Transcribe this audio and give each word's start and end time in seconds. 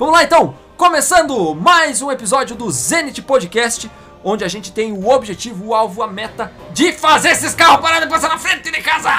Vamos 0.00 0.14
lá 0.14 0.24
então, 0.24 0.54
começando 0.78 1.54
mais 1.54 2.00
um 2.00 2.10
episódio 2.10 2.56
do 2.56 2.70
Zenit 2.70 3.20
Podcast, 3.20 3.90
onde 4.24 4.42
a 4.42 4.48
gente 4.48 4.72
tem 4.72 4.94
o 4.94 5.06
objetivo, 5.10 5.66
o 5.66 5.74
alvo, 5.74 6.02
a 6.02 6.06
meta 6.06 6.50
de 6.72 6.90
fazer 6.90 7.32
esses 7.32 7.54
carros 7.54 7.82
pararem 7.82 8.08
e 8.08 8.10
passar 8.10 8.30
na 8.30 8.38
frente 8.38 8.70
de 8.70 8.80
casa! 8.80 9.10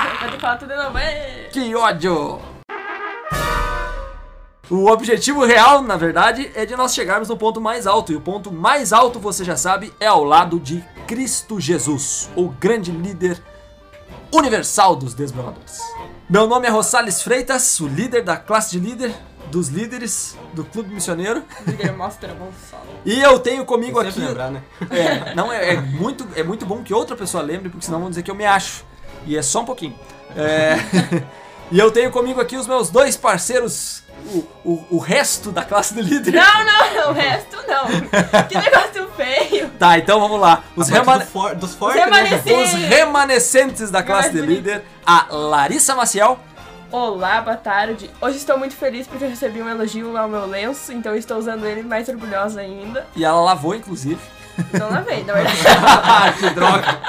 Que 1.51 1.75
ódio! 1.75 2.41
O 4.71 4.87
objetivo 4.87 5.45
real, 5.45 5.83
na 5.83 5.97
verdade, 5.97 6.51
é 6.55 6.65
de 6.65 6.75
nós 6.75 6.95
chegarmos 6.95 7.29
no 7.29 7.37
ponto 7.37 7.61
mais 7.61 7.85
alto. 7.85 8.11
E 8.11 8.15
o 8.15 8.21
ponto 8.21 8.51
mais 8.51 8.91
alto, 8.91 9.19
você 9.19 9.43
já 9.43 9.55
sabe, 9.55 9.93
é 9.99 10.07
ao 10.07 10.23
lado 10.23 10.59
de 10.59 10.83
Cristo 11.05 11.59
Jesus, 11.59 12.27
o 12.35 12.49
grande 12.49 12.91
líder 12.91 13.39
universal 14.33 14.95
dos 14.95 15.13
desbravadores. 15.13 15.79
Meu 16.27 16.47
nome 16.47 16.65
é 16.65 16.71
Rosales 16.71 17.21
Freitas, 17.21 17.79
o 17.81 17.87
líder 17.87 18.23
da 18.23 18.37
classe 18.37 18.71
de 18.71 18.79
líder, 18.79 19.13
dos 19.51 19.67
líderes 19.67 20.37
do 20.53 20.63
Clube 20.63 20.93
Missioneiro. 20.93 21.43
Líder 21.67 21.93
mostra. 21.93 22.35
E 23.05 23.19
eu 23.21 23.37
tenho 23.39 23.65
comigo 23.65 23.99
aqui. 23.99 24.19
lembrar, 24.19 24.49
né? 24.49 24.61
É, 24.89 25.35
não, 25.35 25.51
é, 25.51 25.73
é 25.73 25.81
muito, 25.81 26.27
é 26.35 26.43
muito 26.43 26.65
bom 26.65 26.81
que 26.83 26.93
outra 26.93 27.15
pessoa 27.15 27.43
lembre, 27.43 27.69
porque 27.69 27.85
senão 27.85 27.99
vão 27.99 28.09
dizer 28.09 28.23
que 28.23 28.31
eu 28.31 28.35
me 28.35 28.45
acho. 28.45 28.83
E 29.25 29.37
é 29.37 29.41
só 29.41 29.61
um 29.61 29.65
pouquinho. 29.65 29.95
É, 30.35 30.77
e 31.71 31.77
eu 31.77 31.91
tenho 31.91 32.09
comigo 32.11 32.39
aqui 32.39 32.55
os 32.55 32.65
meus 32.67 32.89
dois 32.89 33.17
parceiros, 33.17 34.03
o, 34.33 34.37
o, 34.63 34.85
o 34.91 34.97
resto 34.99 35.51
da 35.51 35.63
classe 35.63 35.93
do 35.93 36.01
líder. 36.01 36.33
Não, 36.33 36.65
não, 36.65 37.09
o 37.11 37.13
resto 37.13 37.57
não. 37.67 37.85
Que 38.47 38.57
negócio 38.57 39.07
feio. 39.15 39.69
Tá, 39.77 39.97
então 39.97 40.19
vamos 40.19 40.39
lá. 40.39 40.63
Os, 40.75 40.87
remane- 40.89 41.23
do 41.25 41.29
for- 41.29 41.55
dos 41.55 41.71
Os 41.71 41.75
fortes, 41.75 41.99
né? 41.99 42.05
remanescentes. 42.05 42.73
os 42.73 42.79
remanescentes 42.87 43.91
da 43.91 44.01
classe 44.03 44.29
de 44.31 44.41
líder, 44.41 44.83
a 45.05 45.27
Larissa 45.29 45.93
Maciel. 45.95 46.39
Olá, 46.91 47.41
boa 47.41 47.55
tarde. 47.55 48.09
Hoje 48.19 48.37
estou 48.37 48.57
muito 48.57 48.75
feliz 48.75 49.07
porque 49.07 49.23
eu 49.23 49.29
recebi 49.29 49.61
um 49.61 49.69
elogio 49.69 50.17
ao 50.17 50.27
meu 50.27 50.45
lenço, 50.45 50.91
então 50.91 51.13
eu 51.13 51.17
estou 51.17 51.37
usando 51.37 51.65
ele 51.65 51.83
mais 51.83 52.07
orgulhosa 52.09 52.59
ainda. 52.61 53.07
E 53.15 53.23
ela 53.23 53.39
lavou, 53.41 53.73
inclusive. 53.73 54.19
Não 54.77 54.89
lavei, 54.89 55.23
na 55.23 55.33
verdade. 55.35 56.37
Que 56.39 56.49
droga. 56.49 56.99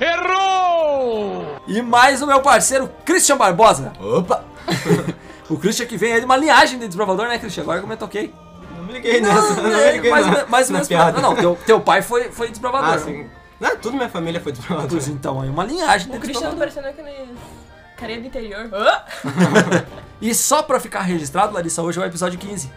Errou! 0.00 1.60
E 1.66 1.82
mais 1.82 2.22
o 2.22 2.26
meu 2.26 2.40
parceiro, 2.40 2.88
Christian 3.04 3.36
Barbosa. 3.36 3.92
Opa! 4.00 4.44
O 5.46 5.58
Christian 5.58 5.84
que 5.84 5.98
vem 5.98 6.10
aí 6.14 6.20
de 6.20 6.24
uma 6.24 6.38
linhagem 6.38 6.78
de 6.78 6.86
desbravador, 6.86 7.28
né, 7.28 7.38
Christian? 7.38 7.64
Agora 7.64 7.78
que 7.78 7.84
eu 7.84 7.88
me 7.88 7.96
toquei. 7.98 8.32
Não 8.78 8.84
me 8.84 8.94
liguei 8.94 9.20
nessa, 9.20 9.54
não, 9.56 9.62
me 9.64 9.92
liguei 9.92 10.10
mais, 10.10 10.26
na, 10.26 10.38
ou- 10.38 10.48
mais 10.48 10.66
ou 10.68 10.72
na 10.72 10.76
menos. 10.78 10.88
piada. 10.88 11.20
Não, 11.20 11.30
não, 11.34 11.36
teu, 11.36 11.58
teu 11.66 11.80
pai 11.82 12.00
foi, 12.00 12.30
foi 12.32 12.48
desbravador. 12.48 12.94
Ah, 12.94 12.98
sim. 12.98 13.28
Não, 13.60 13.76
tudo 13.76 13.94
minha 13.94 14.08
família 14.08 14.40
foi 14.40 14.52
desbravador. 14.52 14.88
Pois 14.90 15.06
então, 15.06 15.44
é 15.44 15.50
uma 15.50 15.62
linhagem 15.64 16.10
de 16.10 16.16
O 16.16 16.20
Cristiano 16.20 16.52
tá 16.52 16.58
parecendo 16.60 16.88
aqueles 16.88 17.28
carinha 17.96 18.20
do 18.20 18.26
interior. 18.26 18.70
E 20.20 20.34
só 20.34 20.62
pra 20.62 20.80
ficar 20.80 21.02
registrado, 21.02 21.52
Larissa, 21.52 21.82
hoje 21.82 21.98
é 21.98 22.02
o 22.02 22.06
episódio 22.06 22.38
15. 22.38 22.70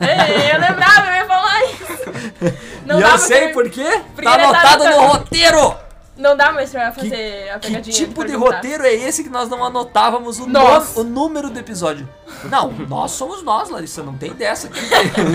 Ei, 0.00 0.52
eu 0.52 0.60
lembrava, 0.60 1.06
eu 1.10 1.14
ia 1.14 1.26
falar 1.26 1.64
isso. 1.64 2.58
Não 2.84 2.98
e 2.98 3.02
dá 3.02 3.10
eu 3.10 3.18
sei 3.18 3.40
ter- 3.48 3.52
por 3.52 3.70
quê? 3.70 4.00
porque 4.14 4.22
Tá 4.24 4.34
anotado 4.34 4.84
no 4.84 5.00
roteiro! 5.06 5.76
Não 6.16 6.36
dá 6.36 6.50
mais 6.50 6.70
pra 6.70 6.90
Que, 6.90 7.00
fazer 7.00 7.50
a 7.50 7.58
que 7.60 7.68
pegadinha. 7.68 7.94
tipo 7.96 8.24
de 8.24 8.34
roteiro 8.34 8.84
é 8.84 8.92
esse 8.92 9.22
que 9.22 9.30
nós 9.30 9.48
não 9.48 9.64
anotávamos 9.64 10.40
o, 10.40 10.46
nome- 10.46 10.86
o 10.96 11.04
número 11.04 11.50
do 11.50 11.58
episódio? 11.58 12.08
Não, 12.44 12.70
nós 12.72 13.12
somos 13.12 13.42
nós, 13.44 13.70
Larissa, 13.70 14.02
não 14.02 14.14
tem 14.14 14.32
dessa 14.32 14.66
aqui. 14.66 14.80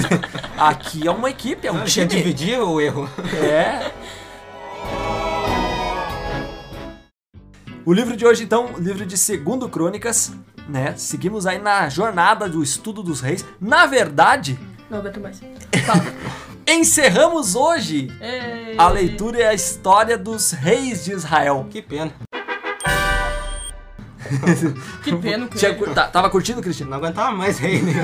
Aqui 0.58 1.08
é 1.08 1.12
uma 1.12 1.30
equipe, 1.30 1.66
é 1.68 1.72
um 1.72 1.76
Não, 1.78 1.86
time. 1.86 2.06
dividir 2.08 2.60
o 2.60 2.82
erro? 2.82 3.10
É. 3.42 3.90
O 7.88 7.94
livro 7.94 8.18
de 8.18 8.26
hoje, 8.26 8.44
então, 8.44 8.74
o 8.74 8.80
livro 8.82 9.06
de 9.06 9.18
Segundo 9.18 9.70
Crônicas, 9.70 10.34
né? 10.68 10.94
Seguimos 10.98 11.48
aí 11.48 11.58
na 11.58 11.88
jornada 11.88 12.50
do 12.50 12.62
estudo 12.62 13.02
dos 13.02 13.22
reis. 13.22 13.46
Na 13.62 13.86
verdade, 13.86 14.60
Não 14.90 14.98
aguento 14.98 15.22
mais. 15.22 15.40
Fala. 15.86 16.04
encerramos 16.68 17.56
hoje 17.56 18.12
Ei. 18.20 18.76
a 18.78 18.90
leitura 18.90 19.38
e 19.40 19.44
a 19.46 19.54
história 19.54 20.18
dos 20.18 20.52
reis 20.52 21.06
de 21.06 21.14
Israel. 21.14 21.66
Que 21.70 21.82
pena. 21.82 22.12
Que 25.02 25.16
pena 25.16 25.48
Tinha 25.56 25.74
tá- 25.96 26.08
tava 26.08 26.30
curtindo, 26.30 26.62
Cristiano? 26.62 26.92
Não 26.92 26.98
aguentava 26.98 27.32
mais 27.32 27.58
rei 27.58 27.82
nenhum. 27.82 28.04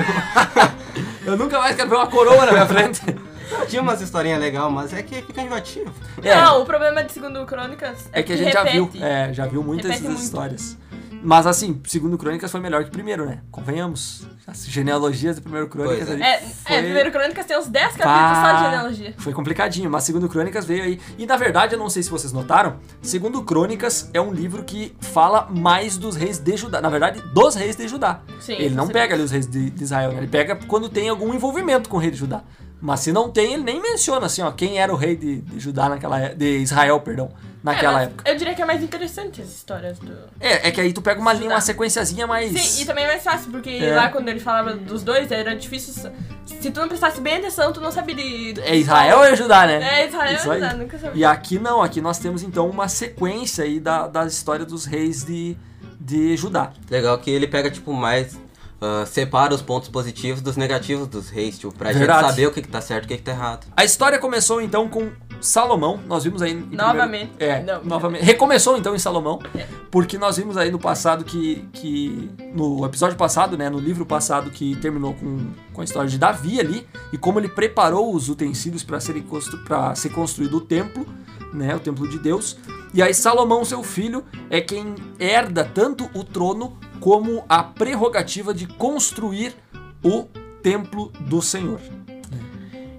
Eu 1.26 1.36
nunca 1.36 1.58
mais 1.58 1.76
quero 1.76 1.90
ver 1.90 1.96
uma 1.96 2.06
coroa 2.06 2.46
na 2.46 2.52
minha 2.52 2.66
frente. 2.66 3.02
Tinha 3.68 3.82
umas 3.82 4.00
historinhas 4.00 4.40
legais, 4.40 4.72
mas 4.72 4.92
é 4.92 5.02
que 5.02 5.22
fica 5.22 5.42
enjoativo. 5.42 5.92
É, 6.22 6.34
Não, 6.34 6.62
o 6.62 6.64
problema 6.64 7.02
de 7.02 7.12
segundo 7.12 7.44
Crônicas 7.46 8.08
é, 8.12 8.20
é 8.20 8.22
que 8.22 8.32
a 8.32 8.36
gente 8.36 8.52
já 8.52 8.64
viu, 8.64 8.84
repete. 8.86 9.04
é, 9.04 9.32
já 9.32 9.46
viu 9.46 9.62
muitas 9.62 9.86
Repete 9.90 10.02
dessas 10.02 10.14
muito. 10.16 10.24
histórias. 10.24 10.78
Mas 11.26 11.46
assim, 11.46 11.80
segundo 11.86 12.18
Crônicas 12.18 12.50
foi 12.52 12.60
melhor 12.60 12.84
que 12.84 12.90
primeiro, 12.90 13.24
né? 13.24 13.38
Convenhamos. 13.50 14.26
As 14.46 14.66
genealogias 14.66 15.36
do 15.36 15.42
primeiro 15.42 15.68
Crônicas 15.68 16.06
Pois 16.06 16.10
é. 16.10 16.12
ali 16.12 16.22
É, 16.22 16.38
foi... 16.38 16.76
é, 16.76 16.82
primeiro 16.82 17.10
Crônicas 17.10 17.46
tem 17.46 17.58
uns 17.58 17.66
10 17.66 17.96
capítulos 17.96 18.38
só 18.38 18.52
de 18.52 18.64
genealogia. 18.64 19.14
Foi 19.16 19.32
complicadinho, 19.32 19.88
mas 19.90 20.04
segundo 20.04 20.28
Crônicas 20.28 20.66
veio 20.66 20.84
aí. 20.84 21.00
E 21.16 21.24
na 21.24 21.38
verdade, 21.38 21.76
eu 21.76 21.78
não 21.78 21.88
sei 21.88 22.02
se 22.02 22.10
vocês 22.10 22.30
notaram, 22.30 22.76
segundo 23.00 23.42
Crônicas 23.42 24.10
é 24.12 24.20
um 24.20 24.34
livro 24.34 24.64
que 24.64 24.94
fala 25.00 25.48
mais 25.50 25.96
dos 25.96 26.14
reis 26.14 26.38
de 26.38 26.58
Judá. 26.58 26.82
Na 26.82 26.90
verdade, 26.90 27.22
dos 27.32 27.54
reis 27.54 27.74
de 27.74 27.88
Judá. 27.88 28.20
Sim, 28.38 28.56
ele 28.58 28.74
não 28.74 28.86
pega 28.88 29.14
ali 29.14 29.22
os 29.22 29.30
reis 29.30 29.46
de, 29.46 29.70
de 29.70 29.82
Israel, 29.82 30.12
né? 30.12 30.18
Ele 30.18 30.26
pega 30.28 30.54
quando 30.68 30.90
tem 30.90 31.08
algum 31.08 31.32
envolvimento 31.32 31.88
com 31.88 31.96
o 31.96 32.00
rei 32.00 32.10
de 32.10 32.18
Judá. 32.18 32.42
Mas 32.84 33.00
se 33.00 33.12
não 33.12 33.30
tem, 33.30 33.54
ele 33.54 33.62
nem 33.62 33.80
menciona 33.80 34.26
assim, 34.26 34.42
ó, 34.42 34.50
quem 34.52 34.78
era 34.78 34.92
o 34.92 34.96
rei 34.96 35.16
de, 35.16 35.40
de 35.40 35.58
Judá 35.58 35.88
naquela 35.88 36.28
de 36.34 36.58
Israel, 36.58 37.00
perdão, 37.00 37.30
naquela 37.62 38.02
É, 38.02 38.04
época. 38.04 38.30
Eu 38.30 38.36
diria 38.36 38.54
que 38.54 38.60
é 38.60 38.64
mais 38.66 38.82
interessante 38.82 39.40
as 39.40 39.48
histórias 39.48 39.98
do. 39.98 40.12
É, 40.38 40.68
é 40.68 40.70
que 40.70 40.82
aí 40.82 40.92
tu 40.92 41.00
pega 41.00 41.18
uma 41.18 41.32
linha, 41.32 41.48
uma 41.48 41.62
sequenciazinha 41.62 42.26
mais 42.26 42.52
Sim, 42.52 42.82
e 42.82 42.84
também 42.84 43.04
é 43.04 43.06
mais 43.06 43.22
fácil, 43.24 43.50
porque 43.50 43.70
É. 43.70 43.94
lá 43.96 44.10
quando 44.10 44.28
ele 44.28 44.38
falava 44.38 44.74
dos 44.74 45.02
dois 45.02 45.32
era 45.32 45.56
difícil. 45.56 45.94
Se 46.44 46.70
tu 46.70 46.78
não 46.78 46.86
prestasse 46.88 47.22
bem 47.22 47.38
atenção, 47.38 47.72
tu 47.72 47.80
não 47.80 47.90
sabia 47.90 48.14
de. 48.16 48.60
É 48.60 48.76
Israel 48.76 49.16
ou 49.20 49.24
é 49.24 49.34
Judá, 49.34 49.66
né? 49.66 50.00
É 50.02 50.06
Israel 50.06 50.34
Isso 50.34 50.46
ou 50.46 50.52
aí. 50.52 50.60
Judá, 50.60 50.74
nunca 50.74 50.98
sabia. 50.98 51.18
E 51.18 51.24
aqui 51.24 51.58
não, 51.58 51.80
aqui 51.80 52.02
nós 52.02 52.18
temos 52.18 52.42
então 52.42 52.68
uma 52.68 52.86
sequência 52.86 53.64
aí 53.64 53.80
da, 53.80 54.06
da 54.08 54.26
história 54.26 54.66
dos 54.66 54.84
reis 54.84 55.24
de, 55.24 55.56
de 55.98 56.36
Judá. 56.36 56.70
Legal 56.90 57.16
que 57.16 57.30
ele 57.30 57.46
pega, 57.46 57.70
tipo, 57.70 57.94
mais. 57.94 58.38
Ah, 58.84 59.06
separa 59.06 59.54
os 59.54 59.62
pontos 59.62 59.88
positivos 59.88 60.40
dos 60.42 60.56
negativos 60.56 61.06
dos 61.08 61.30
reis, 61.30 61.58
tipo, 61.58 61.72
pra 61.74 61.92
Verdade. 61.92 62.20
gente 62.20 62.30
saber 62.30 62.46
o 62.48 62.52
que, 62.52 62.60
que 62.62 62.68
tá 62.68 62.80
certo 62.80 63.04
e 63.04 63.06
o 63.06 63.08
que, 63.08 63.16
que 63.16 63.22
tá 63.22 63.32
errado. 63.32 63.66
A 63.76 63.84
história 63.84 64.18
começou 64.18 64.60
então 64.60 64.88
com 64.88 65.10
Salomão, 65.40 66.00
nós 66.06 66.24
vimos 66.24 66.40
aí 66.42 66.52
em 66.52 66.60
primeiro- 66.62 66.84
Novamente. 66.86 67.32
É, 67.38 67.62
Não, 67.62 67.84
novamente. 67.84 68.24
Recomeçou 68.24 68.76
então 68.78 68.94
em 68.94 68.98
Salomão, 68.98 69.40
É. 69.54 69.66
porque 69.90 70.16
nós 70.18 70.36
vimos 70.36 70.56
aí 70.56 70.70
no 70.70 70.78
passado 70.78 71.24
que, 71.24 71.68
que 71.72 72.30
no 72.54 72.84
episódio 72.84 73.16
passado, 73.16 73.56
né, 73.56 73.68
no 73.68 73.78
livro 73.78 74.04
passado 74.06 74.50
que 74.50 74.74
terminou 74.76 75.14
com, 75.14 75.50
com 75.72 75.80
a 75.80 75.84
história 75.84 76.08
de 76.08 76.18
Davi 76.18 76.60
ali 76.60 76.86
e 77.12 77.18
como 77.18 77.38
ele 77.38 77.48
preparou 77.48 78.14
os 78.14 78.28
utensílios 78.28 78.82
para 78.82 78.98
constru, 79.28 79.58
para 79.64 79.94
ser 79.94 80.10
construído 80.10 80.56
o 80.56 80.60
templo, 80.60 81.06
né, 81.52 81.74
o 81.76 81.80
templo 81.80 82.08
de 82.08 82.18
Deus. 82.18 82.56
E 82.92 83.02
aí 83.02 83.12
Salomão, 83.12 83.64
seu 83.64 83.82
filho, 83.82 84.24
é 84.48 84.60
quem 84.60 84.94
herda 85.18 85.64
tanto 85.64 86.08
o 86.14 86.22
trono 86.24 86.76
como 87.04 87.44
a 87.50 87.62
prerrogativa 87.62 88.54
de 88.54 88.66
construir 88.66 89.54
o 90.02 90.22
templo 90.62 91.12
do 91.20 91.42
Senhor. 91.42 91.78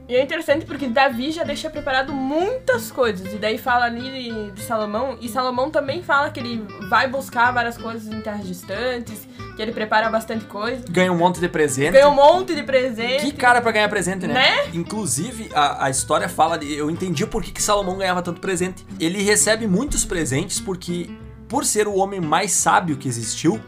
E 0.08 0.16
é 0.16 0.22
interessante 0.22 0.64
porque 0.64 0.86
Davi 0.86 1.32
já 1.32 1.44
deixa 1.44 1.72
preparado 1.72 2.14
muitas 2.14 2.92
coisas. 2.92 3.34
E 3.34 3.38
daí 3.38 3.58
fala 3.58 3.86
ali 3.86 4.52
de, 4.52 4.62
Salomão. 4.62 5.18
E 5.20 5.28
Salomão 5.28 5.72
também 5.72 6.04
fala 6.04 6.30
que 6.30 6.40
ele 6.40 6.64
vai 6.88 7.08
buscar 7.08 7.52
várias 7.52 7.80
coisas 7.80 8.14
em 8.14 8.22
terras 8.22 8.46
distantes. 8.46 9.28
Que 9.56 9.62
ele 9.64 9.72
prepara 9.72 10.08
bastante 10.08 10.46
coisa. 10.46 10.86
Ganha 10.88 11.12
um 11.12 11.18
monte 11.18 11.40
de 11.40 11.50
presente. 11.50 11.94
Ganha 11.94 12.08
um 12.08 12.14
monte 12.14 12.54
de 12.54 12.62
presente. 12.62 13.26
Que 13.26 13.32
cara 13.32 13.60
pra 13.60 13.72
ganhar 13.72 13.90
presente, 13.90 14.28
né? 14.28 14.36
Né? 14.36 14.70
Inclusive, 14.76 15.50
a, 15.52 15.86
a 15.86 15.90
história 15.90 16.30
fala, 16.30 16.60
de, 16.60 16.72
eu 16.72 16.92
entendi 16.92 17.26
por 17.26 17.42
que, 17.42 17.52
que 17.52 17.62
Salomão 17.64 17.98
ganhava 17.98 18.22
tanto 18.22 18.40
presente. 18.40 18.86
Ele 19.00 19.24
recebe 19.24 19.66
muitos 19.66 20.06
presentes 20.06 20.60
porque, 20.60 21.10
por 21.50 21.66
ser 21.66 21.88
o 21.88 21.96
homem 21.96 22.22
mais 22.22 22.52
sábio 22.52 22.98
que 22.98 23.08
existiu, 23.08 23.60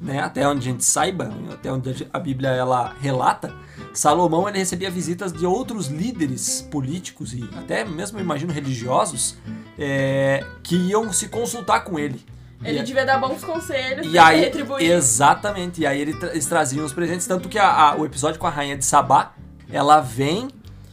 né, 0.00 0.20
até 0.20 0.46
onde 0.48 0.60
a 0.68 0.72
gente 0.72 0.84
saiba, 0.84 1.30
até 1.52 1.70
onde 1.72 2.08
a 2.12 2.18
Bíblia 2.18 2.48
ela 2.50 2.94
relata, 3.00 3.52
Salomão 3.92 4.48
ele 4.48 4.58
recebia 4.58 4.90
visitas 4.90 5.32
de 5.32 5.44
outros 5.44 5.88
líderes 5.88 6.62
políticos 6.70 7.34
e 7.34 7.48
até 7.58 7.84
mesmo, 7.84 8.18
imagino, 8.20 8.52
religiosos, 8.52 9.36
é, 9.78 10.44
que 10.62 10.76
iam 10.76 11.12
se 11.12 11.28
consultar 11.28 11.80
com 11.84 11.98
ele. 11.98 12.24
Ele 12.62 12.80
E- 12.80 12.82
devia 12.82 13.04
dar 13.06 13.18
bons 13.18 13.42
conselhos 13.42 14.06
e 14.12 14.18
aí, 14.18 14.40
retribuir. 14.40 14.90
exatamente, 14.90 15.80
e 15.80 15.86
aí 15.86 16.00
eles 16.00 16.46
traziam 16.46 16.84
os 16.84 16.92
presentes, 16.92 17.26
tanto 17.26 17.48
que 17.48 17.58
a- 17.58 17.70
a- 17.90 17.96
o 17.96 18.04
episódio 18.04 18.38
com 18.38 18.46
a 18.46 18.50
rainha 18.50 18.76
de 18.76 18.84
Sabá, 18.84 19.32
ela 19.72 20.00
vem 20.00 20.48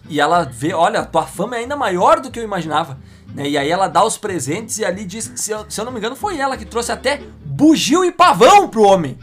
e 0.10 0.20
ela 0.22 0.44
vê, 0.44 0.74
olha, 0.74 1.04
tua 1.06 1.24
fama 1.26 1.58
é 1.58 1.60
ainda 1.60 1.76
maior 1.76 2.20
do 2.22 2.32
que 2.32 2.40
eu 2.40 2.44
imaginava. 2.44 2.98
Né? 3.34 3.50
E 3.50 3.58
aí 3.58 3.70
ela 3.70 3.88
dá 3.88 4.04
os 4.04 4.18
presentes 4.18 4.78
e 4.78 4.86
ali 4.86 5.06
diz, 5.06 5.32
se 5.36 5.52
eu, 5.52 5.66
se 5.70 5.80
eu 5.80 5.86
não 5.86 5.92
me 5.92 6.00
engano, 6.00 6.16
foi 6.16 6.38
ela 6.38 6.58
que 6.58 6.66
trouxe 6.66 6.92
até 6.92 7.22
bugio 7.46 8.04
e 8.04 8.12
pavão 8.12 8.68
pro 8.68 8.84
homem. 8.84 9.18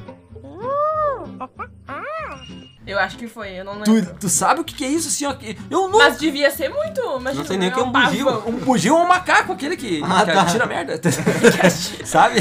Eu 2.87 2.99
acho 2.99 3.17
que 3.17 3.27
foi, 3.27 3.59
eu 3.59 3.65
não 3.65 3.81
Tu, 3.81 3.93
lembro. 3.93 4.15
tu 4.21 4.29
sabe 4.29 4.61
o 4.61 4.65
que, 4.65 4.75
que 4.75 4.85
é 4.85 4.89
isso, 4.89 5.09
assim, 5.09 5.25
ó? 5.25 5.35
Eu 5.71 5.89
não. 5.89 5.99
Mas 5.99 6.19
devia 6.19 6.51
ser 6.51 6.69
muito. 6.69 7.01
Imagina, 7.01 7.35
Não 7.35 7.45
sei 7.47 7.57
nem 7.57 7.71
o 7.71 7.73
que 7.73 7.81
é 7.81 7.83
um 7.83 7.91
bugio. 7.91 8.29
Um 8.47 8.53
bugio 8.59 8.95
ou 8.95 9.01
um 9.03 9.09
macaco, 9.09 9.53
aquele 9.55 9.75
que, 9.77 10.03
Ah, 10.05 10.25
que 10.27 10.33
tá. 10.33 10.43
atira 10.43 10.67
merda. 10.67 11.01
Sabe? 12.05 12.41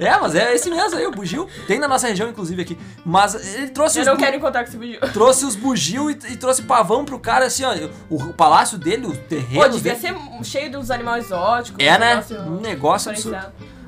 É, 0.00 0.18
mas 0.18 0.34
é 0.34 0.54
esse 0.54 0.70
mesmo 0.70 0.98
aí, 0.98 1.06
o 1.06 1.10
bugio. 1.10 1.46
Tem 1.66 1.78
na 1.78 1.86
nossa 1.88 2.08
região, 2.08 2.28
inclusive, 2.28 2.62
aqui. 2.62 2.78
Mas 3.04 3.34
ele 3.54 3.68
trouxe 3.68 3.98
Eu 3.98 4.02
os 4.02 4.06
não 4.08 4.16
bu- 4.16 4.22
quero 4.22 4.36
encontrar 4.36 4.62
com 4.64 4.68
esse 4.68 4.76
bugio. 4.78 5.00
Trouxe 5.12 5.44
os 5.44 5.54
bugio 5.54 6.10
e, 6.10 6.14
e 6.14 6.36
trouxe 6.36 6.62
pavão 6.62 7.04
pro 7.04 7.18
cara, 7.18 7.46
assim, 7.46 7.64
ó. 7.64 7.72
O, 8.08 8.16
o 8.16 8.32
palácio 8.32 8.78
dele, 8.78 9.06
o 9.06 9.16
terreno. 9.16 9.62
Pô, 9.62 9.68
devia 9.68 9.94
dele. 9.94 10.16
ser 10.40 10.44
cheio 10.44 10.70
dos 10.72 10.90
animais 10.90 11.26
exóticos. 11.26 11.84
É, 11.84 11.94
um 11.94 11.98
né? 11.98 12.14
negócio 12.14 12.40
Um 12.40 12.60
negócio 12.60 13.10
absurdo. 13.10 13.38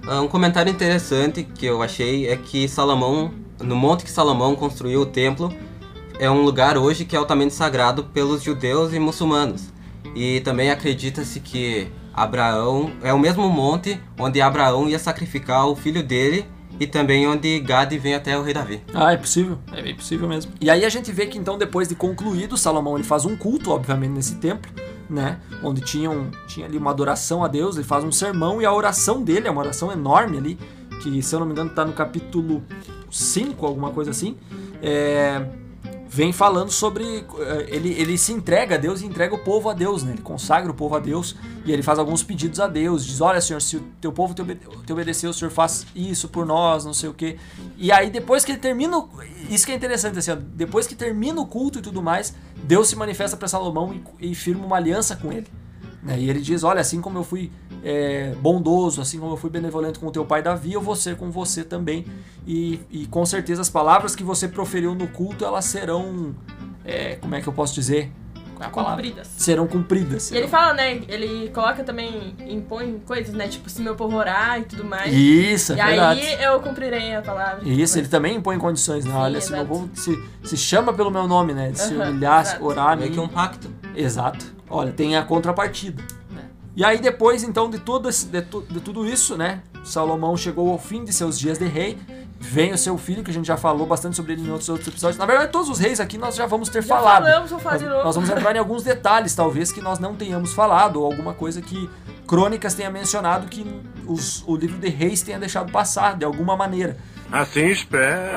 Ah, 0.07 0.21
Um 0.21 0.29
comentário 0.29 0.71
interessante 0.71 1.43
que 1.45 1.65
eu 1.65 1.83
achei 1.83 2.29
é 2.29 2.37
que 2.37 2.69
Salomão, 2.69 3.33
no 3.59 3.75
monte 3.75 4.05
que 4.05 4.11
Salomão 4.11 4.55
construiu 4.55 5.01
o 5.01 5.07
templo, 5.07 5.51
é 6.19 6.31
um 6.31 6.43
lugar 6.43 6.77
hoje 6.77 7.05
que 7.05 7.17
é 7.17 7.19
altamente 7.19 7.55
sagrado 7.55 8.05
pelos 8.05 8.43
judeus 8.43 8.93
e 8.93 8.99
muçulmanos. 8.99 9.73
E 10.15 10.41
também 10.41 10.71
acredita-se 10.71 11.41
que 11.41 11.89
Abraão 12.13 12.93
é 13.03 13.13
o 13.13 13.19
mesmo 13.19 13.49
monte 13.49 14.01
onde 14.19 14.41
Abraão 14.41 14.89
ia 14.89 14.99
sacrificar 14.99 15.67
o 15.67 15.75
filho 15.75 16.03
dele 16.03 16.47
e 16.79 16.87
também 16.87 17.27
onde 17.27 17.59
Gade 17.61 17.99
vem 17.99 18.15
até 18.15 18.39
o 18.39 18.43
rei 18.43 18.55
Davi. 18.55 18.83
Ah, 18.93 19.13
é 19.13 19.17
possível. 19.17 19.59
É 19.73 19.83
bem 19.83 19.95
possível 19.95 20.29
mesmo. 20.29 20.53
E 20.61 20.71
aí 20.71 20.85
a 20.85 20.89
gente 20.89 21.11
vê 21.13 21.27
que 21.27 21.39
então 21.39 21.59
depois 21.59 21.89
de 21.89 21.95
concluído, 21.95 22.57
Salomão 22.57 22.97
ele 22.97 23.05
faz 23.05 23.25
um 23.25 23.37
culto, 23.37 23.71
obviamente, 23.71 24.13
nesse 24.13 24.37
templo, 24.37 24.71
né? 25.09 25.39
Onde 25.63 25.81
tinha, 25.81 26.11
um, 26.11 26.31
tinha 26.47 26.67
ali 26.67 26.77
uma 26.77 26.91
adoração 26.91 27.45
a 27.45 27.49
Deus, 27.49 27.77
ele 27.77 27.85
faz 27.85 28.05
um 28.05 28.13
sermão 28.13 28.61
e 28.61 28.65
a 28.65 28.73
oração 28.73 29.23
dele 29.23 29.49
é 29.49 29.51
uma 29.51 29.61
oração 29.61 29.93
enorme 29.93 30.39
ali, 30.39 30.59
que 31.03 31.23
se 31.23 31.35
eu 31.35 31.41
não 31.41 31.47
me 31.47 31.53
engano 31.53 31.71
tá 31.71 31.85
no 31.85 31.93
capítulo 31.93 32.63
5, 33.11 33.65
alguma 33.65 33.91
coisa 33.91 34.11
assim. 34.11 34.37
É, 34.83 35.47
vem 36.09 36.33
falando 36.33 36.71
sobre. 36.71 37.05
eh, 37.39 37.67
Ele, 37.69 37.93
ele 37.93 38.17
se 38.19 38.33
entrega 38.33 38.75
a 38.77 38.79
Deus 38.79 39.01
e 39.01 39.07
entrega 39.07 39.35
o 39.35 39.39
povo 39.39 39.69
a 39.69 39.73
Deus, 39.75 40.03
né? 40.03 40.13
Ele 40.13 40.23
consagra 40.23 40.71
o 40.71 40.75
povo 40.75 40.95
a 40.95 40.99
Deus 41.01 41.35
e 41.65 41.73
ele 41.73 41.83
faz 41.83 41.99
alguns 41.99 42.23
pedidos 42.23 42.61
a 42.61 42.67
Deus. 42.67 43.05
Diz: 43.05 43.21
Olha, 43.21 43.41
Senhor, 43.41 43.61
se 43.61 43.77
o 43.77 43.81
teu 44.01 44.13
povo 44.13 44.35
te, 44.35 44.43
obede- 44.43 44.61
te 44.87 44.93
obedeceu, 44.93 45.31
o 45.31 45.35
Senhor 45.35 45.51
faz 45.51 45.87
isso 45.95 46.29
por 46.29 46.47
nós, 46.47 46.85
não 46.85 46.95
sei 46.95 47.09
o 47.09 47.15
quê. 47.15 47.37
E 47.77 47.91
aí, 47.91 48.11
depois 48.11 48.45
que 48.45 48.53
ele 48.53 48.59
termina. 48.59 49.05
Isso 49.51 49.67
que 49.67 49.73
é 49.73 49.75
interessante, 49.75 50.19
assim, 50.19 50.31
ó, 50.31 50.37
depois 50.37 50.87
que 50.87 50.95
termina 50.95 51.41
o 51.41 51.47
culto 51.47 51.79
e 51.79 51.83
tudo 51.83 52.03
mais, 52.03 52.35
Deus 52.63 52.89
se 52.89 52.97
manifesta 52.97 53.37
para 53.37 53.47
Salomão 53.49 53.95
e, 54.21 54.31
e 54.31 54.35
firma 54.35 54.65
uma 54.65 54.77
aliança 54.77 55.17
com 55.17 55.33
ele. 55.33 55.47
né? 56.03 56.19
E 56.19 56.31
ele 56.31 56.41
diz: 56.41 56.63
Olha, 56.65 56.81
assim 56.81 57.01
como 57.01 57.19
eu 57.19 57.25
fui 57.25 57.51
é, 57.85 58.35
bondoso, 58.41 59.03
assim 59.03 59.19
como 59.19 59.33
eu 59.33 59.37
fui 59.37 59.51
benevolente 59.51 59.99
com 59.99 60.07
o 60.07 60.11
teu 60.11 60.25
pai 60.25 60.43
Davi, 60.43 60.73
eu 60.73 60.81
vou 60.81 60.97
ser 60.97 61.17
com 61.17 61.31
você 61.31 61.63
também. 61.63 62.07
E, 62.47 62.81
e 62.91 63.07
com 63.07 63.25
certeza 63.27 63.61
as 63.61 63.69
palavras 63.69 64.17
que 64.17 64.25
você 64.25 64.49
proferiu 64.49 64.95
no 64.95 65.07
culto, 65.07 65.45
elas 65.45 65.67
serão. 65.67 66.35
é, 66.85 67.17
como 67.17 67.35
é 67.35 67.43
que 67.43 67.47
eu 67.47 67.53
posso 67.53 67.75
dizer? 67.75 68.11
Qual 68.55 68.65
é 68.65 68.67
a 68.67 68.71
palavra? 68.71 69.03
Cumpridas. 69.03 69.31
Serão 69.37 69.67
cumpridas. 69.67 70.31
E 70.31 70.37
ele 70.37 70.49
fala, 70.49 70.75
né? 70.75 71.03
Ele 71.09 71.51
coloca 71.51 71.83
também, 71.83 72.35
impõe 72.47 73.01
coisas, 73.05 73.35
né? 73.35 73.49
Tipo, 73.49 73.69
se 73.69 73.83
meu 73.83 73.97
povo 73.97 74.17
orar 74.17 74.61
e 74.61 74.65
tudo 74.65 74.85
mais. 74.85 75.13
Isso, 75.13 75.73
é 75.73 75.77
e 75.77 75.85
verdade. 75.85 76.21
aí 76.21 76.43
eu 76.43 76.61
cumprirei 76.61 77.15
a 77.15 77.21
palavra. 77.23 77.69
Isso, 77.69 77.99
ele 77.99 78.09
também 78.09 78.37
impõe 78.37 78.59
condições, 78.59 79.05
né? 79.05 79.13
Sim, 79.13 79.19
Olha, 79.19 79.41
se 79.41 79.53
meu 79.53 79.67
povo 79.67 79.91
se, 79.95 80.17
se 80.45 80.57
chama 80.57 80.93
pelo 80.93 81.11
meu 81.11 81.27
nome, 81.27 81.53
né? 81.53 81.71
De 81.71 81.81
se 81.81 81.95
humilhar, 81.95 82.45
se 82.45 82.53
exato. 82.53 82.65
orar 82.65 82.91
a 82.93 82.97
Meio 82.97 83.13
que 83.13 83.21
um 83.21 83.29
pacto. 83.29 83.69
Exato. 83.95 84.55
Olha, 84.71 84.93
tem 84.93 85.17
a 85.17 85.23
contrapartida. 85.23 86.03
E 86.77 86.85
aí 86.85 86.99
depois, 86.99 87.43
então, 87.45 87.71
de, 87.71 87.79
todo 87.79 88.09
esse- 88.09 88.27
de, 88.27 88.43
tu- 88.43 88.65
de 88.69 88.81
tudo 88.81 89.07
isso, 89.07 89.37
né? 89.37 89.61
Salomão 89.85 90.37
chegou 90.37 90.71
ao 90.73 90.79
fim 90.79 91.05
de 91.05 91.13
seus 91.13 91.39
dias 91.39 91.59
de 91.59 91.67
rei. 91.67 91.99
Vem 92.41 92.73
o 92.73 92.79
seu 92.79 92.99
filho, 92.99 93.23
que 93.23 93.31
a 93.31 93.35
gente 93.35 93.47
já 93.47 93.57
falou 93.57 93.87
bastante 93.87 94.17
sobre 94.17 94.33
ele 94.33 94.43
em 94.43 94.51
outros, 94.51 94.69
outros 94.69 94.89
episódios. 94.89 95.17
Na 95.19 95.25
verdade, 95.25 95.51
todos 95.53 95.69
os 95.71 95.79
reis 95.79 95.99
aqui 96.01 96.19
nós 96.19 96.35
já 96.35 96.47
vamos 96.47 96.69
ter 96.69 96.83
Já 96.83 96.89
falado. 96.97 97.25
falamos, 97.25 97.51
vou 97.51 97.59
falar 97.61 97.75
Nós, 97.75 97.83
de 97.83 97.89
novo. 97.89 98.05
nós 98.05 98.15
vamos 98.17 98.29
entrar 98.31 98.55
em 98.57 98.59
alguns 98.59 98.83
detalhes, 98.83 99.35
talvez, 99.35 99.71
que 99.73 99.81
nós 99.81 99.99
não 99.99 100.15
tenhamos 100.15 100.53
falado, 100.53 101.01
ou 101.01 101.07
alguma 101.07 101.33
coisa 101.33 101.63
que 101.63 101.89
Crônicas 102.27 102.75
tenha 102.75 102.91
mencionado 102.91 103.47
que 103.47 103.65
os- 104.07 104.43
o 104.47 104.57
livro 104.57 104.79
de 104.79 104.89
Reis 104.89 105.23
tenha 105.23 105.39
deixado 105.39 105.71
passar, 105.73 106.17
de 106.17 106.25
alguma 106.25 106.57
maneira. 106.57 106.97
Assim 107.31 107.67
espero. 107.67 108.33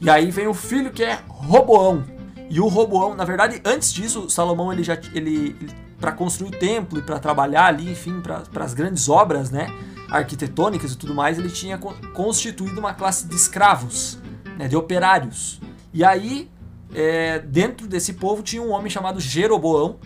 E 0.00 0.08
aí 0.08 0.30
vem 0.30 0.46
o 0.46 0.54
filho 0.54 0.90
que 0.92 1.02
é 1.02 1.18
Roboão. 1.28 2.04
E 2.50 2.60
o 2.60 2.68
Roboão, 2.68 3.14
na 3.14 3.24
verdade, 3.24 3.60
antes 3.64 3.92
disso, 3.92 4.30
Salomão 4.30 4.72
ele 4.72 4.82
já 4.84 4.94
ele, 5.12 5.56
ele 5.60 5.70
para 6.00 6.12
construir 6.12 6.48
o 6.48 6.58
templo 6.58 6.98
e 6.98 7.02
para 7.02 7.18
trabalhar 7.18 7.66
ali, 7.66 7.90
enfim, 7.90 8.20
para 8.20 8.64
as 8.64 8.74
grandes 8.74 9.08
obras, 9.08 9.50
né, 9.50 9.66
arquitetônicas 10.10 10.92
e 10.92 10.96
tudo 10.96 11.14
mais, 11.14 11.38
ele 11.38 11.50
tinha 11.50 11.76
con- 11.78 11.94
constituído 12.14 12.78
uma 12.78 12.94
classe 12.94 13.26
de 13.26 13.34
escravos, 13.34 14.18
né, 14.56 14.68
de 14.68 14.76
operários. 14.76 15.60
E 15.92 16.04
aí, 16.04 16.48
é, 16.94 17.38
dentro 17.40 17.86
desse 17.86 18.14
povo 18.14 18.42
tinha 18.42 18.62
um 18.62 18.70
homem 18.70 18.90
chamado 18.90 19.20
Jeroboão 19.20 19.96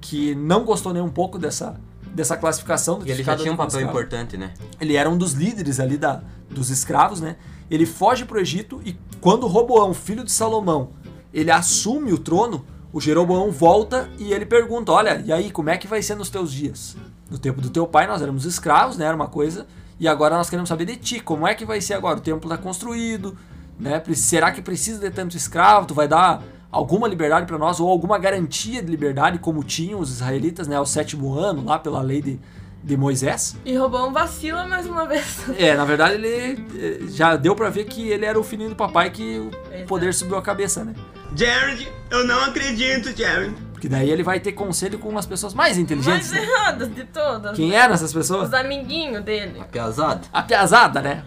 que 0.00 0.34
não 0.34 0.64
gostou 0.64 0.92
nem 0.92 1.02
um 1.02 1.10
pouco 1.10 1.38
dessa 1.38 1.78
dessa 2.12 2.36
classificação. 2.36 3.00
E 3.06 3.10
ele 3.12 3.22
já 3.22 3.36
tinha 3.36 3.52
um 3.52 3.56
papel 3.56 3.68
escravo 3.82 3.90
importante, 4.00 4.36
né? 4.36 4.52
ele 4.80 4.96
era 4.96 5.08
um 5.08 5.16
dos 5.16 5.32
líderes 5.32 5.78
ali 5.78 5.96
da, 5.96 6.22
dos 6.50 6.68
escravos, 6.68 7.20
né? 7.20 7.36
Ele 7.70 7.86
foge 7.86 8.24
pro 8.24 8.40
Egito 8.40 8.80
e 8.84 8.98
quando 9.20 9.46
Roboão, 9.46 9.94
filho 9.94 10.24
de 10.24 10.32
Salomão, 10.32 10.90
ele 11.32 11.52
assume 11.52 12.12
o 12.12 12.18
trono, 12.18 12.64
o 12.92 13.00
Jeroboão 13.00 13.50
volta 13.50 14.08
e 14.18 14.32
ele 14.32 14.44
pergunta: 14.44 14.92
Olha, 14.92 15.22
e 15.24 15.32
aí, 15.32 15.50
como 15.50 15.70
é 15.70 15.76
que 15.76 15.86
vai 15.86 16.02
ser 16.02 16.14
nos 16.16 16.30
teus 16.30 16.52
dias? 16.52 16.96
No 17.30 17.38
tempo 17.38 17.60
do 17.60 17.70
teu 17.70 17.86
pai 17.86 18.06
nós 18.06 18.20
éramos 18.20 18.44
escravos, 18.44 18.96
né? 18.96 19.04
Era 19.04 19.14
uma 19.14 19.28
coisa, 19.28 19.66
e 19.98 20.08
agora 20.08 20.36
nós 20.36 20.50
queremos 20.50 20.68
saber 20.68 20.84
de 20.84 20.96
ti, 20.96 21.20
como 21.20 21.46
é 21.46 21.54
que 21.54 21.64
vai 21.64 21.80
ser 21.80 21.94
agora? 21.94 22.18
O 22.18 22.20
templo 22.20 22.50
está 22.50 22.60
construído, 22.60 23.36
né? 23.78 24.02
Será 24.14 24.50
que 24.50 24.60
precisa 24.60 24.98
de 24.98 25.10
tanto 25.10 25.36
escravo? 25.36 25.86
Tu 25.86 25.94
vai 25.94 26.08
dar 26.08 26.42
alguma 26.72 27.06
liberdade 27.06 27.46
para 27.46 27.58
nós 27.58 27.78
ou 27.78 27.88
alguma 27.88 28.18
garantia 28.18 28.82
de 28.82 28.90
liberdade, 28.90 29.38
como 29.38 29.62
tinham 29.62 30.00
os 30.00 30.10
israelitas, 30.10 30.66
né? 30.66 30.76
Ao 30.76 30.86
sétimo 30.86 31.34
ano, 31.34 31.64
lá 31.64 31.78
pela 31.78 32.00
lei 32.00 32.20
de, 32.20 32.40
de 32.82 32.96
Moisés? 32.96 33.56
E 33.64 33.76
roubou 33.76 34.08
um 34.08 34.12
vacila 34.12 34.66
mais 34.66 34.86
uma 34.86 35.06
vez. 35.06 35.44
É, 35.58 35.74
na 35.74 35.84
verdade 35.84 36.14
ele 36.14 36.64
eh, 36.78 36.98
já 37.08 37.36
deu 37.36 37.54
pra 37.54 37.68
ver 37.70 37.84
que 37.84 38.08
ele 38.08 38.24
era 38.24 38.38
o 38.38 38.42
filhinho 38.42 38.70
do 38.70 38.76
papai 38.76 39.10
que 39.10 39.38
o 39.38 39.86
poder 39.86 40.14
subiu 40.14 40.36
a 40.36 40.42
cabeça, 40.42 40.84
né? 40.84 40.94
Jared, 41.36 41.86
eu 42.10 42.26
não 42.26 42.42
acredito, 42.44 43.16
Jared. 43.16 43.54
Porque 43.72 43.88
daí 43.88 44.10
ele 44.10 44.22
vai 44.22 44.40
ter 44.40 44.52
conselho 44.52 44.98
com 44.98 45.16
as 45.16 45.24
pessoas 45.26 45.54
mais 45.54 45.76
Mais 45.76 45.78
inteligentes. 45.78 46.30
né? 46.32 46.42
erradas 46.42 46.92
de 46.94 47.04
todas. 47.04 47.56
Quem 47.56 47.72
eram 47.74 47.94
essas 47.94 48.12
pessoas? 48.12 48.48
Os 48.48 48.54
amiguinhos 48.54 49.22
dele. 49.24 49.62
Pesado. 49.70 50.26
A 50.32 50.42
piazada, 50.42 51.00
né? 51.00 51.22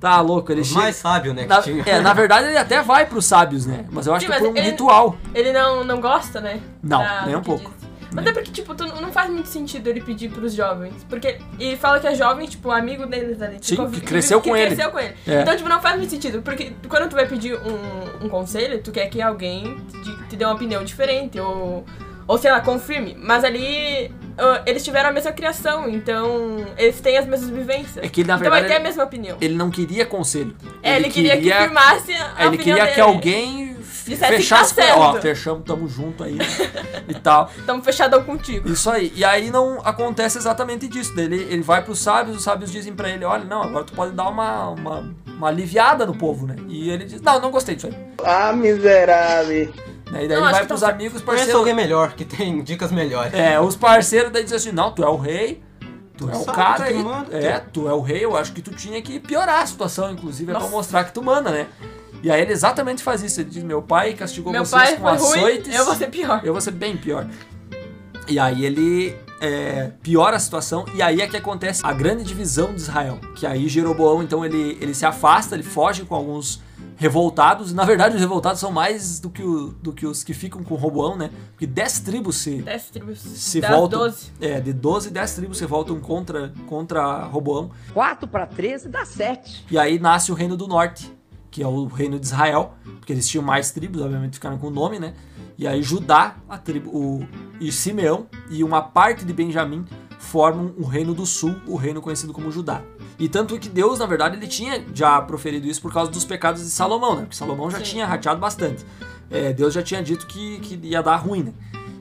Tá 0.00 0.20
louco, 0.20 0.50
ele 0.50 0.64
chega... 0.64 0.80
mais 0.80 0.96
sábios, 0.96 1.32
né? 1.34 1.42
Que 1.42 1.48
Na, 1.48 1.62
tinha. 1.62 1.82
é, 1.86 2.00
na 2.00 2.12
verdade 2.12 2.48
ele 2.48 2.56
até 2.58 2.82
vai 2.82 3.06
pros 3.06 3.24
sábios, 3.24 3.66
né? 3.66 3.84
Mas 3.92 4.06
eu 4.08 4.14
acho 4.14 4.26
Sim, 4.26 4.32
que 4.32 4.38
por 4.38 4.48
um 4.48 4.56
ele- 4.56 4.70
ritual. 4.70 5.16
Ele 5.32 5.52
não, 5.52 5.84
não 5.84 6.00
gosta, 6.00 6.40
né? 6.40 6.60
Não, 6.82 6.98
Da- 6.98 7.26
nem 7.26 7.36
um 7.36 7.40
pouco. 7.42 7.70
É 8.20 8.32
porque, 8.32 8.50
tipo, 8.50 8.74
tu, 8.74 8.84
não 9.00 9.10
faz 9.12 9.30
muito 9.30 9.48
sentido 9.48 9.86
ele 9.88 10.00
pedir 10.00 10.30
pros 10.30 10.52
jovens. 10.54 10.94
Porque. 11.08 11.38
E 11.58 11.76
fala 11.76 11.98
que 12.00 12.06
é 12.06 12.14
jovem, 12.14 12.46
tipo, 12.48 12.70
amigo 12.70 13.06
deles 13.06 13.40
ali. 13.40 13.56
Sim, 13.60 13.76
convi- 13.76 14.00
que 14.00 14.06
cresceu 14.06 14.40
que 14.40 14.50
com 14.50 14.56
ele. 14.56 14.66
cresceu 14.74 14.90
com 14.90 14.98
ele. 14.98 15.14
É. 15.26 15.40
Então, 15.42 15.56
tipo, 15.56 15.68
não 15.68 15.80
faz 15.80 15.96
muito 15.96 16.10
sentido. 16.10 16.42
Porque 16.42 16.72
quando 16.88 17.08
tu 17.08 17.14
vai 17.16 17.26
pedir 17.26 17.54
um, 17.54 18.26
um 18.26 18.28
conselho, 18.28 18.82
tu 18.82 18.90
quer 18.92 19.06
que 19.08 19.22
alguém 19.22 19.76
te, 20.02 20.28
te 20.28 20.36
dê 20.36 20.44
uma 20.44 20.54
opinião 20.54 20.84
diferente. 20.84 21.38
Ou, 21.40 21.84
ou 22.26 22.38
sei 22.38 22.50
lá, 22.50 22.60
confirme. 22.60 23.16
Mas 23.18 23.44
ali. 23.44 24.12
eles 24.66 24.82
tiveram 24.84 25.10
a 25.10 25.12
mesma 25.12 25.30
criação, 25.32 25.88
então 25.88 26.56
eles 26.78 27.00
têm 27.00 27.18
as 27.18 27.26
mesmas 27.26 27.50
vivências. 27.50 27.98
É 28.04 28.08
que, 28.08 28.24
na 28.24 28.34
então 28.34 28.38
verdade, 28.38 28.60
vai 28.62 28.62
ter 28.68 28.72
a 28.72 28.76
ele- 28.76 28.84
mesma 28.84 29.04
opinião. 29.04 29.36
Ele 29.40 29.54
não 29.54 29.70
queria 29.70 30.06
conselho. 30.06 30.56
É, 30.82 30.96
ele, 30.96 31.10
queria, 31.10 31.36
que 31.36 31.52
firmasse 31.52 32.12
a 32.36 32.46
Ele 32.46 32.56
queria 32.58 32.84
dele. 32.84 32.94
que 32.94 33.00
alguém 33.00 33.71
Dissesse, 34.10 34.32
fechasse 34.32 34.74
"Tá 34.74 34.82
ele. 34.82 34.92
Ó, 34.92 35.10
certo." 35.12 35.22
fechamos, 35.22 35.64
tamo 35.64 35.88
junto 35.88 36.24
aí 36.24 36.36
e 37.08 37.14
tal. 37.14 37.50
Tamo 37.66 37.82
fechadão 37.82 38.22
contigo. 38.24 38.68
Isso 38.68 38.90
aí. 38.90 39.12
E 39.14 39.24
aí 39.24 39.50
não 39.50 39.80
acontece 39.84 40.38
exatamente 40.38 40.88
disso. 40.88 41.12
Ele, 41.18 41.36
ele 41.36 41.62
vai 41.62 41.82
pros 41.82 41.98
sábios, 42.00 42.36
os 42.36 42.42
sábios 42.42 42.70
dizem 42.72 42.94
pra 42.94 43.08
ele, 43.08 43.24
olha, 43.24 43.44
não, 43.44 43.62
agora 43.62 43.84
tu 43.84 43.92
pode 43.92 44.12
dar 44.12 44.28
uma, 44.28 44.68
uma, 44.70 45.14
uma 45.26 45.48
aliviada 45.48 46.04
no 46.06 46.14
povo, 46.14 46.46
né? 46.46 46.56
E 46.68 46.90
ele 46.90 47.04
diz, 47.04 47.20
não, 47.20 47.40
não 47.40 47.50
gostei 47.50 47.74
disso 47.74 47.88
aí. 47.88 47.96
Ah, 48.24 48.52
miserável. 48.52 49.72
Né? 50.10 50.24
E 50.24 50.28
daí 50.28 50.36
Não, 50.38 50.44
ele 50.44 50.52
vai 50.52 50.66
pros 50.66 50.80
tá- 50.80 50.90
amigos, 50.90 51.22
Conhece 51.22 51.24
parceiros. 51.26 51.54
alguém 51.54 51.74
melhor, 51.74 52.12
que 52.12 52.24
tem 52.24 52.62
dicas 52.62 52.92
melhores. 52.92 53.32
É, 53.32 53.58
os 53.60 53.76
parceiros 53.76 54.30
daí 54.30 54.42
dizem 54.44 54.56
assim, 54.58 54.72
não, 54.72 54.92
tu 54.92 55.02
é 55.02 55.08
o 55.08 55.16
rei, 55.16 55.62
tu 56.16 56.28
é 56.28 56.32
o 56.36 56.44
sabe, 56.44 56.56
cara 56.56 56.76
tu 56.76 56.82
aí. 57.32 57.44
É, 57.44 57.58
tu 57.58 57.88
é 57.88 57.92
o 57.92 58.00
rei, 58.00 58.24
eu 58.24 58.36
acho 58.36 58.52
que 58.52 58.62
tu 58.62 58.70
tinha 58.72 59.00
que 59.02 59.18
piorar 59.18 59.62
a 59.62 59.66
situação, 59.66 60.10
inclusive, 60.12 60.50
é 60.50 60.54
pra 60.54 60.60
Nossa. 60.62 60.72
mostrar 60.74 61.04
que 61.04 61.12
tu 61.12 61.22
manda, 61.22 61.50
né? 61.50 61.66
E 62.22 62.30
aí 62.30 62.40
ele 62.40 62.52
exatamente 62.52 63.02
faz 63.02 63.22
isso. 63.22 63.40
Ele 63.40 63.50
diz, 63.50 63.62
meu 63.64 63.82
pai 63.82 64.12
castigou 64.14 64.52
Meu 64.52 64.64
vocês 64.64 64.80
pai 64.80 64.96
com 64.96 65.02
foi 65.02 65.16
ruim, 65.18 65.38
açoites. 65.38 65.74
eu 65.74 65.84
vou 65.84 65.94
ser 65.94 66.08
pior. 66.08 66.40
Eu 66.44 66.52
vou 66.52 66.60
ser 66.60 66.70
bem 66.70 66.96
pior. 66.96 67.26
E 68.28 68.38
aí 68.38 68.64
ele 68.64 69.16
é, 69.42 69.90
piora 70.02 70.36
a 70.36 70.40
situação, 70.40 70.86
e 70.94 71.02
aí 71.02 71.20
é 71.20 71.26
que 71.26 71.36
acontece 71.36 71.82
a 71.84 71.92
grande 71.92 72.22
divisão 72.24 72.72
de 72.72 72.80
Israel. 72.80 73.18
Que 73.34 73.44
aí 73.46 73.68
Jeroboão, 73.68 74.22
então, 74.22 74.44
ele, 74.44 74.78
ele 74.80 74.94
se 74.94 75.04
afasta, 75.04 75.54
ele 75.56 75.62
foge 75.64 76.04
com 76.04 76.14
alguns 76.14 76.62
revoltados. 76.96 77.72
Na 77.72 77.84
verdade, 77.84 78.14
os 78.14 78.20
revoltados 78.20 78.60
são 78.60 78.70
mais 78.70 79.18
do 79.18 79.28
que, 79.28 79.42
o- 79.42 79.74
do 79.82 79.92
que 79.92 80.06
os 80.06 80.22
que 80.22 80.32
ficam 80.32 80.62
com 80.62 80.74
Roboão, 80.76 81.16
né? 81.16 81.30
Porque 81.50 81.66
10 81.66 81.98
tribos 82.00 82.36
se, 82.36 82.62
Dez 82.62 82.84
tribos. 82.90 83.18
se 83.18 83.60
das 83.60 83.70
voltam. 83.70 83.98
12. 84.00 84.30
É, 84.40 84.60
de 84.60 84.72
12, 84.72 85.10
10 85.10 85.34
tribos 85.34 85.58
se 85.58 85.66
voltam 85.66 85.98
contra, 85.98 86.52
contra 86.68 87.24
Roboão. 87.24 87.70
4 87.92 88.28
para 88.28 88.46
13 88.46 88.88
dá 88.88 89.04
7. 89.04 89.66
E 89.70 89.76
aí 89.78 89.98
nasce 89.98 90.30
o 90.30 90.34
Reino 90.34 90.56
do 90.56 90.68
Norte, 90.68 91.12
que 91.50 91.62
é 91.62 91.66
o 91.66 91.86
reino 91.86 92.18
de 92.20 92.26
Israel, 92.26 92.74
porque 92.98 93.12
eles 93.12 93.28
tinham 93.28 93.44
mais 93.44 93.72
tribos, 93.72 94.00
obviamente 94.00 94.34
ficaram 94.34 94.56
com 94.56 94.68
o 94.68 94.70
nome, 94.70 94.98
né? 95.00 95.12
E 95.58 95.66
aí 95.66 95.82
Judá, 95.82 96.36
a 96.48 96.58
tribo, 96.58 96.90
o, 96.90 97.26
e 97.60 97.70
Simeão 97.70 98.26
e 98.50 98.64
uma 98.64 98.82
parte 98.82 99.24
de 99.24 99.32
Benjamim 99.32 99.84
formam 100.18 100.72
o 100.78 100.84
reino 100.84 101.14
do 101.14 101.26
sul, 101.26 101.56
o 101.66 101.76
reino 101.76 102.00
conhecido 102.00 102.32
como 102.32 102.50
Judá. 102.50 102.82
E 103.18 103.28
tanto 103.28 103.58
que 103.58 103.68
Deus, 103.68 103.98
na 103.98 104.06
verdade, 104.06 104.36
ele 104.36 104.46
tinha 104.46 104.84
já 104.94 105.20
proferido 105.20 105.66
isso 105.66 105.80
por 105.80 105.92
causa 105.92 106.10
dos 106.10 106.24
pecados 106.24 106.62
de 106.62 106.70
Salomão, 106.70 107.16
né? 107.16 107.22
Porque 107.22 107.36
Salomão 107.36 107.70
já 107.70 107.78
Sim. 107.78 107.84
tinha 107.84 108.06
rateado 108.06 108.40
bastante. 108.40 108.84
É, 109.30 109.52
Deus 109.52 109.74
já 109.74 109.82
tinha 109.82 110.02
dito 110.02 110.26
que, 110.26 110.58
que 110.60 110.78
ia 110.86 111.02
dar 111.02 111.16
ruim, 111.16 111.42
né? 111.44 111.52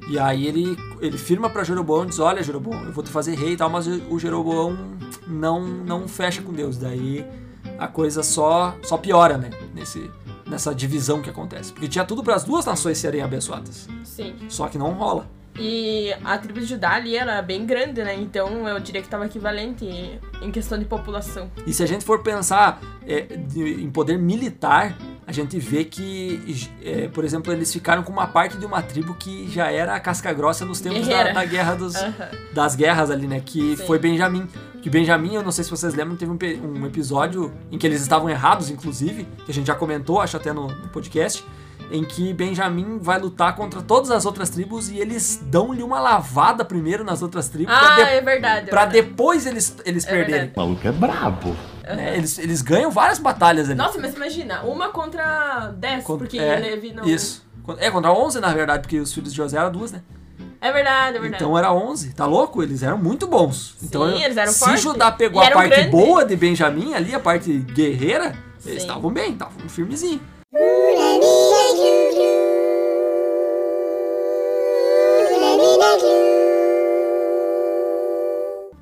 E 0.08 0.20
aí 0.20 0.46
ele, 0.48 0.78
ele 1.00 1.18
firma 1.18 1.50
para 1.50 1.64
Jeroboão 1.64 2.04
e 2.04 2.08
diz: 2.08 2.20
Olha, 2.20 2.44
Jeroboão, 2.44 2.84
eu 2.84 2.92
vou 2.92 3.04
te 3.04 3.10
fazer 3.10 3.36
rei 3.36 3.54
e 3.54 3.58
tal, 3.58 3.70
mas 3.70 3.88
o 3.88 4.20
Jeroboão 4.20 4.78
não, 5.28 5.62
não 5.62 6.08
fecha 6.08 6.42
com 6.42 6.52
Deus. 6.52 6.78
Daí 6.78 7.26
a 7.78 7.88
coisa 7.88 8.24
só, 8.24 8.76
só 8.84 8.98
piora, 8.98 9.38
né? 9.38 9.50
Nesse, 9.74 10.10
nessa 10.52 10.76
divisão 10.76 11.22
que 11.22 11.30
acontece. 11.30 11.72
Porque 11.72 11.88
tinha 11.88 12.06
tudo 12.06 12.22
para 12.24 12.36
as 12.36 12.44
duas 12.44 12.66
nações 12.66 12.98
serem 13.00 13.22
abençoadas. 13.24 13.88
Sim. 14.04 14.36
Só 14.50 14.68
que 14.68 14.78
não 14.78 14.92
rola. 14.92 15.28
E 15.60 16.14
a 16.24 16.38
tribo 16.38 16.60
de 16.62 16.66
Judá 16.66 16.92
ali 16.96 17.16
era 17.18 17.42
bem 17.42 17.66
grande, 17.66 18.02
né? 18.04 18.16
Então 18.16 18.68
eu 18.70 18.80
diria 18.80 19.02
que 19.02 19.08
estava 19.08 19.26
equivalente 19.26 19.86
em 20.42 20.52
questão 20.52 20.80
de 20.80 20.86
população. 20.86 21.52
E 21.68 21.74
se 21.74 21.84
a 21.84 21.86
gente 21.86 22.06
for 22.06 22.24
pensar 22.24 22.80
é, 23.06 23.22
de- 23.22 23.84
em 23.84 23.90
poder 23.90 24.18
militar, 24.18 24.96
a 25.28 25.32
gente 25.34 25.60
vê 25.60 25.84
que, 25.84 26.62
é, 26.82 27.10
por 27.10 27.26
exemplo, 27.26 27.52
eles 27.52 27.72
ficaram 27.72 28.02
com 28.02 28.14
uma 28.14 28.28
parte 28.28 28.58
de 28.58 28.66
uma 28.66 28.82
tribo 28.82 29.14
que 29.16 29.50
já 29.52 29.70
era 29.70 29.94
a 29.94 30.00
casca 30.00 30.32
grossa 30.32 30.64
nos 30.64 30.80
tempos 30.80 31.06
da, 31.08 31.32
da 31.34 31.44
guerra 31.46 31.76
dos, 31.76 31.96
Aham. 31.96 32.30
das 32.54 32.74
guerras 32.76 33.12
ali, 33.12 33.28
né? 33.28 33.42
Que 33.46 33.76
Sim. 33.76 33.86
foi 33.86 34.00
Benjamim. 34.00 34.48
Que 34.82 34.90
Benjamim, 34.90 35.36
eu 35.36 35.44
não 35.44 35.52
sei 35.52 35.64
se 35.64 35.70
vocês 35.70 35.94
lembram, 35.94 36.16
teve 36.18 36.32
um, 36.32 36.38
um 36.82 36.86
episódio 36.88 37.54
em 37.72 37.78
que 37.78 37.86
eles 37.86 38.02
estavam 38.02 38.30
errados, 38.30 38.70
inclusive, 38.70 39.28
que 39.46 39.52
a 39.52 39.54
gente 39.54 39.68
já 39.68 39.76
comentou, 39.76 40.20
acho 40.20 40.36
até 40.38 40.52
no, 40.52 40.68
no 40.68 40.88
podcast, 40.90 41.46
em 41.92 42.04
que 42.04 42.34
Benjamim 42.34 42.98
vai 43.00 43.20
lutar 43.20 43.56
contra 43.56 43.82
todas 43.82 44.10
as 44.10 44.26
outras 44.26 44.50
tribos 44.50 44.90
e 44.90 44.98
eles 44.98 45.40
dão-lhe 45.46 45.84
uma 45.84 46.00
lavada 46.00 46.66
primeiro 46.66 47.04
nas 47.04 47.22
outras 47.22 47.48
tribos 47.50 47.76
pra, 47.78 47.88
Ah, 47.94 47.96
de- 47.96 48.02
é 48.02 48.22
verdade. 48.22 48.68
é 48.68 48.70
pra 48.70 48.86
verdade. 48.86 49.08
depois 49.08 49.46
eles, 49.46 49.76
eles 49.86 50.06
É 50.06 50.10
perderem. 50.10 50.32
verdade. 50.48 50.54
O 50.56 50.60
maluco 50.60 50.88
é 50.88 50.92
brabo. 50.92 51.56
né? 51.84 52.18
Eles, 52.18 52.40
eles 52.40 52.62
ganham 52.62 52.90
várias 52.90 53.20
batalhas 53.20 53.68
ali. 53.70 53.78
Nossa, 53.78 54.00
mas 54.00 54.16
imagina, 54.16 54.62
uma 54.64 54.90
contra 54.90 55.74
10, 55.78 56.04
Contra- 56.06 56.26
porque 56.26 56.40
é, 56.40 56.56
Levi 56.56 56.94
não. 56.94 57.04
Isso. 57.04 57.46
É, 57.78 57.92
contra 57.92 58.12
11, 58.12 58.40
na 58.40 58.52
verdade, 58.54 58.82
porque 58.82 58.98
os 59.00 59.14
filhos 59.14 59.32
de 59.32 59.38
José 59.38 59.58
eram 59.58 59.72
duas, 59.72 59.92
né? 59.92 60.02
É 60.62 60.72
verdade, 60.72 61.18
é 61.18 61.20
verdade. 61.20 61.44
Então 61.44 61.58
era 61.58 61.74
11. 61.74 62.14
Tá 62.14 62.26
louco? 62.28 62.62
Eles 62.62 62.84
eram 62.84 62.98
muito 62.98 63.26
bons. 63.28 63.76
então, 63.82 64.08
eu- 64.08 64.16
eles 64.18 64.38
eram 64.38 64.52
se 64.52 64.60
fortes. 64.60 64.82
Judá 64.84 65.12
pegou 65.12 65.42
E 65.44 65.48
a 65.48 65.52
parte 65.52 65.70
grandes. 65.70 65.92
boa 65.92 66.24
de 66.24 66.36
Benjamim 66.36 66.94
ali, 66.94 67.16
a 67.16 67.20
parte 67.20 67.52
guerreira, 67.52 68.36
eles 68.64 68.82
Sim. 68.84 68.88
estavam 68.88 69.12
bem, 69.12 69.32
estavam 69.34 69.68
firmezinho. 69.68 70.22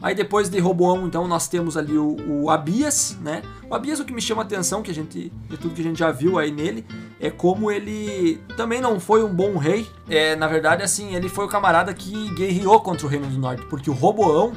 Aí 0.10 0.16
depois 0.16 0.50
de 0.50 0.58
Roboão, 0.58 1.06
então, 1.06 1.28
nós 1.28 1.48
temos 1.48 1.78
ali 1.78 1.96
o, 1.96 2.18
o 2.28 2.50
Abias, 2.50 3.16
né? 3.22 3.44
O 3.70 3.76
Abias, 3.76 4.00
o 4.00 4.04
que 4.04 4.12
me 4.12 4.20
chama 4.20 4.42
a 4.42 4.46
atenção, 4.46 4.82
que 4.82 4.90
a 4.90 4.94
gente, 4.94 5.32
de 5.48 5.56
tudo 5.56 5.76
que 5.76 5.82
a 5.82 5.84
gente 5.84 6.00
já 6.00 6.10
viu 6.12 6.40
aí 6.40 6.50
nele, 6.50 6.84
é 7.20 7.30
como 7.30 7.70
ele 7.70 8.42
também 8.58 8.82
não 8.82 9.00
foi 9.00 9.24
um 9.24 9.32
bom 9.32 9.56
rei. 9.56 9.88
É, 10.10 10.36
na 10.36 10.48
verdade, 10.48 10.82
assim, 10.82 11.14
ele 11.14 11.30
foi 11.30 11.46
o 11.46 11.48
camarada 11.48 11.94
que 11.94 12.34
guerreou 12.34 12.80
contra 12.82 13.06
o 13.06 13.10
Reino 13.10 13.28
do 13.28 13.38
Norte, 13.38 13.64
porque 13.68 13.88
o 13.88 13.94
Roboão, 13.94 14.54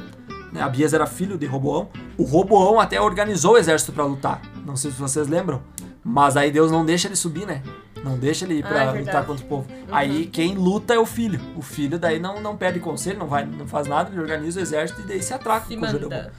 né? 0.51 0.59
Abias 0.59 0.91
era 0.91 1.05
filho 1.05 1.37
de 1.37 1.45
Roboão, 1.45 1.87
o 2.17 2.23
Roboão 2.23 2.79
até 2.79 2.99
organizou 2.99 3.53
o 3.53 3.57
exército 3.57 3.91
pra 3.91 4.05
lutar. 4.05 4.41
Não 4.65 4.75
sei 4.75 4.89
se 4.89 4.99
vocês 4.99 5.27
lembram, 5.27 5.61
mas 6.03 6.35
aí 6.35 6.49
Deus 6.49 6.71
não 6.71 6.83
deixa 6.83 7.07
ele 7.07 7.15
subir, 7.15 7.45
né? 7.45 7.61
Não 8.03 8.17
deixa 8.17 8.45
ele 8.45 8.55
ir 8.55 8.65
Ah, 8.65 8.67
pra 8.67 8.83
é 8.83 8.99
lutar 8.99 9.25
contra 9.25 9.45
o 9.45 9.47
povo. 9.47 9.67
Aí 9.91 10.25
quem 10.27 10.55
luta 10.55 10.93
é 10.93 10.99
o 10.99 11.05
filho. 11.05 11.39
O 11.55 11.61
filho 11.61 11.97
daí 11.97 12.19
não, 12.19 12.41
não 12.41 12.57
pede 12.57 12.79
conselho, 12.79 13.17
não 13.19 13.27
vai, 13.27 13.45
não 13.45 13.65
faz 13.67 13.87
nada, 13.87 14.09
ele 14.11 14.19
organiza 14.19 14.59
o 14.59 14.63
exército 14.63 15.01
e 15.01 15.05
daí 15.05 15.21
se 15.23 15.33
atraca 15.33 15.67
Se 15.67 15.77
com 15.77 15.85
o 15.85 15.87
Jeroboão. 15.87 16.21
manda. 16.21 16.33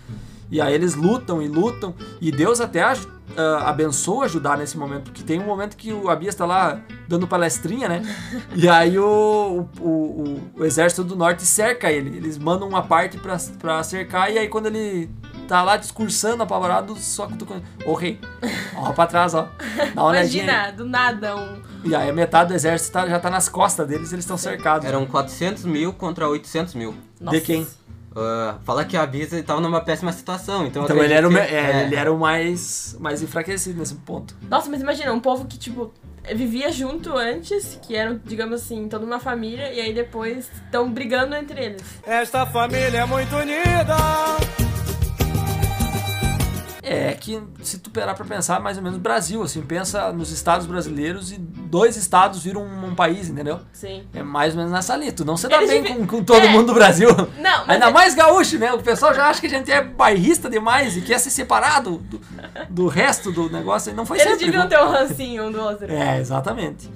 E 0.50 0.60
aí 0.60 0.74
eles 0.74 0.94
lutam 0.94 1.40
e 1.42 1.48
lutam. 1.48 1.94
E 2.20 2.30
Deus 2.30 2.60
até 2.60 2.82
ah, 2.82 2.94
abençoa 3.64 4.28
Judá 4.28 4.56
nesse 4.56 4.76
momento. 4.76 5.04
Porque 5.04 5.22
tem 5.22 5.40
um 5.40 5.46
momento 5.46 5.76
que 5.76 5.92
o 5.92 6.08
Abias 6.10 6.34
tá 6.34 6.44
lá 6.44 6.80
dando 7.08 7.26
palestrinha, 7.26 7.88
né? 7.88 8.02
E 8.54 8.68
aí 8.68 8.98
o, 8.98 9.66
o, 9.80 9.88
o, 9.88 10.40
o 10.58 10.64
exército 10.64 11.02
do 11.02 11.16
norte 11.16 11.44
cerca 11.44 11.90
ele. 11.90 12.16
Eles 12.16 12.38
mandam 12.38 12.68
uma 12.68 12.82
parte 12.82 13.18
pra 13.18 13.82
cercar. 13.82 14.30
E 14.30 14.38
aí 14.38 14.48
quando 14.48 14.66
ele 14.66 15.10
tá 15.46 15.62
lá 15.62 15.76
discursando, 15.76 16.42
apavorado, 16.42 16.96
só 16.96 17.26
cutucando. 17.26 17.62
Ô 17.86 17.94
rei, 17.94 18.18
ó 18.76 18.92
pra 18.92 19.06
trás, 19.06 19.34
ó. 19.34 19.48
Dá 19.94 20.02
uma 20.02 20.10
olhadinha. 20.10 20.42
aí." 20.44 20.48
Imagina, 20.50 20.72
do 20.72 20.84
nada, 20.86 21.36
um. 21.36 21.62
E 21.84 21.94
aí 21.94 22.10
metade 22.12 22.48
do 22.50 22.54
exército 22.54 22.92
tá- 22.92 23.06
já 23.06 23.18
tá 23.20 23.28
nas 23.30 23.48
costas 23.48 23.86
deles 23.86 24.12
eles 24.12 24.24
estão 24.24 24.36
cercados. 24.38 24.86
Eram 24.86 25.04
400 25.06 25.64
mil 25.64 25.92
contra 25.92 26.26
800 26.28 26.74
mil. 26.74 26.94
Nossa. 27.20 27.38
De 27.38 27.44
quem? 27.44 27.66
Ah, 28.16 28.56
fala 28.64 28.84
que 28.84 28.96
a 28.96 29.04
Bisa 29.04 29.38
estava 29.38 29.60
numa 29.60 29.80
péssima 29.80 30.12
situação. 30.12 30.66
Então, 30.66 30.84
Então 30.84 30.96
ele 31.02 31.12
era, 31.12 31.26
o, 31.28 31.30
que- 31.32 31.36
é, 31.38 31.52
é. 31.54 31.82
ele 31.84 31.96
era 31.96 32.12
o 32.12 32.18
mais, 32.18 32.96
mais 33.00 33.20
enfraquecido 33.22 33.78
nesse 33.80 33.96
ponto. 33.96 34.34
Nossa, 34.48 34.70
mas 34.70 34.80
imagina, 34.80 35.12
um 35.12 35.18
povo 35.20 35.44
que, 35.46 35.58
tipo, 35.58 35.92
vivia 36.34 36.70
junto 36.70 37.18
antes, 37.18 37.76
que 37.82 37.96
eram, 37.96 38.20
digamos 38.24 38.62
assim, 38.62 38.88
toda 38.88 39.04
uma 39.04 39.18
família, 39.18 39.72
e 39.72 39.80
aí 39.80 39.92
depois 39.92 40.48
estão 40.64 40.90
brigando 40.90 41.34
entre 41.34 41.60
eles. 41.60 41.82
Esta 42.06 42.46
família 42.46 42.98
é 43.00 43.04
muito 43.04 43.34
unida. 43.34 43.96
É 46.86 47.12
que 47.14 47.42
se 47.62 47.78
tu 47.78 47.90
parar 47.90 48.14
pra 48.14 48.24
pensar, 48.24 48.60
mais 48.60 48.76
ou 48.76 48.82
menos 48.82 48.98
Brasil, 48.98 49.42
assim, 49.42 49.62
pensa 49.62 50.12
nos 50.12 50.30
estados 50.30 50.66
brasileiros 50.66 51.32
e 51.32 51.38
dois 51.38 51.96
estados 51.96 52.42
viram 52.44 52.62
um, 52.62 52.86
um 52.88 52.94
país, 52.94 53.28
entendeu? 53.28 53.60
Sim. 53.72 54.04
É 54.12 54.22
mais 54.22 54.52
ou 54.52 54.58
menos 54.58 54.72
nessa 54.72 54.96
linha. 54.96 55.12
Tu 55.12 55.24
não 55.24 55.36
se 55.36 55.48
dá 55.48 55.56
Eles 55.56 55.70
bem 55.70 55.82
devem- 55.82 55.98
com, 56.06 56.18
com 56.18 56.24
todo 56.24 56.44
É. 56.44 56.48
mundo 56.48 56.66
do 56.66 56.74
Brasil. 56.74 57.08
Não, 57.40 57.64
Ainda 57.66 57.88
é- 57.88 57.92
mais 57.92 58.14
gaúcho, 58.14 58.58
né? 58.58 58.72
O 58.72 58.82
pessoal 58.82 59.14
já 59.14 59.28
acha 59.28 59.40
que 59.40 59.46
a 59.46 59.50
gente 59.50 59.70
é 59.72 59.82
bairrista 59.82 60.50
demais 60.50 60.96
e 60.96 61.00
quer 61.00 61.18
se 61.18 61.30
separar 61.30 61.80
do, 61.80 61.98
do, 61.98 62.20
do 62.68 62.86
resto 62.86 63.32
do 63.32 63.48
negócio. 63.50 63.90
E 63.90 63.94
não 63.94 64.04
foi 64.04 64.18
Eles 64.18 64.30
sempre. 64.32 64.44
deviam 64.46 64.68
viu? 64.68 64.70
ter 64.78 64.84
um 64.84 64.88
rancinho 64.90 65.44
um 65.48 65.52
do 65.52 65.60
outro. 65.60 65.90
É, 65.90 66.20
exatamente. 66.20 66.90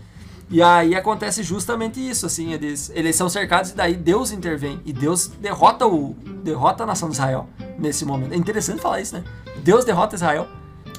E 0.51 0.63
aí 0.63 0.95
acontece 0.95 1.43
justamente 1.43 2.01
isso, 2.01 2.25
assim, 2.25 2.55
eles, 2.55 2.91
eles 2.95 3.15
são 3.15 3.29
cercados 3.29 3.71
e 3.73 3.75
daí 3.75 3.95
Deus 3.95 4.33
intervém. 4.33 4.81
E 4.87 4.95
Deus 4.95 5.27
derrota 5.27 5.87
o 5.87 6.17
derrota 6.43 6.85
a 6.85 6.87
nação 6.87 7.09
de 7.11 7.17
Israel 7.17 7.47
nesse 7.79 8.05
momento. 8.07 8.33
É 8.33 8.37
interessante 8.37 8.81
falar 8.81 8.99
isso, 9.01 9.15
né? 9.15 9.25
Deus 9.69 9.85
derrota 9.85 10.15
Israel. 10.15 10.49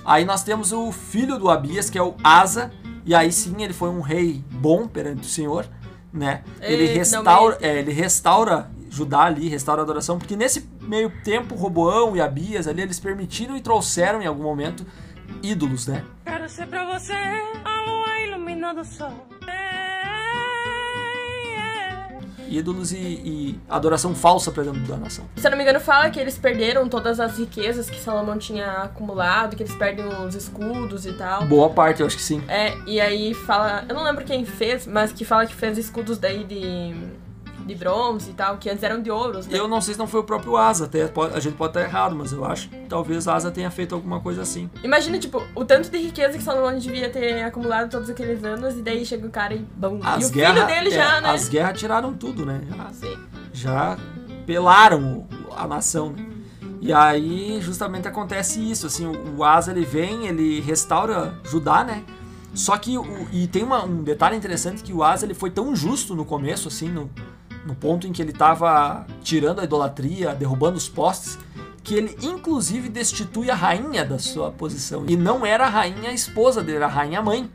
Aí 0.06 0.24
nós 0.24 0.44
temos 0.44 0.72
o 0.72 0.92
filho 0.92 1.40
do 1.40 1.50
Abias, 1.50 1.90
que 1.90 1.98
é 1.98 2.04
o 2.04 2.14
Asa, 2.24 2.72
e 3.04 3.16
aí 3.16 3.32
sim 3.32 3.64
ele 3.64 3.74
foi 3.74 3.90
um 3.90 4.00
rei 4.00 4.44
bom 4.52 4.88
perante 4.88 5.22
o 5.22 5.26
Senhor, 5.26 5.66
né? 6.14 6.44
Ele 6.62 6.84
Ei, 6.84 6.94
restaura, 6.94 7.58
é, 7.62 7.80
ele 7.80 7.92
restaura 7.92 8.70
Judá 8.88 9.22
ali, 9.22 9.50
restaura 9.50 9.82
a 9.82 9.84
adoração, 9.84 10.20
porque 10.20 10.36
nesse 10.36 10.70
meio 10.82 11.12
tempo 11.24 11.56
Roboão 11.56 12.16
e 12.16 12.22
Abias 12.22 12.68
ali 12.68 12.84
eles 12.84 13.00
permitiram 13.00 13.58
e 13.58 13.62
trouxeram 13.62 14.22
em 14.22 14.28
algum 14.28 14.44
momento 14.44 14.86
ídolos, 15.42 15.88
né? 15.88 16.06
Quero 16.24 16.48
ser 16.48 16.68
pra 16.68 16.86
você 16.94 17.14
a 17.66 17.90
lua 17.90 18.20
iluminando 18.20 18.82
o 18.82 18.86
sol. 18.86 19.39
Ídolos 22.50 22.92
e, 22.92 22.98
e 22.98 23.60
adoração 23.70 24.16
falsa 24.16 24.52
pra 24.52 24.64
dentro 24.64 24.82
da 24.82 24.98
nação. 24.98 25.26
Se 25.36 25.46
eu 25.48 25.52
não 25.52 25.58
me 25.58 25.64
engano, 25.64 25.80
fala 25.80 26.10
que 26.10 26.20
eles 26.20 26.38
perderam 26.38 26.88
todas 26.88 27.20
as 27.20 27.38
riquezas 27.38 27.90
que 27.90 28.00
Salomão 28.00 28.38
tinha 28.38 28.84
acumulado, 28.84 29.56
que 29.56 29.64
eles 29.64 29.76
perdem 29.76 30.08
os 30.08 30.36
escudos 30.36 31.06
e 31.06 31.14
tal. 31.14 31.46
Boa 31.46 31.70
parte, 31.70 32.02
eu 32.02 32.08
acho 32.08 32.16
que 32.16 32.24
sim. 32.24 32.44
É, 32.48 32.76
e 32.86 33.00
aí 33.00 33.34
fala, 33.34 33.86
eu 33.88 33.96
não 33.96 34.04
lembro 34.04 34.26
quem 34.26 34.46
fez, 34.46 34.88
mas 34.88 35.12
que 35.12 35.24
fala 35.26 35.46
que 35.46 35.56
fez 35.56 35.78
escudos 35.78 36.18
daí 36.18 36.44
de, 36.44 36.96
de 37.70 37.76
bronze 37.76 38.32
e 38.32 38.34
tal, 38.34 38.58
que 38.58 38.70
antes 38.70 38.84
eram 38.84 39.02
de 39.02 39.10
ouros, 39.10 39.48
né? 39.48 39.58
Eu 39.58 39.68
não 39.68 39.80
sei 39.80 39.94
se 39.94 40.00
não 40.00 40.08
foi 40.08 40.20
o 40.20 40.24
próprio 40.24 40.58
Asa, 40.58 40.86
até 40.86 41.08
pode- 41.08 41.36
a 41.36 41.40
gente 41.40 41.56
pode 41.56 41.70
estar 41.72 41.82
errado, 41.82 42.16
mas 42.16 42.32
eu 42.34 42.44
acho 42.44 42.68
que 42.70 42.76
talvez 42.90 43.28
Asa 43.28 43.50
tenha 43.52 43.72
feito 43.72 43.96
alguma 43.96 44.20
coisa 44.20 44.42
assim. 44.42 44.70
Imagina, 44.84 45.18
tipo, 45.20 45.42
o 45.56 45.64
tanto 45.64 45.90
de 45.90 45.98
riqueza 45.98 46.38
que 46.38 46.44
Salomão 46.44 46.78
devia 46.78 47.10
ter 47.10 47.44
acumulado 47.44 47.90
todos 47.90 48.10
aqueles 48.10 48.44
anos, 48.44 48.76
e 48.78 48.82
daí 48.82 49.06
chega 49.06 49.26
o 49.26 49.30
cara 49.32 49.54
e 49.54 49.60
bum. 49.60 50.00
e 50.20 50.26
o 50.26 50.30
filho 50.30 50.66
dele 50.68 50.90
é, 50.90 50.92
já, 50.92 51.22
né? 51.22 51.30
As 51.30 51.48
guerras 51.48 51.80
tiraram 51.80 52.14
tudo, 52.14 52.46
né? 52.46 52.62
Já, 52.76 52.90
Sim. 52.92 53.18
já 53.54 53.98
pelaram 54.46 55.28
a 55.56 55.68
nação, 55.68 56.12
né? 56.12 56.26
E 56.82 56.94
aí 56.94 57.60
justamente 57.62 58.08
acontece 58.08 58.60
isso, 58.60 58.88
assim, 58.88 59.06
o, 59.06 59.44
Asa 59.44 59.72
ele 59.72 59.84
vem, 59.86 60.28
ele 60.28 60.62
restaura 60.62 61.34
Judá, 61.44 61.84
né? 61.84 62.04
Só 62.54 62.78
que 62.78 62.96
e 63.32 63.48
tem 63.48 63.64
uma- 63.64 63.84
um 63.84 64.02
detalhe 64.02 64.36
interessante 64.36 64.82
que 64.82 64.92
o 64.94 65.04
Asa 65.04 65.26
ele 65.26 65.34
foi 65.34 65.52
tão 65.52 65.76
justo 65.76 66.16
no 66.16 66.26
começo, 66.26 66.68
assim, 66.70 66.90
no, 66.90 67.10
no 67.70 67.76
ponto 67.76 68.08
em 68.08 68.12
que 68.12 68.20
ele 68.20 68.32
estava 68.32 69.06
tirando 69.24 69.60
a 69.60 69.64
idolatria, 69.64 70.34
derrubando 70.34 70.76
os 70.76 70.90
postes, 70.90 71.38
que 71.84 71.94
ele 71.94 72.18
inclusive 72.24 72.90
destitui 72.90 73.52
a 73.52 73.56
rainha 73.56 74.04
da 74.04 74.18
sua 74.18 74.52
posição. 74.52 75.06
E 75.08 75.16
não 75.16 75.46
era 75.46 75.68
a 75.68 75.70
rainha 75.70 76.10
a 76.10 76.14
esposa 76.14 76.64
dele, 76.64 76.78
era 76.78 76.88
a 76.88 76.90
rainha 76.90 77.22
mãe. 77.22 77.50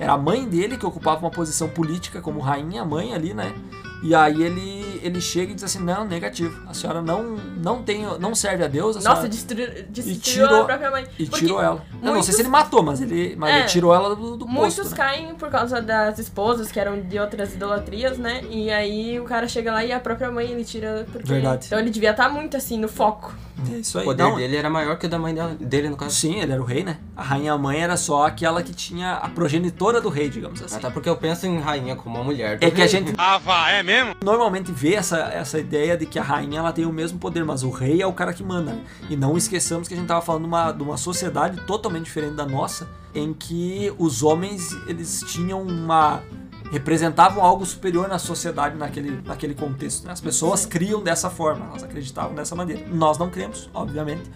Era 0.00 0.14
a 0.14 0.18
mãe 0.18 0.44
dele 0.48 0.76
que 0.76 0.84
ocupava 0.84 1.20
uma 1.20 1.30
posição 1.30 1.68
política 1.68 2.20
como 2.20 2.40
rainha 2.40 2.84
mãe 2.84 3.14
ali, 3.14 3.32
né? 3.32 3.54
E 4.02 4.12
aí 4.12 4.42
ele 4.42 4.89
ele 5.02 5.20
chega 5.20 5.52
e 5.52 5.54
diz 5.54 5.64
assim: 5.64 5.78
"Não, 5.82 6.04
negativo. 6.04 6.62
A 6.68 6.74
senhora 6.74 7.00
não 7.02 7.36
não 7.56 7.82
tem, 7.82 8.04
não 8.18 8.34
serve 8.34 8.64
a 8.64 8.68
Deus, 8.68 8.96
a 8.96 9.08
Nossa, 9.08 9.28
destruiu, 9.28 9.68
destruiu 9.88 10.20
tirou- 10.20 10.60
a 10.62 10.64
própria 10.64 10.90
mãe. 10.90 11.06
e 11.18 11.26
Porque 11.26 11.44
tirou 11.46 11.62
ela. 11.62 11.84
Eu 11.92 11.98
não 12.00 12.08
muitos- 12.12 12.26
sei 12.26 12.34
se 12.34 12.42
ele 12.42 12.48
matou, 12.48 12.82
mas 12.82 13.00
ele, 13.00 13.34
mas 13.36 13.54
É. 13.54 13.58
ele 13.60 13.68
tirou 13.68 13.94
ela 13.94 14.14
do, 14.16 14.36
do 14.36 14.46
Muitos 14.48 14.76
posto, 14.76 14.90
né? 14.90 14.96
caem 14.96 15.34
por 15.34 15.50
causa 15.50 15.80
das 15.82 16.18
esposas, 16.18 16.70
que 16.72 16.78
eram 16.80 17.00
de 17.00 17.18
outras 17.18 17.54
idolatrias, 17.54 18.18
né? 18.18 18.42
E 18.50 18.70
aí 18.70 19.18
o 19.20 19.24
cara 19.24 19.46
chega 19.48 19.72
lá 19.72 19.84
e 19.84 19.92
a 19.92 20.00
própria 20.00 20.30
mãe 20.30 20.50
ele 20.50 20.64
tira. 20.64 21.06
Porque... 21.10 21.26
Verdade. 21.28 21.66
Então 21.66 21.78
ele 21.78 21.90
devia 21.90 22.10
estar 22.10 22.28
muito 22.28 22.56
assim, 22.56 22.78
no 22.78 22.88
foco. 22.88 23.34
É 23.72 23.78
isso 23.78 23.98
aí. 23.98 24.04
O 24.04 24.06
poder 24.06 24.22
Não, 24.22 24.36
dele 24.36 24.56
era 24.56 24.70
maior 24.70 24.96
que 24.98 25.06
o 25.06 25.08
da 25.08 25.18
mãe 25.18 25.34
dela- 25.34 25.54
dele, 25.58 25.88
no 25.88 25.96
caso. 25.96 26.14
Sim, 26.14 26.40
ele 26.40 26.52
era 26.52 26.60
o 26.62 26.64
rei, 26.64 26.82
né? 26.84 26.98
A 27.16 27.22
rainha 27.22 27.56
mãe 27.58 27.80
era 27.80 27.96
só 27.96 28.26
aquela 28.26 28.62
que 28.62 28.72
tinha 28.72 29.14
a 29.14 29.28
progenitora 29.28 30.00
do 30.00 30.08
rei, 30.08 30.28
digamos 30.30 30.62
assim. 30.62 30.76
Até 30.76 30.90
porque 30.90 31.08
eu 31.08 31.16
penso 31.16 31.46
em 31.46 31.58
rainha 31.60 31.96
como 31.96 32.16
uma 32.16 32.24
mulher. 32.24 32.58
do 32.58 32.64
É 32.64 32.70
que 32.70 32.76
a 32.80 32.84
rei. 32.84 32.88
gente 32.88 33.12
Ah, 33.18 33.38
vá, 33.38 33.70
é 33.70 33.82
mesmo? 33.82 34.14
normalmente 34.24 34.70
vê 34.72 34.94
essa, 34.94 35.18
essa 35.18 35.58
ideia 35.58 35.96
de 35.96 36.06
que 36.06 36.18
a 36.18 36.22
rainha 36.22 36.58
ela 36.60 36.72
tem 36.72 36.84
o 36.86 36.92
mesmo 36.92 37.18
poder, 37.18 37.44
mas 37.44 37.62
o 37.62 37.70
rei 37.70 38.00
é 38.02 38.06
o 38.06 38.12
cara 38.12 38.32
que 38.32 38.42
manda. 38.42 38.72
né? 38.72 38.80
E 39.08 39.16
não 39.16 39.36
esqueçamos 39.36 39.88
que 39.88 39.94
a 39.94 39.96
gente 39.96 40.06
tava 40.06 40.20
falando 40.22 40.42
de 40.42 40.48
uma, 40.48 40.72
de 40.72 40.82
uma 40.82 40.96
sociedade 40.96 41.60
totalmente 41.66 42.04
diferente 42.04 42.34
da 42.34 42.46
nossa, 42.46 42.88
em 43.14 43.32
que 43.32 43.92
os 43.98 44.22
homens 44.22 44.70
eles 44.86 45.24
tinham 45.26 45.62
uma 45.62 46.22
representavam 46.70 47.44
algo 47.44 47.66
superior 47.66 48.08
na 48.08 48.18
sociedade 48.18 48.76
naquele, 48.76 49.20
naquele 49.24 49.54
contexto. 49.54 50.06
né? 50.06 50.12
As 50.12 50.20
pessoas 50.20 50.64
criam 50.64 51.02
dessa 51.02 51.28
forma, 51.28 51.66
elas 51.66 51.82
acreditavam 51.82 52.34
dessa 52.34 52.54
maneira. 52.54 52.86
Nós 52.88 53.18
não 53.18 53.28
cremos, 53.28 53.68
obviamente. 53.74 54.30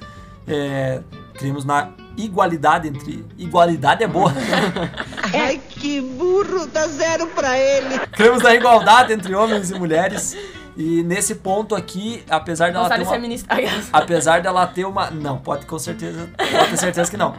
É, 0.47 1.01
cremos 1.35 1.65
na 1.65 1.93
igualdade 2.17 2.89
entre. 2.89 3.25
Igualdade 3.39 4.05
é 4.05 4.07
boa. 4.07 4.33
Ai, 5.33 5.61
que 5.71 6.01
burro, 6.01 6.67
dá 6.67 6.87
zero 6.87 7.27
pra 7.29 7.59
ele. 7.59 7.99
cremos 8.13 8.43
na 8.43 8.55
igualdade 8.55 9.13
entre 9.13 9.35
homens 9.35 9.71
e 9.71 9.79
mulheres. 9.79 10.37
E 10.77 11.05
nesse 11.05 11.37
ponto 11.37 11.75
aqui, 11.75 12.25
apesar 12.29 12.73
dela 12.73 12.89
ter 12.89 13.03
uma, 13.03 13.13
feminista. 13.13 13.55
apesar 13.93 14.43
dela 14.43 14.67
ter 14.67 14.85
uma. 14.85 15.11
Não, 15.11 15.39
pode 15.39 15.67
com 15.67 15.79
certeza. 15.79 16.29
Pode 16.37 16.71
ter 16.71 16.77
certeza 16.77 17.11
que 17.11 17.17
não. 17.17 17.35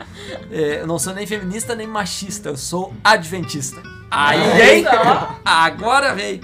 É, 0.50 0.82
eu 0.82 0.88
não 0.88 0.98
sou 0.98 1.14
nem 1.14 1.28
feminista 1.28 1.76
nem 1.76 1.86
machista, 1.86 2.50
eu 2.50 2.58
sou 2.58 2.94
adventista. 3.04 3.82
Aí, 4.18 4.78
hein? 4.78 4.86
Agora 5.44 6.14
veio. 6.16 6.40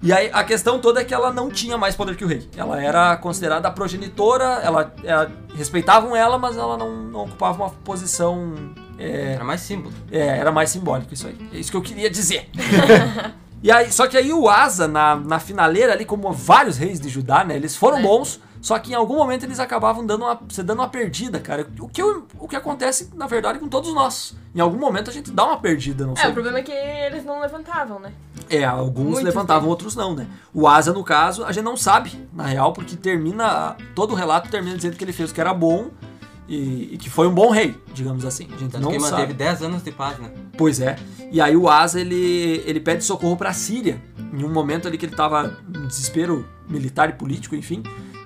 E 0.00 0.12
aí 0.12 0.30
a 0.32 0.44
questão 0.44 0.78
toda 0.78 1.00
é 1.00 1.04
que 1.04 1.12
ela 1.12 1.32
não 1.32 1.50
tinha 1.50 1.76
mais 1.76 1.96
poder 1.96 2.14
que 2.16 2.24
o 2.24 2.28
rei. 2.28 2.48
Ela 2.56 2.80
era 2.80 3.16
considerada 3.16 3.66
a 3.66 3.70
progenitora, 3.70 4.44
ela, 4.62 4.94
ela- 5.02 5.30
respeitavam 5.56 6.14
ela, 6.14 6.38
mas 6.38 6.56
ela 6.56 6.76
não, 6.76 6.94
não 7.02 7.20
ocupava 7.24 7.64
uma 7.64 7.70
posição. 7.70 8.54
é, 8.96 9.32
Era 9.34 9.42
mais 9.44 9.60
símbolo. 9.60 9.92
é, 10.12 10.20
era 10.38 10.52
mais 10.52 10.70
simbólico 10.70 11.12
isso 11.12 11.26
aí. 11.26 11.36
É 11.52 11.58
isso 11.58 11.72
que 11.72 11.76
eu 11.76 11.82
queria 11.82 12.08
dizer. 12.08 12.48
e 13.60 13.72
aí, 13.72 13.90
só 13.90 14.06
que 14.06 14.16
aí 14.16 14.32
o 14.32 14.48
Asa, 14.48 14.86
na, 14.86 15.16
na 15.16 15.40
finaleira 15.40 15.92
ali, 15.92 16.04
como 16.04 16.32
vários 16.32 16.76
reis 16.78 17.00
de 17.00 17.08
Judá, 17.08 17.42
né? 17.42 17.56
Eles 17.56 17.74
foram 17.74 17.98
É. 17.98 18.02
bons, 18.02 18.40
só 18.60 18.78
que 18.78 18.92
em 18.92 18.94
algum 18.94 19.16
momento 19.16 19.42
eles 19.44 19.58
acabavam 19.58 20.06
dando 20.06 20.24
uma, 20.24 20.40
se 20.48 20.62
dando 20.62 20.78
uma 20.78 20.88
perdida, 20.88 21.40
cara. 21.40 21.66
O 21.80 21.88
que, 21.88 22.00
o 22.02 22.46
que 22.48 22.54
acontece, 22.54 23.10
na 23.16 23.26
verdade, 23.26 23.58
com 23.58 23.66
todos 23.68 23.92
nós. 23.92 24.36
Em 24.54 24.60
algum 24.60 24.78
momento 24.78 25.10
a 25.10 25.12
gente 25.12 25.30
dá 25.30 25.44
uma 25.44 25.58
perdida, 25.58 26.06
não 26.06 26.14
É, 26.14 26.16
sei. 26.16 26.30
o 26.30 26.32
problema 26.32 26.58
é 26.58 26.62
que 26.62 26.72
eles 26.72 27.24
não 27.24 27.40
levantavam, 27.40 28.00
né? 28.00 28.12
É, 28.48 28.64
alguns 28.64 29.04
Muitos 29.04 29.22
levantavam, 29.24 29.62
deles. 29.62 29.70
outros 29.70 29.94
não, 29.96 30.14
né? 30.14 30.26
O 30.54 30.66
Asa, 30.66 30.92
no 30.92 31.04
caso, 31.04 31.44
a 31.44 31.52
gente 31.52 31.64
não 31.64 31.76
sabe, 31.76 32.26
na 32.32 32.44
real, 32.46 32.72
porque 32.72 32.96
termina. 32.96 33.76
Todo 33.94 34.12
o 34.12 34.14
relato 34.14 34.50
termina 34.50 34.74
dizendo 34.76 34.96
que 34.96 35.04
ele 35.04 35.12
fez 35.12 35.30
o 35.30 35.34
que 35.34 35.40
era 35.40 35.52
bom 35.52 35.90
e, 36.48 36.94
e 36.94 36.96
que 36.98 37.10
foi 37.10 37.28
um 37.28 37.34
bom 37.34 37.50
rei, 37.50 37.78
digamos 37.92 38.24
assim. 38.24 38.46
A 38.46 38.56
gente 38.56 38.70
Tanto 38.72 38.82
não 38.82 38.90
que 38.92 39.00
sabe. 39.00 39.12
manteve 39.12 39.34
10 39.34 39.62
anos 39.62 39.82
de 39.82 39.92
paz, 39.92 40.18
né? 40.18 40.30
Pois 40.56 40.80
é. 40.80 40.96
E 41.30 41.40
aí 41.42 41.54
o 41.56 41.68
Asa, 41.68 42.00
ele, 42.00 42.62
ele 42.66 42.80
pede 42.80 43.04
socorro 43.04 43.36
pra 43.36 43.52
Síria. 43.52 44.00
Em 44.32 44.42
um 44.44 44.50
momento 44.50 44.88
ali 44.88 44.96
que 44.96 45.04
ele 45.06 45.14
tava 45.16 45.56
em 45.76 45.86
desespero 45.86 46.46
militar 46.68 47.10
e 47.10 47.12
político, 47.12 47.54
enfim. 47.54 47.82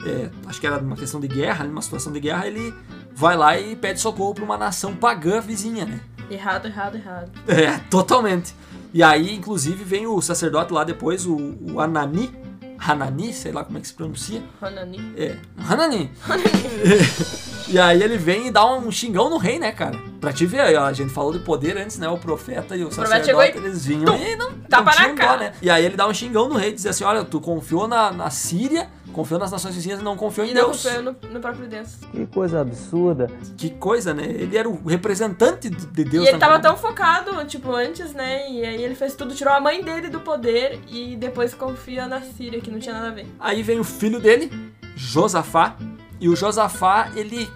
É, 0.06 0.30
acho 0.46 0.60
que 0.60 0.66
era 0.66 0.78
uma 0.78 0.96
questão 0.96 1.20
de 1.20 1.28
guerra, 1.28 1.64
numa 1.64 1.82
situação 1.82 2.12
de 2.12 2.18
guerra, 2.20 2.46
ele 2.46 2.72
vai 3.14 3.36
lá 3.36 3.58
e 3.58 3.76
pede 3.76 4.00
socorro 4.00 4.34
pra 4.34 4.44
uma 4.44 4.56
nação 4.56 4.94
pagã 4.94 5.40
vizinha, 5.40 5.84
né? 5.84 6.00
Errado, 6.30 6.66
errado, 6.66 6.96
errado. 6.96 7.30
É, 7.46 7.78
totalmente. 7.90 8.54
E 8.94 9.02
aí, 9.02 9.34
inclusive, 9.34 9.84
vem 9.84 10.06
o 10.06 10.20
sacerdote 10.20 10.72
lá 10.72 10.84
depois, 10.84 11.26
o, 11.26 11.56
o 11.60 11.80
Anani. 11.80 12.32
Hanani, 12.78 13.32
sei 13.32 13.52
lá 13.52 13.64
como 13.64 13.78
é 13.78 13.80
que 13.80 13.86
se 13.86 13.94
pronuncia. 13.94 14.42
Hanani. 14.60 15.14
É, 15.16 15.36
Hanani. 15.56 16.10
e 17.68 17.78
aí 17.78 18.02
ele 18.02 18.16
vem 18.18 18.48
e 18.48 18.50
dá 18.50 18.64
um 18.74 18.90
xingão 18.90 19.28
no 19.30 19.36
rei, 19.38 19.58
né, 19.58 19.72
cara? 19.72 19.98
Pra 20.20 20.32
te 20.32 20.46
ver, 20.46 20.60
a 20.76 20.92
gente 20.92 21.12
falou 21.12 21.32
de 21.32 21.38
poder 21.40 21.76
antes, 21.76 21.98
né? 21.98 22.08
O 22.08 22.18
profeta 22.18 22.76
e 22.76 22.84
o 22.84 22.90
sacerdote, 22.92 23.58
eles 23.58 23.84
vinham 23.86 24.16
e 24.16 24.36
não, 24.36 24.52
tapa 24.68 24.78
não 24.78 24.84
na 24.84 24.92
tinham 24.92 25.14
dó, 25.14 25.22
cara. 25.22 25.38
né? 25.38 25.52
E 25.60 25.68
aí 25.70 25.84
ele 25.84 25.96
dá 25.96 26.06
um 26.06 26.14
xingão 26.14 26.48
no 26.48 26.56
rei, 26.56 26.72
diz 26.72 26.86
assim, 26.86 27.04
olha, 27.04 27.24
tu 27.24 27.40
confiou 27.40 27.88
na, 27.88 28.12
na 28.12 28.30
Síria, 28.30 28.88
confiou 29.12 29.40
nas 29.40 29.50
nações 29.50 29.74
vizinhas 29.74 30.00
e 30.00 30.04
não 30.04 30.16
confiou 30.16 30.46
em 30.46 30.50
E 30.50 30.54
não 30.54 30.66
Deus. 30.66 30.82
confiou 30.82 31.02
no, 31.02 31.16
no 31.32 31.40
próprio 31.40 31.66
Deus. 31.68 31.96
Que 32.12 32.26
coisa 32.26 32.60
absurda. 32.60 33.28
Que 33.56 33.70
coisa, 33.70 34.14
né? 34.14 34.24
Ele 34.24 34.56
era 34.56 34.68
o 34.68 34.86
representante 34.86 35.68
de 35.68 35.86
de 35.86 36.04
Deus. 36.04 36.24
e 36.24 36.28
ele 36.28 36.38
tava 36.38 36.58
tão 36.60 36.76
focado, 36.76 37.44
tipo, 37.46 37.72
antes, 37.72 38.14
né? 38.14 38.48
E 38.50 38.64
aí 38.64 38.82
ele 38.82 38.94
fez 38.94 39.14
tudo, 39.14 39.34
tirou 39.34 39.52
a 39.52 39.60
mãe 39.60 39.82
dele 39.82 40.08
do 40.08 40.20
poder 40.20 40.80
e 40.88 41.16
depois 41.16 41.52
confia 41.52 42.06
na 42.06 42.20
Síria, 42.20 42.60
que 42.60 42.70
não 42.70 42.78
tinha 42.78 42.94
nada 42.94 43.08
a 43.08 43.12
ver. 43.12 43.26
Aí 43.40 43.62
vem 43.62 43.78
o 43.80 43.84
filho 43.84 44.20
dele, 44.20 44.50
Josafá, 44.96 45.76
e 46.20 46.28
o 46.28 46.36
Josafá, 46.36 47.10
ele. 47.16 47.50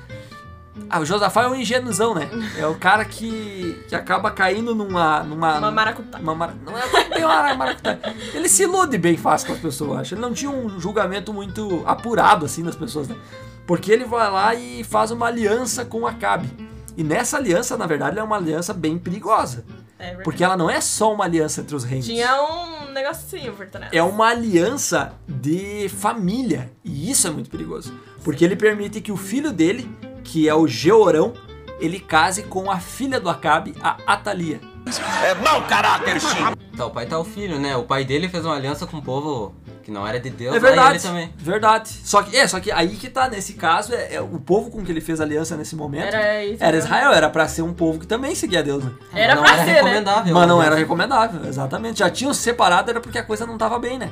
Ah, 0.88 1.00
o 1.00 1.04
Josafá 1.04 1.42
é 1.44 1.48
um 1.48 1.54
ingênuozão, 1.54 2.14
né? 2.14 2.28
É 2.58 2.66
o 2.66 2.74
cara 2.76 3.04
que, 3.04 3.82
que 3.88 3.94
acaba 3.94 4.30
caindo 4.30 4.74
numa. 4.74 5.22
numa 5.24 5.58
Uma 5.58 5.70
maracutá. 5.70 6.18
uma 6.18 6.34
mara- 6.34 6.54
Não 6.64 6.76
é 6.78 7.08
bem 7.08 7.24
uma 7.24 7.54
maracutá. 7.54 7.98
Ele 8.34 8.48
se 8.48 8.62
ilude 8.62 8.96
bem 8.98 9.16
fácil 9.16 9.48
com 9.48 9.54
as 9.54 9.58
pessoas, 9.60 9.90
eu 9.90 9.96
acho. 9.98 10.14
Ele 10.14 10.20
não 10.20 10.32
tinha 10.32 10.50
um 10.50 10.78
julgamento 10.78 11.32
muito 11.32 11.82
apurado 11.86 12.44
assim 12.46 12.62
das 12.62 12.76
pessoas, 12.76 13.08
né? 13.08 13.16
Porque 13.66 13.90
ele 13.90 14.04
vai 14.04 14.30
lá 14.30 14.54
e 14.54 14.84
faz 14.84 15.10
uma 15.10 15.26
aliança 15.26 15.84
com 15.84 16.06
Acabe. 16.06 16.48
E 16.96 17.02
nessa 17.02 17.36
aliança, 17.36 17.76
na 17.76 17.86
verdade, 17.86 18.18
é 18.18 18.22
uma 18.22 18.36
aliança 18.36 18.72
bem 18.72 18.96
perigosa. 18.96 19.64
É 19.98 20.04
verdade. 20.04 20.24
Porque 20.24 20.44
ela 20.44 20.56
não 20.56 20.70
é 20.70 20.80
só 20.80 21.12
uma 21.12 21.24
aliança 21.24 21.62
entre 21.62 21.74
os 21.74 21.82
reinos. 21.82 22.06
Tinha 22.06 22.40
um 22.42 22.92
negocinho 22.92 23.52
por 23.54 23.66
trás. 23.66 23.90
É 23.92 24.02
uma 24.02 24.28
aliança 24.28 25.12
de 25.26 25.88
família. 25.88 26.70
E 26.84 27.10
isso 27.10 27.26
é 27.26 27.30
muito 27.30 27.50
perigoso. 27.50 27.92
Porque 28.22 28.44
ele 28.44 28.54
permite 28.56 29.00
que 29.00 29.10
o 29.10 29.16
filho 29.16 29.52
dele, 29.52 29.90
que 30.26 30.48
é 30.48 30.54
o 30.54 30.66
Georão, 30.66 31.32
ele 31.80 32.00
case 32.00 32.42
com 32.42 32.70
a 32.70 32.78
filha 32.78 33.20
do 33.20 33.30
Acabe, 33.30 33.74
a 33.80 33.96
Atalia. 34.06 34.60
Tá, 36.76 36.86
o 36.86 36.90
pai 36.90 37.06
tá 37.06 37.18
o 37.18 37.24
filho, 37.24 37.58
né? 37.58 37.76
O 37.76 37.84
pai 37.84 38.04
dele 38.04 38.28
fez 38.28 38.44
uma 38.44 38.54
aliança 38.54 38.86
com 38.86 38.98
o 38.98 39.02
povo 39.02 39.54
que 39.82 39.90
não 39.90 40.06
era 40.06 40.20
de 40.20 40.30
Deus. 40.30 40.54
É 40.54 40.60
verdade. 40.60 40.96
ele 40.96 40.98
também. 41.00 41.34
Verdade. 41.36 41.88
Só 42.04 42.22
que, 42.22 42.36
é, 42.36 42.46
só 42.46 42.60
que 42.60 42.70
aí 42.70 42.88
que 42.96 43.08
tá, 43.08 43.28
nesse 43.28 43.54
caso, 43.54 43.94
é, 43.94 44.14
é 44.14 44.20
o 44.20 44.38
povo 44.38 44.70
com 44.70 44.84
que 44.84 44.92
ele 44.92 45.00
fez 45.00 45.20
aliança 45.20 45.56
nesse 45.56 45.74
momento. 45.74 46.04
Era 46.04 46.44
isso. 46.44 46.62
Era. 46.62 46.76
Israel, 46.76 47.12
era 47.12 47.30
pra 47.30 47.48
ser 47.48 47.62
um 47.62 47.72
povo 47.72 48.00
que 48.00 48.06
também 48.06 48.34
seguia 48.34 48.62
Deus, 48.62 48.84
né? 48.84 48.90
Era 49.14 49.34
não 49.34 49.42
pra 49.42 49.52
era 49.52 49.64
ser, 49.64 49.70
né? 49.70 49.74
recomendável. 49.74 50.34
Mas 50.34 50.48
não 50.48 50.58
né? 50.58 50.66
era 50.66 50.76
recomendável, 50.76 51.48
exatamente. 51.48 52.00
Já 52.00 52.10
tinham 52.10 52.34
se 52.34 52.42
separado, 52.42 52.90
era 52.90 53.00
porque 53.00 53.18
a 53.18 53.24
coisa 53.24 53.46
não 53.46 53.56
tava 53.56 53.78
bem, 53.78 53.98
né? 53.98 54.10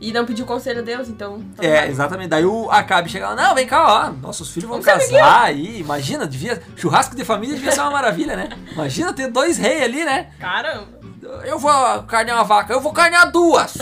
E 0.00 0.12
não 0.12 0.26
pediu 0.26 0.44
conselho 0.44 0.80
a 0.80 0.82
Deus, 0.82 1.08
então. 1.08 1.42
tava 1.56 1.66
É, 1.66 1.88
exatamente. 1.88 2.28
Daí 2.28 2.44
o 2.44 2.70
Acabe 2.70 3.08
chega 3.08 3.28
lá, 3.30 3.34
não, 3.36 3.54
vem 3.54 3.66
cá, 3.66 4.10
ó, 4.10 4.12
nossos 4.12 4.50
filhos 4.50 4.68
vão 4.68 4.80
Vamos 4.80 5.06
casar 5.06 5.44
aí. 5.44 5.80
Imagina, 5.80 6.26
devia. 6.26 6.62
Churrasco 6.76 7.16
de 7.16 7.24
família 7.24 7.54
devia 7.54 7.72
ser 7.72 7.80
uma 7.80 7.90
maravilha, 7.90 8.36
né? 8.36 8.50
Imagina 8.72 9.12
ter 9.12 9.28
dois 9.28 9.56
reis 9.56 9.82
ali, 9.82 10.04
né? 10.04 10.28
Caramba. 10.38 10.88
Eu 11.44 11.58
vou 11.58 11.72
carnear 12.02 12.36
uma 12.36 12.44
vaca, 12.44 12.72
eu 12.72 12.80
vou 12.80 12.92
carnear 12.92 13.30
duas! 13.32 13.76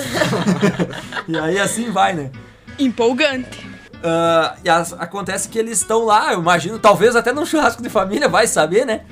e 1.26 1.36
aí 1.36 1.58
assim 1.58 1.90
vai, 1.90 2.12
né? 2.12 2.30
Empolgante. 2.78 3.68
Ah, 4.02 4.56
e 4.64 4.68
as- 4.68 4.92
acontece 4.94 5.48
que 5.48 5.58
eles 5.58 5.78
estão 5.80 6.04
lá, 6.04 6.32
eu 6.32 6.40
imagino, 6.40 6.78
talvez 6.78 7.14
até 7.16 7.32
num 7.32 7.44
churrasco 7.46 7.82
de 7.82 7.88
família, 7.88 8.28
vai 8.28 8.46
saber, 8.46 8.84
né? 8.84 9.02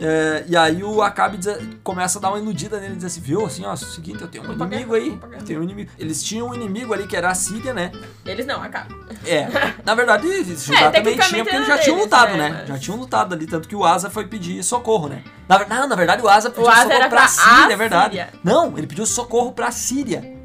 É, 0.00 0.44
e 0.46 0.56
aí 0.56 0.82
o 0.84 1.02
Acabe 1.02 1.38
começa 1.82 2.18
a 2.18 2.22
dar 2.22 2.28
uma 2.30 2.38
iludida 2.38 2.78
nele, 2.78 2.94
diz 2.96 3.04
assim, 3.04 3.20
viu, 3.20 3.44
assim, 3.46 3.64
ó, 3.64 3.70
é 3.70 3.74
o 3.74 3.76
seguinte, 3.76 4.22
eu 4.22 4.28
tenho 4.28 4.48
um 4.48 4.52
inimigo 4.52 4.94
aí, 4.94 5.18
eu 5.32 5.42
tenho 5.44 5.60
um 5.60 5.62
inimigo. 5.64 5.90
Eles 5.98 6.22
tinham 6.22 6.48
um 6.48 6.54
inimigo 6.54 6.92
ali 6.94 7.06
que 7.06 7.16
era 7.16 7.30
a 7.30 7.34
Síria, 7.34 7.74
né? 7.74 7.90
Eles 8.24 8.46
não, 8.46 8.62
acaba. 8.62 8.94
É, 9.26 9.48
na 9.84 9.94
verdade, 9.94 10.28
Judá 10.44 10.90
também 10.90 11.16
tecnicamente 11.16 11.28
tinha, 11.30 11.44
porque 11.44 11.56
eles 11.56 11.66
já 11.68 11.78
tinham 11.78 11.96
deles, 11.96 12.10
lutado, 12.12 12.30
né, 12.36 12.36
né? 12.50 12.56
mas- 12.60 12.68
Já 12.68 12.78
tinham 12.78 12.98
lutado 12.98 13.34
ali, 13.34 13.46
tanto 13.46 13.68
que 13.68 13.74
o 13.76 13.84
Asa 13.84 14.08
foi 14.08 14.26
pedir 14.26 14.62
socorro, 14.62 15.08
né? 15.08 15.22
Na, 15.48 15.64
não, 15.66 15.88
na 15.88 15.96
verdade 15.96 16.22
o 16.22 16.28
Asa 16.28 16.50
pediu 16.50 16.68
Asa 16.70 16.82
socorro 16.82 16.98
pra, 17.00 17.08
pra 17.08 17.28
Síria, 17.28 17.72
é 17.72 17.76
verdade. 17.76 18.10
Síria. 18.10 18.28
Não, 18.44 18.76
ele 18.78 18.86
pediu 18.86 19.04
socorro 19.06 19.52
pra 19.52 19.70
Síria. 19.70 20.37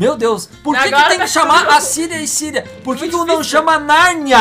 Meu 0.00 0.16
Deus, 0.16 0.46
por 0.64 0.74
que, 0.74 0.84
que 0.84 1.08
tem 1.08 1.18
tá 1.18 1.24
que 1.24 1.28
chamar 1.28 1.58
tudo- 1.66 1.72
a 1.72 1.80
Síria 1.82 2.22
e 2.22 2.26
Síria? 2.26 2.62
Por 2.82 2.96
que, 2.96 3.04
que 3.04 3.10
tu 3.10 3.22
não 3.26 3.42
chama 3.44 3.78
Nárnia? 3.78 4.38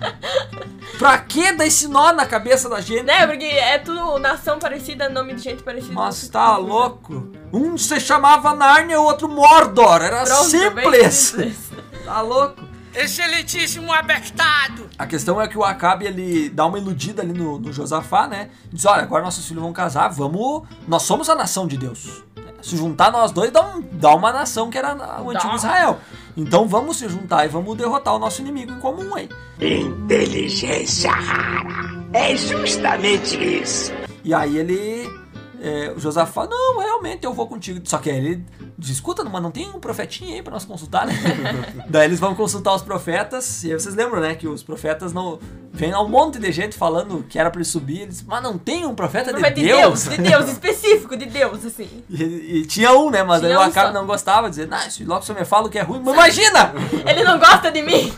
pra 0.98 1.18
que 1.18 1.52
dar 1.52 1.66
esse 1.66 1.86
nó 1.88 2.10
na 2.12 2.24
cabeça 2.24 2.70
da 2.70 2.80
gente? 2.80 3.02
Né? 3.02 3.26
Porque 3.26 3.44
é 3.44 3.76
tudo 3.78 4.18
nação 4.18 4.58
parecida, 4.58 5.10
nome 5.10 5.34
de 5.34 5.42
gente 5.42 5.62
parecida. 5.62 5.92
Nossa, 5.92 6.32
tá 6.32 6.56
louco. 6.56 7.32
Um 7.52 7.76
se 7.76 8.00
chamava 8.00 8.54
Nárnia, 8.54 8.98
o 8.98 9.04
outro 9.04 9.28
Mordor. 9.28 10.00
Era 10.00 10.24
Pronto, 10.24 10.44
simples. 10.48 11.14
simples. 11.14 11.58
Tá 12.06 12.20
louco. 12.22 12.62
Excelentíssimo 12.94 13.92
abestado! 13.92 14.88
A 14.98 15.06
questão 15.06 15.40
é 15.40 15.46
que 15.46 15.56
o 15.56 15.62
Acabe 15.64 16.04
ele 16.06 16.48
dá 16.50 16.66
uma 16.66 16.78
iludida 16.78 17.22
ali 17.22 17.32
no, 17.32 17.58
no 17.58 17.72
Josafá, 17.72 18.26
né? 18.26 18.48
Diz: 18.72 18.84
olha, 18.86 19.02
agora 19.02 19.22
nossos 19.22 19.46
filhos 19.46 19.62
vão 19.62 19.72
casar, 19.72 20.08
vamos. 20.08 20.62
Nós 20.88 21.02
somos 21.02 21.30
a 21.30 21.34
nação 21.34 21.66
de 21.66 21.76
Deus. 21.76 22.24
Se 22.62 22.76
juntar 22.76 23.10
nós 23.10 23.32
dois 23.32 23.50
dá, 23.50 23.62
um, 23.62 23.82
dá 23.92 24.14
uma 24.14 24.32
nação 24.32 24.70
que 24.70 24.78
era 24.78 24.94
o 25.20 25.30
antigo 25.30 25.50
Dá. 25.50 25.56
Israel. 25.56 25.98
Então 26.36 26.66
vamos 26.66 26.96
se 26.96 27.08
juntar 27.08 27.44
e 27.44 27.48
vamos 27.48 27.76
derrotar 27.76 28.14
o 28.14 28.18
nosso 28.18 28.40
inimigo 28.40 28.72
em 28.72 28.78
comum 28.78 29.14
aí. 29.14 29.28
Inteligência 29.60 31.10
rara. 31.10 32.06
É 32.12 32.36
justamente 32.36 33.36
isso. 33.36 33.92
E 34.24 34.32
aí 34.32 34.56
ele. 34.56 35.21
É, 35.64 35.92
o 35.96 36.00
Josafá, 36.00 36.44
não, 36.48 36.80
realmente 36.80 37.24
eu 37.24 37.32
vou 37.32 37.46
contigo. 37.46 37.80
Só 37.84 37.98
que 37.98 38.10
aí 38.10 38.16
ele 38.16 38.44
diz, 38.76 38.90
escuta, 38.90 39.22
mas 39.22 39.40
não 39.40 39.52
tem 39.52 39.70
um 39.70 39.78
profetinha 39.78 40.34
aí 40.34 40.42
pra 40.42 40.52
nós 40.52 40.64
consultar, 40.64 41.06
né? 41.06 41.14
Daí 41.88 42.06
eles 42.06 42.18
vão 42.18 42.34
consultar 42.34 42.74
os 42.74 42.82
profetas, 42.82 43.62
e 43.62 43.70
aí 43.70 43.78
vocês 43.78 43.94
lembram, 43.94 44.20
né? 44.20 44.34
Que 44.34 44.48
os 44.48 44.64
profetas 44.64 45.12
não. 45.12 45.38
Vem 45.72 45.94
um 45.94 46.08
monte 46.08 46.40
de 46.40 46.50
gente 46.50 46.76
falando 46.76 47.24
que 47.28 47.38
era 47.38 47.48
pra 47.48 47.60
ele 47.60 47.64
subir, 47.64 48.00
eles, 48.00 48.22
mas 48.22 48.42
não 48.42 48.58
tem 48.58 48.84
um 48.84 48.94
profeta 48.94 49.32
de, 49.32 49.38
Profeta 49.38 49.54
de 49.54 49.66
Deus. 49.66 50.04
Deus, 50.04 50.16
de 50.16 50.22
Deus, 50.22 50.50
específico 50.50 51.16
de 51.16 51.26
Deus, 51.26 51.64
assim. 51.64 51.88
E, 52.10 52.22
e 52.58 52.66
tinha 52.66 52.92
um, 52.92 53.08
né? 53.08 53.22
Mas 53.22 53.40
Tinha 53.40 53.52
aí 53.52 53.56
o 53.56 53.60
um 53.60 53.62
Acabe 53.62 53.86
só. 53.86 53.92
não 53.92 54.06
gostava, 54.06 54.50
dizendo, 54.50 54.74
ah, 54.74 54.90
se 54.90 55.04
logo 55.04 55.22
você 55.22 55.32
me 55.32 55.44
fala 55.44 55.68
o 55.68 55.70
que 55.70 55.78
é 55.78 55.82
ruim. 55.82 56.02
Mas 56.04 56.14
imagina! 56.14 56.74
Ele 57.08 57.22
não 57.22 57.38
gosta 57.38 57.70
de 57.70 57.82
mim. 57.82 58.12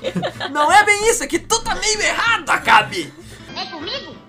não 0.51 0.73
é 0.73 0.83
bem 0.85 1.11
isso, 1.11 1.23
é 1.23 1.27
que 1.27 1.39
tu 1.39 1.63
tá 1.63 1.75
meio 1.75 2.01
errado, 2.01 2.49
Acabe! 2.49 3.13
É 3.55 3.67
comigo? 3.67 4.24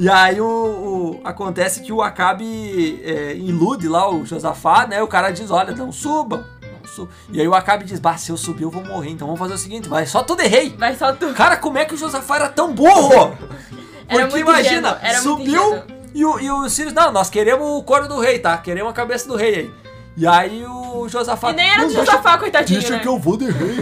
E 0.00 0.08
aí 0.08 0.40
o, 0.40 0.46
o- 0.46 1.20
acontece 1.24 1.80
que 1.82 1.92
o 1.92 2.00
Acabe 2.00 3.00
é, 3.04 3.34
ilude 3.34 3.88
lá 3.88 4.08
o 4.08 4.24
Josafá, 4.24 4.86
né? 4.86 5.02
O 5.02 5.08
cara 5.08 5.30
diz, 5.30 5.50
olha, 5.50 5.74
não 5.74 5.90
subam, 5.90 6.44
não 6.62 6.88
subam. 6.88 7.08
E 7.32 7.40
aí 7.40 7.48
o 7.48 7.54
Acabe 7.54 7.84
diz, 7.84 7.98
bah, 7.98 8.16
se 8.16 8.30
eu 8.30 8.36
subir 8.36 8.62
eu 8.62 8.70
vou 8.70 8.84
morrer, 8.84 9.10
então 9.10 9.26
vamos 9.26 9.40
fazer 9.40 9.54
o 9.54 9.58
seguinte, 9.58 9.88
vai 9.88 10.06
só 10.06 10.22
tu 10.22 10.36
de 10.36 10.46
rei. 10.46 10.74
Vai 10.78 10.94
só 10.94 11.12
tu. 11.12 11.34
Cara, 11.34 11.56
como 11.56 11.78
é 11.78 11.84
que 11.84 11.94
o 11.94 11.98
Josafá 11.98 12.36
era 12.36 12.48
tão 12.48 12.72
burro? 12.72 13.36
Porque 14.08 14.38
imagina, 14.38 14.98
subiu 15.20 15.82
e 16.14 16.24
o, 16.24 16.38
e 16.40 16.50
o 16.50 16.68
Sirius, 16.68 16.94
não, 16.94 17.10
nós 17.12 17.28
queremos 17.28 17.66
o 17.68 17.82
couro 17.82 18.06
do 18.08 18.20
rei, 18.20 18.38
tá? 18.38 18.56
Queremos 18.56 18.90
a 18.90 18.94
cabeça 18.94 19.26
do 19.28 19.36
rei 19.36 19.54
aí. 19.54 19.70
E 20.16 20.26
aí 20.26 20.64
o 20.64 21.08
Josafá... 21.08 21.50
E 21.50 21.54
nem 21.56 21.68
era 21.68 21.82
"Não, 21.82 21.88
do 21.88 21.94
deixa- 21.94 22.10
Josafá, 22.10 22.38
coitadinho, 22.38 22.80
Deixa 22.80 22.94
né? 22.96 23.00
que 23.02 23.06
eu 23.08 23.18
vou 23.18 23.36
de 23.36 23.50
rei. 23.50 23.76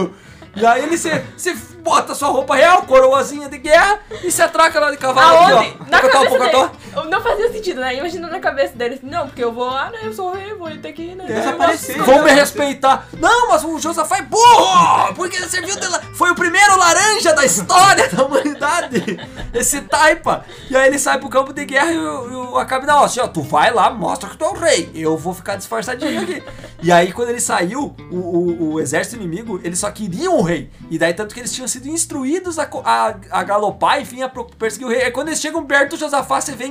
e 0.56 0.64
aí 0.64 0.82
ele 0.84 0.96
se, 0.96 1.10
se 1.36 1.54
bota 1.84 2.14
sua 2.14 2.28
roupa 2.28 2.56
real, 2.56 2.82
coroazinha 2.82 3.48
de 3.48 3.58
guerra 3.58 4.00
e 4.24 4.30
se 4.32 4.40
atraca 4.42 4.80
lá 4.80 4.90
de 4.90 4.96
cavalo. 4.96 5.36
Aonde? 5.38 5.68
Aqui, 5.68 5.76
ó. 5.80 5.90
Na 5.90 6.00
Pocotó, 6.00 6.18
cabeça 6.24 6.38
pocotó. 6.38 6.66
dele. 6.66 7.10
Não 7.10 7.20
fazia 7.20 7.52
sentido, 7.52 7.80
né? 7.80 7.94
Imagina 7.96 8.28
na 8.28 8.40
cabeça 8.40 8.74
dele. 8.74 8.98
Não, 9.02 9.26
porque 9.26 9.44
eu 9.44 9.52
vou, 9.52 9.68
ah, 9.68 9.90
né? 9.92 9.98
Eu 10.02 10.12
sou 10.14 10.32
rei, 10.32 10.54
vou 10.54 10.70
ter 10.78 10.92
que, 10.92 11.14
né? 11.14 11.24
Desaparecer. 11.26 12.02
Vão 12.02 12.22
me 12.24 12.30
respeitar. 12.32 13.06
Não, 13.20 13.48
mas 13.48 13.62
o 13.64 13.78
Josafá 13.78 14.18
é 14.18 14.22
burro! 14.22 15.14
Porque 15.14 15.36
ele 15.36 15.48
serviu 15.48 15.78
de 15.78 15.86
la... 15.88 16.00
Foi 16.14 16.30
o 16.30 16.34
primeiro 16.34 16.76
laranja 16.78 17.32
da 17.34 17.44
história 17.44 18.08
da 18.14 18.24
humanidade. 18.24 19.18
Esse 19.52 19.82
taipa. 19.82 20.44
E 20.70 20.76
aí 20.76 20.86
ele 20.88 20.98
sai 20.98 21.18
pro 21.18 21.28
campo 21.28 21.52
de 21.52 21.64
guerra 21.64 21.92
e 21.92 21.98
o, 21.98 22.30
e 22.30 22.34
o 22.52 22.58
Acabe 22.58 22.86
dá, 22.86 23.00
ó, 23.00 23.04
assim, 23.04 23.20
ó, 23.20 23.26
tu 23.28 23.42
vai 23.42 23.72
lá, 23.72 23.90
mostra 23.90 24.28
que 24.30 24.36
tu 24.38 24.44
é 24.44 24.48
o 24.48 24.54
rei. 24.54 24.90
Eu 24.94 25.16
vou 25.18 25.34
ficar 25.34 25.56
disfarçadinho 25.56 26.22
aqui. 26.22 26.42
E 26.82 26.90
aí, 26.92 27.12
quando 27.12 27.28
ele 27.30 27.40
saiu, 27.40 27.94
o, 28.10 28.16
o- 28.16 28.72
o 28.74 28.80
exército 28.80 29.16
inimigo, 29.16 29.60
eles 29.64 29.78
só 29.78 29.90
queriam 29.90 30.38
o 30.38 30.42
rei. 30.42 30.70
E 30.90 30.98
daí, 30.98 31.12
tanto 31.14 31.34
que 31.34 31.40
eles 31.40 31.52
tinham 31.52 31.66
sido 31.74 31.88
instruídos 31.88 32.58
a, 32.58 32.68
a, 32.84 33.14
a 33.30 33.42
galopar, 33.42 34.00
enfim, 34.00 34.22
a 34.22 34.28
perseguir 34.28 34.86
o 34.86 34.90
rei. 34.90 35.04
Aí 35.04 35.10
quando 35.10 35.28
eles 35.28 35.40
chegam 35.40 35.64
perto 35.64 35.90
do 35.90 35.96
Josafá, 35.96 36.40
você 36.40 36.52
vê, 36.52 36.66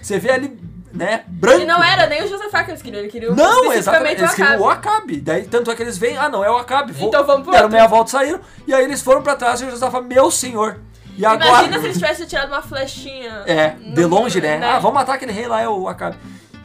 você 0.00 0.18
vê 0.18 0.30
ali, 0.30 0.58
né, 0.92 1.24
branco. 1.28 1.60
E 1.62 1.66
não 1.66 1.82
era 1.82 2.06
nem 2.06 2.22
o 2.24 2.28
Josafá 2.28 2.64
que 2.64 2.70
eles 2.70 2.82
queriam, 2.82 3.00
ele 3.00 3.10
queria 3.10 3.30
Não, 3.34 3.72
exatamente. 3.72 4.20
Eles 4.20 4.32
o 4.32 4.36
queriam 4.36 4.60
o 4.60 4.68
Acabe. 4.68 5.20
Daí, 5.20 5.44
tanto 5.44 5.70
é 5.70 5.74
que 5.76 5.82
eles 5.82 5.96
vêm, 5.98 6.16
ah, 6.16 6.28
não, 6.28 6.44
é 6.44 6.50
o 6.50 6.56
Acabe. 6.56 6.92
Vou, 6.92 7.08
Então 7.08 7.24
vamos 7.24 7.42
pro 7.42 7.52
Deram 7.52 7.64
outro. 7.64 7.76
meia 7.76 7.88
volta 7.88 8.08
e 8.08 8.12
saíram. 8.12 8.40
E 8.66 8.74
aí 8.74 8.84
eles 8.84 9.00
foram 9.02 9.22
pra 9.22 9.36
trás 9.36 9.60
e 9.60 9.64
o 9.64 9.70
Josafá, 9.70 10.00
meu 10.00 10.30
senhor. 10.30 10.80
E 11.16 11.26
agora. 11.26 11.46
Imagina 11.46 11.78
se 11.78 11.84
eles 11.84 11.98
tivessem 11.98 12.26
tirado 12.26 12.48
uma 12.48 12.62
flechinha. 12.62 13.42
É, 13.46 13.70
de 13.70 14.04
longe, 14.04 14.40
né? 14.40 14.62
Ah, 14.64 14.78
vamos 14.78 14.94
matar 14.94 15.14
aquele 15.14 15.32
rei 15.32 15.46
lá, 15.46 15.60
é 15.60 15.68
o 15.68 15.86
Acabe. 15.88 16.16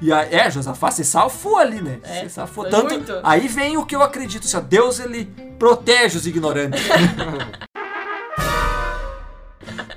E 0.01 0.13
aí, 0.13 0.33
é, 0.33 0.51
Josafá 0.51 0.91
se 0.91 1.03
safou 1.03 1.57
ali, 1.57 1.81
né? 1.81 1.99
É, 2.03 2.21
se 2.21 2.29
safou 2.29 2.65
tanto. 2.65 2.93
muito. 2.93 3.19
Aí 3.23 3.47
vem 3.47 3.77
o 3.77 3.86
que 3.86 3.95
eu 3.95 4.03
acredito, 4.03 4.45
assim, 4.45 4.57
ó, 4.57 4.60
Deus 4.60 4.99
ele 4.99 5.25
protege 5.57 6.17
os 6.17 6.27
ignorantes. 6.27 6.83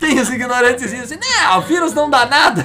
Tem 0.00 0.18
os 0.18 0.30
ignorantes 0.30 0.84
assim, 0.84 1.14
né, 1.16 1.56
o 1.58 1.60
vírus 1.60 1.92
não 1.92 2.08
dá 2.08 2.24
nada. 2.24 2.64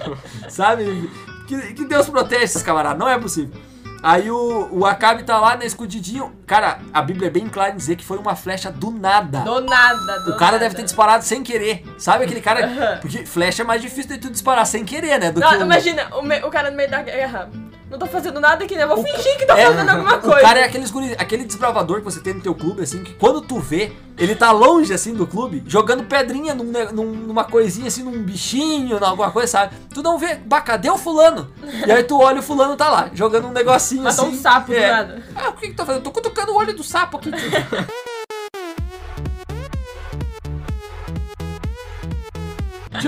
Sabe? 0.48 1.10
Que, 1.48 1.72
que 1.72 1.84
Deus 1.86 2.08
protege 2.10 2.44
esses 2.44 2.62
camaradas, 2.62 2.98
não 2.98 3.08
é 3.08 3.18
possível. 3.18 3.58
Aí 4.04 4.30
o, 4.30 4.68
o 4.70 4.84
Acabe 4.84 5.22
tá 5.22 5.38
lá, 5.38 5.56
né, 5.56 5.64
escondidinho. 5.64 6.30
Cara, 6.46 6.78
a 6.92 7.00
Bíblia 7.00 7.28
é 7.28 7.30
bem 7.30 7.48
clara 7.48 7.72
em 7.72 7.76
dizer 7.76 7.96
que 7.96 8.04
foi 8.04 8.18
uma 8.18 8.36
flecha 8.36 8.70
do 8.70 8.90
nada. 8.90 9.40
Do 9.40 9.62
nada, 9.62 10.20
do 10.20 10.32
O 10.32 10.36
cara 10.36 10.52
nada. 10.52 10.58
deve 10.58 10.74
ter 10.74 10.82
disparado 10.82 11.24
sem 11.24 11.42
querer. 11.42 11.82
Sabe 11.96 12.24
aquele 12.24 12.42
cara. 12.42 12.98
Porque 13.00 13.24
flecha 13.24 13.62
é 13.62 13.64
mais 13.66 13.80
difícil 13.80 14.10
de 14.12 14.18
tu 14.18 14.30
disparar 14.30 14.66
sem 14.66 14.84
querer, 14.84 15.18
né? 15.18 15.30
Do 15.32 15.40
Não, 15.40 15.48
que 15.48 15.56
o- 15.56 15.62
imagina, 15.62 16.06
o, 16.16 16.22
me- 16.22 16.42
o 16.42 16.50
cara 16.50 16.70
no 16.70 16.76
meio 16.76 16.90
da 16.90 17.02
guerra. 17.02 17.48
Não 17.90 17.98
tô 17.98 18.06
fazendo 18.06 18.40
nada 18.40 18.64
aqui, 18.64 18.74
né? 18.74 18.86
Vou 18.86 18.96
fingir 19.04 19.36
que 19.38 19.46
tô 19.46 19.52
É, 19.52 19.66
fazendo 19.66 19.88
alguma 19.88 20.16
o 20.16 20.20
coisa. 20.20 20.40
cara 20.40 20.60
é 20.60 20.64
aqueles 20.64 20.90
guri- 20.90 21.14
aquele 21.18 21.44
desbravador 21.44 21.98
que 21.98 22.04
você 22.04 22.18
tem 22.20 22.34
no 22.34 22.40
teu 22.40 22.54
clube, 22.54 22.82
assim, 22.82 23.04
que 23.04 23.12
quando 23.14 23.40
tu 23.42 23.58
vê, 23.60 23.92
ele 24.18 24.34
tá 24.34 24.50
longe, 24.50 24.92
assim, 24.92 25.14
do 25.14 25.26
clube, 25.26 25.62
jogando 25.66 26.02
pedrinha 26.04 26.54
num 26.54 26.64
num- 26.92 27.04
numa 27.14 27.44
coisinha, 27.44 27.86
assim, 27.88 28.02
num 28.02 28.22
bichinho, 28.22 28.96
alguma 29.04 29.30
coisa, 29.30 29.48
sabe? 29.48 29.76
Tu 29.92 30.02
não 30.02 30.18
vê, 30.18 30.34
bah, 30.34 30.60
cadê 30.62 30.90
o 30.90 30.96
fulano? 30.98 31.50
E 31.86 31.92
aí 31.92 32.02
tu 32.02 32.18
olha 32.18 32.40
o 32.40 32.42
fulano 32.42 32.74
tá 32.76 32.88
lá, 32.88 33.10
jogando 33.12 33.48
um 33.48 33.52
negocinho 33.52 34.02
Matou 34.02 34.26
assim. 34.26 34.34
um 34.36 34.40
sapo 34.40 34.68
do 34.72 34.76
é. 34.76 34.90
nada. 34.90 35.22
Ah, 35.36 35.50
o 35.50 35.52
que 35.52 35.68
que 35.68 35.74
tá 35.74 35.84
fazendo? 35.84 36.00
Eu 36.00 36.04
tô 36.04 36.10
cutucando 36.10 36.52
o 36.52 36.56
olho 36.56 36.74
do 36.74 36.82
sapo 36.82 37.18
aqui. 37.18 37.30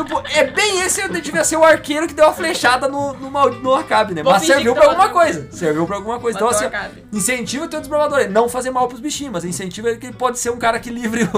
Tipo, 0.04 0.22
é 0.34 0.44
bem 0.44 0.80
esse 0.82 1.06
devia 1.08 1.42
ser 1.44 1.56
o 1.56 1.64
arqueiro 1.64 2.06
que 2.06 2.14
deu 2.14 2.26
a 2.26 2.32
flechada 2.32 2.86
no, 2.88 3.14
no, 3.14 3.30
no 3.30 3.74
Acabe, 3.74 4.14
né? 4.14 4.22
Vou 4.22 4.32
Mas 4.32 4.44
serviu 4.46 4.74
pra 4.74 4.84
alguma 4.86 5.08
coisa. 5.08 5.48
Serviu 5.50 5.86
pra 5.86 5.96
alguma 5.96 6.18
coisa. 6.20 6.36
Então, 6.38 6.48
assim, 6.48 6.66
incentiva 7.12 7.64
o 7.64 7.68
teu 7.68 7.80
desbravador. 7.80 8.20
ele 8.20 8.28
Não 8.32 8.48
fazer 8.48 8.70
mal 8.70 8.88
pros 8.88 9.00
bichinhos, 9.00 9.32
mas 9.32 9.44
incentiva 9.44 9.88
ele 9.88 9.98
que 9.98 10.06
ele 10.06 10.16
pode 10.16 10.38
ser 10.38 10.50
um 10.50 10.58
cara 10.58 10.78
que 10.78 10.90
livre 10.90 11.24
o. 11.24 11.28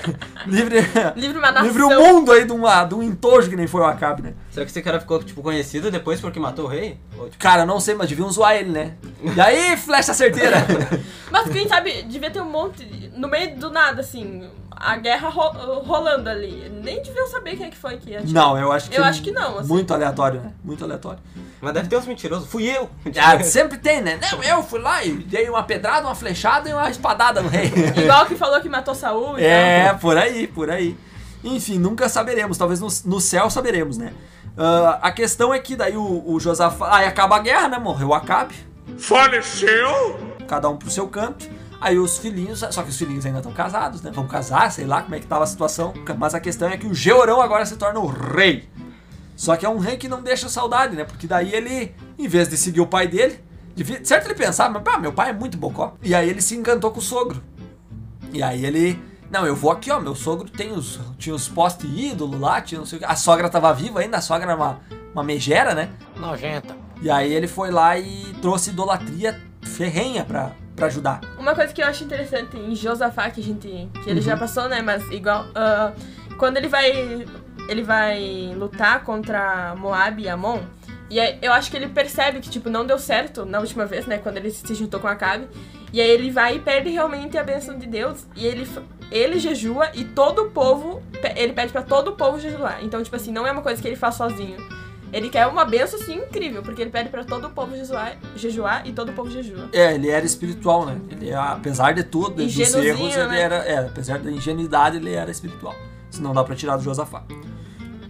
livre, 0.48 0.78
Livre 1.16 1.38
uma 1.38 1.50
nação. 1.50 1.66
livre 1.66 1.82
o 1.82 1.90
mundo 1.90 2.32
aí 2.32 2.44
de 2.44 2.52
um, 2.52 2.62
de 2.88 2.94
um 2.94 3.02
entojo 3.02 3.50
que 3.50 3.56
nem 3.56 3.66
foi 3.66 3.80
o 3.80 3.84
Acabe, 3.84 4.22
né? 4.22 4.34
Será 4.50 4.64
que 4.64 4.70
esse 4.72 4.82
cara 4.82 4.98
ficou, 5.00 5.22
tipo, 5.22 5.42
conhecido 5.42 5.90
depois 5.90 6.20
porque 6.20 6.40
matou 6.40 6.64
o 6.64 6.68
rei? 6.68 6.98
Ou, 7.18 7.28
tipo, 7.28 7.42
Cara, 7.42 7.66
não 7.66 7.78
sei, 7.80 7.94
mas 7.94 8.08
deviam 8.08 8.30
zoar 8.30 8.54
ele, 8.56 8.70
né? 8.70 8.94
E 9.34 9.40
aí, 9.40 9.76
flecha 9.76 10.14
certeira! 10.14 10.56
Mas 11.30 11.50
quem 11.50 11.68
sabe, 11.68 12.04
devia 12.04 12.30
ter 12.30 12.40
um 12.40 12.48
monte. 12.48 12.84
de- 12.84 13.08
No 13.18 13.28
meio 13.28 13.56
do 13.56 13.68
nada, 13.68 14.00
assim. 14.00 14.48
A 14.78 14.96
guerra 14.98 15.28
ro- 15.30 15.80
rolando 15.80 16.28
ali. 16.28 16.70
Nem 16.84 17.02
deviam 17.02 17.26
saber 17.26 17.56
quem 17.56 17.66
é 17.66 17.70
que 17.70 17.76
foi 17.76 17.96
que 17.96 18.14
atirou. 18.14 18.32
não, 18.34 18.58
eu 18.58 18.70
acho 18.70 18.90
que. 18.90 18.96
Eu 18.98 19.04
acho 19.04 19.22
que 19.22 19.32
não, 19.32 19.58
assim. 19.58 19.68
Muito 19.68 19.94
aleatório, 19.94 20.40
né? 20.40 20.52
Muito 20.62 20.84
aleatório. 20.84 21.18
Mas 21.60 21.72
deve 21.72 21.88
ter 21.88 21.96
uns 21.96 22.06
mentirosos. 22.06 22.46
Fui 22.48 22.64
eu! 22.64 22.88
Ah, 23.18 23.42
sempre 23.42 23.78
tem, 23.78 24.02
né? 24.02 24.18
Não, 24.30 24.42
eu 24.42 24.62
fui 24.62 24.78
lá 24.78 25.02
e 25.02 25.12
dei 25.12 25.48
uma 25.48 25.62
pedrada, 25.62 26.06
uma 26.06 26.14
flechada 26.14 26.68
e 26.68 26.72
uma 26.74 26.90
espadada 26.90 27.40
no 27.40 27.48
rei. 27.48 27.72
Igual 27.96 28.26
que 28.26 28.36
falou 28.36 28.60
que 28.60 28.68
matou 28.68 28.94
Saúl 28.94 29.38
e 29.38 29.44
É, 29.44 29.86
tal. 29.88 29.98
por 29.98 30.18
aí, 30.18 30.46
por 30.46 30.70
aí. 30.70 30.94
Enfim, 31.42 31.78
nunca 31.78 32.08
saberemos. 32.08 32.58
Talvez 32.58 32.78
no, 32.80 32.88
no 33.06 33.20
céu 33.20 33.48
saberemos, 33.48 33.96
né? 33.96 34.12
Ah, 34.58 34.98
a 35.00 35.10
questão 35.12 35.54
é 35.54 35.58
que 35.58 35.74
daí 35.74 35.96
o, 35.96 36.22
o 36.26 36.38
Josafá. 36.38 36.96
Aí 36.98 37.06
acaba 37.06 37.36
a 37.36 37.38
guerra, 37.38 37.68
né? 37.68 37.78
Morreu 37.78 38.08
o 38.08 38.14
Acabe. 38.14 38.54
Faleceu? 38.98 40.18
Cada 40.46 40.68
um 40.68 40.76
pro 40.76 40.90
seu 40.90 41.08
canto. 41.08 41.48
Aí 41.80 41.98
os 41.98 42.18
filhinhos. 42.18 42.60
Só 42.70 42.82
que 42.82 42.90
os 42.90 42.96
filhinhos 42.96 43.26
ainda 43.26 43.38
estão 43.38 43.52
casados, 43.52 44.02
né? 44.02 44.10
Vão 44.10 44.26
casar, 44.26 44.70
sei 44.72 44.86
lá 44.86 45.02
como 45.02 45.14
é 45.14 45.20
que 45.20 45.26
tava 45.26 45.44
a 45.44 45.46
situação. 45.46 45.92
Mas 46.18 46.34
a 46.34 46.40
questão 46.40 46.68
é 46.68 46.76
que 46.76 46.86
o 46.86 46.94
Georão 46.94 47.40
agora 47.40 47.64
se 47.66 47.76
torna 47.76 48.00
o 48.00 48.06
rei. 48.06 48.68
Só 49.36 49.54
que 49.56 49.66
é 49.66 49.68
um 49.68 49.78
rei 49.78 49.96
que 49.96 50.08
não 50.08 50.22
deixa 50.22 50.48
saudade, 50.48 50.96
né? 50.96 51.04
Porque 51.04 51.26
daí 51.26 51.52
ele, 51.52 51.94
em 52.18 52.26
vez 52.26 52.48
de 52.48 52.56
seguir 52.56 52.80
o 52.80 52.86
pai 52.86 53.06
dele, 53.06 53.38
devia, 53.74 54.02
certo 54.02 54.26
ele 54.26 54.34
pensava, 54.34 54.70
mas 54.72 54.82
pá, 54.82 54.98
meu 54.98 55.12
pai 55.12 55.30
é 55.30 55.32
muito 55.32 55.58
bocó. 55.58 55.94
E 56.02 56.14
aí 56.14 56.28
ele 56.30 56.40
se 56.40 56.56
encantou 56.56 56.90
com 56.90 56.98
o 56.98 57.02
sogro. 57.02 57.42
E 58.32 58.42
aí 58.42 58.64
ele. 58.64 58.98
Não, 59.30 59.44
eu 59.44 59.54
vou 59.54 59.70
aqui, 59.70 59.90
ó. 59.90 60.00
Meu 60.00 60.14
sogro 60.14 60.48
tem 60.48 60.72
os, 60.72 60.98
tinha 61.18 61.34
os 61.34 61.48
postes 61.48 61.90
ídolo 61.94 62.38
lá, 62.38 62.62
tinha 62.62 62.78
não 62.78 62.86
sei 62.86 62.96
o 62.96 63.00
que. 63.00 63.06
A 63.06 63.16
sogra 63.16 63.50
tava 63.50 63.72
viva 63.74 64.00
ainda, 64.00 64.16
a 64.16 64.20
sogra 64.22 64.46
era 64.46 64.56
uma, 64.56 64.80
uma 65.12 65.22
megera, 65.22 65.74
né? 65.74 65.90
Nojenta. 66.16 66.74
E 67.02 67.10
aí 67.10 67.30
ele 67.32 67.46
foi 67.46 67.70
lá 67.70 67.98
e 67.98 68.34
trouxe 68.40 68.70
idolatria 68.70 69.38
ferrenha 69.60 70.24
pra, 70.24 70.52
pra 70.76 70.86
ajudar. 70.86 71.20
Uma 71.38 71.54
coisa 71.54 71.72
que 71.72 71.82
eu 71.82 71.86
acho 71.86 72.04
interessante 72.04 72.56
em 72.56 72.74
Josafá, 72.76 73.30
que 73.30 73.40
a 73.40 73.42
gente. 73.44 73.66
que 74.04 74.10
ele 74.10 74.20
Uhum. 74.20 74.26
já 74.26 74.36
passou, 74.36 74.68
né? 74.68 74.82
Mas 74.82 75.02
igual. 75.10 75.46
ah, 75.54 75.92
quando 76.38 76.58
ele 76.58 76.68
vai. 76.68 77.24
Ele 77.68 77.82
vai 77.82 78.52
lutar 78.56 79.02
contra 79.02 79.74
Moab 79.76 80.22
e 80.22 80.28
Amon. 80.28 80.60
E 81.10 81.18
aí, 81.18 81.38
eu 81.42 81.52
acho 81.52 81.70
que 81.70 81.76
ele 81.76 81.88
percebe 81.88 82.40
que, 82.40 82.48
tipo, 82.50 82.68
não 82.68 82.84
deu 82.86 82.98
certo 82.98 83.44
na 83.44 83.58
última 83.60 83.86
vez, 83.86 84.06
né? 84.06 84.18
Quando 84.18 84.36
ele 84.36 84.50
se 84.50 84.74
juntou 84.74 85.00
com 85.00 85.08
Acabe. 85.08 85.48
E 85.92 86.00
aí 86.00 86.08
ele 86.10 86.30
vai 86.30 86.56
e 86.56 86.58
perde 86.60 86.90
realmente 86.90 87.38
a 87.38 87.42
bênção 87.44 87.78
de 87.78 87.86
Deus. 87.86 88.26
E 88.36 88.44
ele, 88.46 88.68
ele 89.10 89.38
jejua 89.38 89.88
e 89.94 90.04
todo 90.04 90.42
o 90.42 90.50
povo. 90.50 91.00
Ele 91.36 91.52
pede 91.52 91.72
pra 91.72 91.82
todo 91.82 92.08
o 92.08 92.12
povo 92.12 92.38
jejuar. 92.38 92.78
Então, 92.84 93.02
tipo 93.02 93.14
assim, 93.16 93.32
não 93.32 93.46
é 93.46 93.50
uma 93.52 93.62
coisa 93.62 93.80
que 93.80 93.86
ele 93.88 93.96
faz 93.96 94.16
sozinho. 94.16 94.56
Ele 95.12 95.28
quer 95.30 95.46
uma 95.46 95.64
benção, 95.64 95.98
assim, 95.98 96.16
incrível. 96.16 96.62
Porque 96.62 96.82
ele 96.82 96.90
pede 96.90 97.08
pra 97.08 97.24
todo 97.24 97.46
o 97.46 97.50
povo 97.50 97.76
jejuar, 97.76 98.16
jejuar 98.34 98.86
e 98.86 98.92
todo 98.92 99.10
o 99.10 99.12
povo 99.12 99.30
jejua. 99.30 99.68
É, 99.72 99.94
ele 99.94 100.08
era 100.08 100.24
espiritual, 100.24 100.86
né? 100.86 100.98
Ele, 101.10 101.32
apesar 101.32 101.92
de 101.92 102.02
tudo, 102.02 102.44
dos 102.44 102.58
erros, 102.58 103.16
ele 103.16 103.28
né? 103.28 103.40
era. 103.40 103.56
É, 103.56 103.78
apesar 103.78 104.18
da 104.18 104.30
ingenuidade, 104.30 104.96
ele 104.96 105.12
era 105.12 105.30
espiritual. 105.30 105.74
Isso 106.10 106.22
não 106.22 106.32
dá 106.32 106.42
pra 106.42 106.54
tirar 106.54 106.76
do 106.76 106.82
Josafá. 106.82 107.22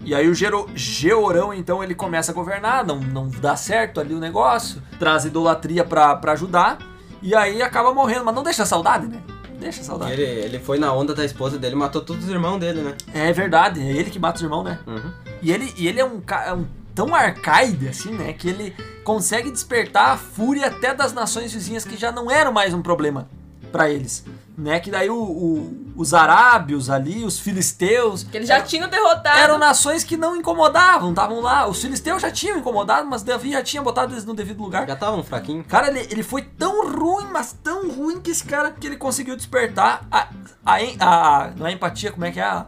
E 0.05 0.15
aí 0.15 0.29
o 0.29 0.35
Gero, 0.35 0.69
Georão, 0.73 1.53
então, 1.53 1.83
ele 1.83 1.95
começa 1.95 2.31
a 2.31 2.35
governar, 2.35 2.87
não, 2.87 3.01
não 3.01 3.29
dá 3.29 3.57
certo 3.57 4.01
ali 4.01 4.15
o 4.15 4.21
negócio, 4.21 4.81
traz 5.01 5.25
idolatria 5.25 5.85
pra, 5.85 6.15
pra 6.15 6.33
ajudar, 6.33 6.79
e 7.21 7.35
aí 7.35 7.61
acaba 7.61 7.93
morrendo. 7.93 8.25
Mas 8.25 8.35
não 8.35 8.45
deixa 8.45 8.65
saudade, 8.65 9.09
né? 9.09 9.21
Deixa 9.59 9.83
saudade. 9.83 10.13
Ele, 10.13 10.23
ele 10.23 10.59
foi 10.61 10.79
na 10.79 10.93
onda 10.93 11.13
da 11.13 11.25
esposa 11.25 11.59
dele, 11.59 11.75
matou 11.75 12.03
todos 12.03 12.25
os 12.25 12.31
irmãos 12.31 12.59
dele, 12.59 12.83
né? 12.83 12.95
É 13.13 13.33
verdade, 13.33 13.81
é 13.81 13.91
ele 13.91 14.11
que 14.11 14.19
mata 14.19 14.37
os 14.37 14.43
irmãos, 14.43 14.63
né? 14.63 14.79
Uhum. 14.87 15.11
E 15.43 15.51
ele, 15.51 15.75
e 15.77 15.89
ele 15.89 15.99
é 15.99 16.05
um 16.05 16.21
cara 16.21 16.55
um, 16.55 16.67
tão 16.97 17.15
arcaide, 17.15 17.87
assim, 17.89 18.11
né? 18.11 18.33
Que 18.33 18.49
ele 18.49 18.75
consegue 19.05 19.51
despertar 19.53 20.11
a 20.15 20.17
fúria 20.17 20.67
até 20.67 20.93
das 20.93 21.13
nações 21.13 21.53
vizinhas 21.53 21.85
que 21.85 21.97
já 21.97 22.11
não 22.11 22.29
eram 22.29 22.51
mais 22.53 22.75
um 22.75 22.83
problema 22.83 23.29
pra 23.71 23.89
eles. 23.89 24.25
Né? 24.59 24.81
Que 24.81 24.91
daí 24.91 25.11
o- 25.11 25.15
o- 25.23 25.93
os 25.97 26.15
arábios 26.15 26.89
ali, 26.89 27.23
os 27.27 27.39
filisteus. 27.39 28.23
Que 28.25 28.39
eles 28.39 28.49
já 28.49 28.59
tinham 28.63 28.89
derrotado. 28.89 29.39
Eram 29.39 29.59
nações 29.59 30.03
que 30.03 30.17
não 30.17 30.35
incomodavam, 30.35 31.11
estavam 31.11 31.41
lá. 31.41 31.69
Os 31.69 31.83
filisteus 31.83 32.23
já 32.23 32.31
tinham 32.31 32.57
incomodado, 32.59 33.07
mas 33.07 33.23
Davi 33.23 33.53
já 33.53 33.63
tinha 33.63 33.83
botado 33.83 34.15
eles 34.15 34.25
no 34.25 34.33
devido 34.33 34.63
lugar. 34.63 34.87
Já 34.87 34.95
estavam 34.95 35.23
fraquinho. 35.23 35.63
Cara, 35.63 35.89
ele, 35.89 36.09
ele 36.11 36.23
foi 36.23 36.41
tão 36.41 36.91
ruim, 36.91 37.27
mas 37.31 37.53
tão 37.63 37.91
ruim 37.91 38.19
que 38.19 38.31
esse 38.31 38.45
cara 38.45 38.71
que 38.71 38.87
ele 38.87 38.97
conseguiu 38.97 39.37
despertar 39.37 40.07
a, 40.11 40.29
a, 40.65 40.83
em- 40.83 40.97
a- 40.99 41.53
não 41.55 41.67
é 41.67 41.73
empatia, 41.73 42.11
como 42.11 42.25
é 42.25 42.31
que 42.33 42.41
é? 42.41 42.45
A, 42.45 42.65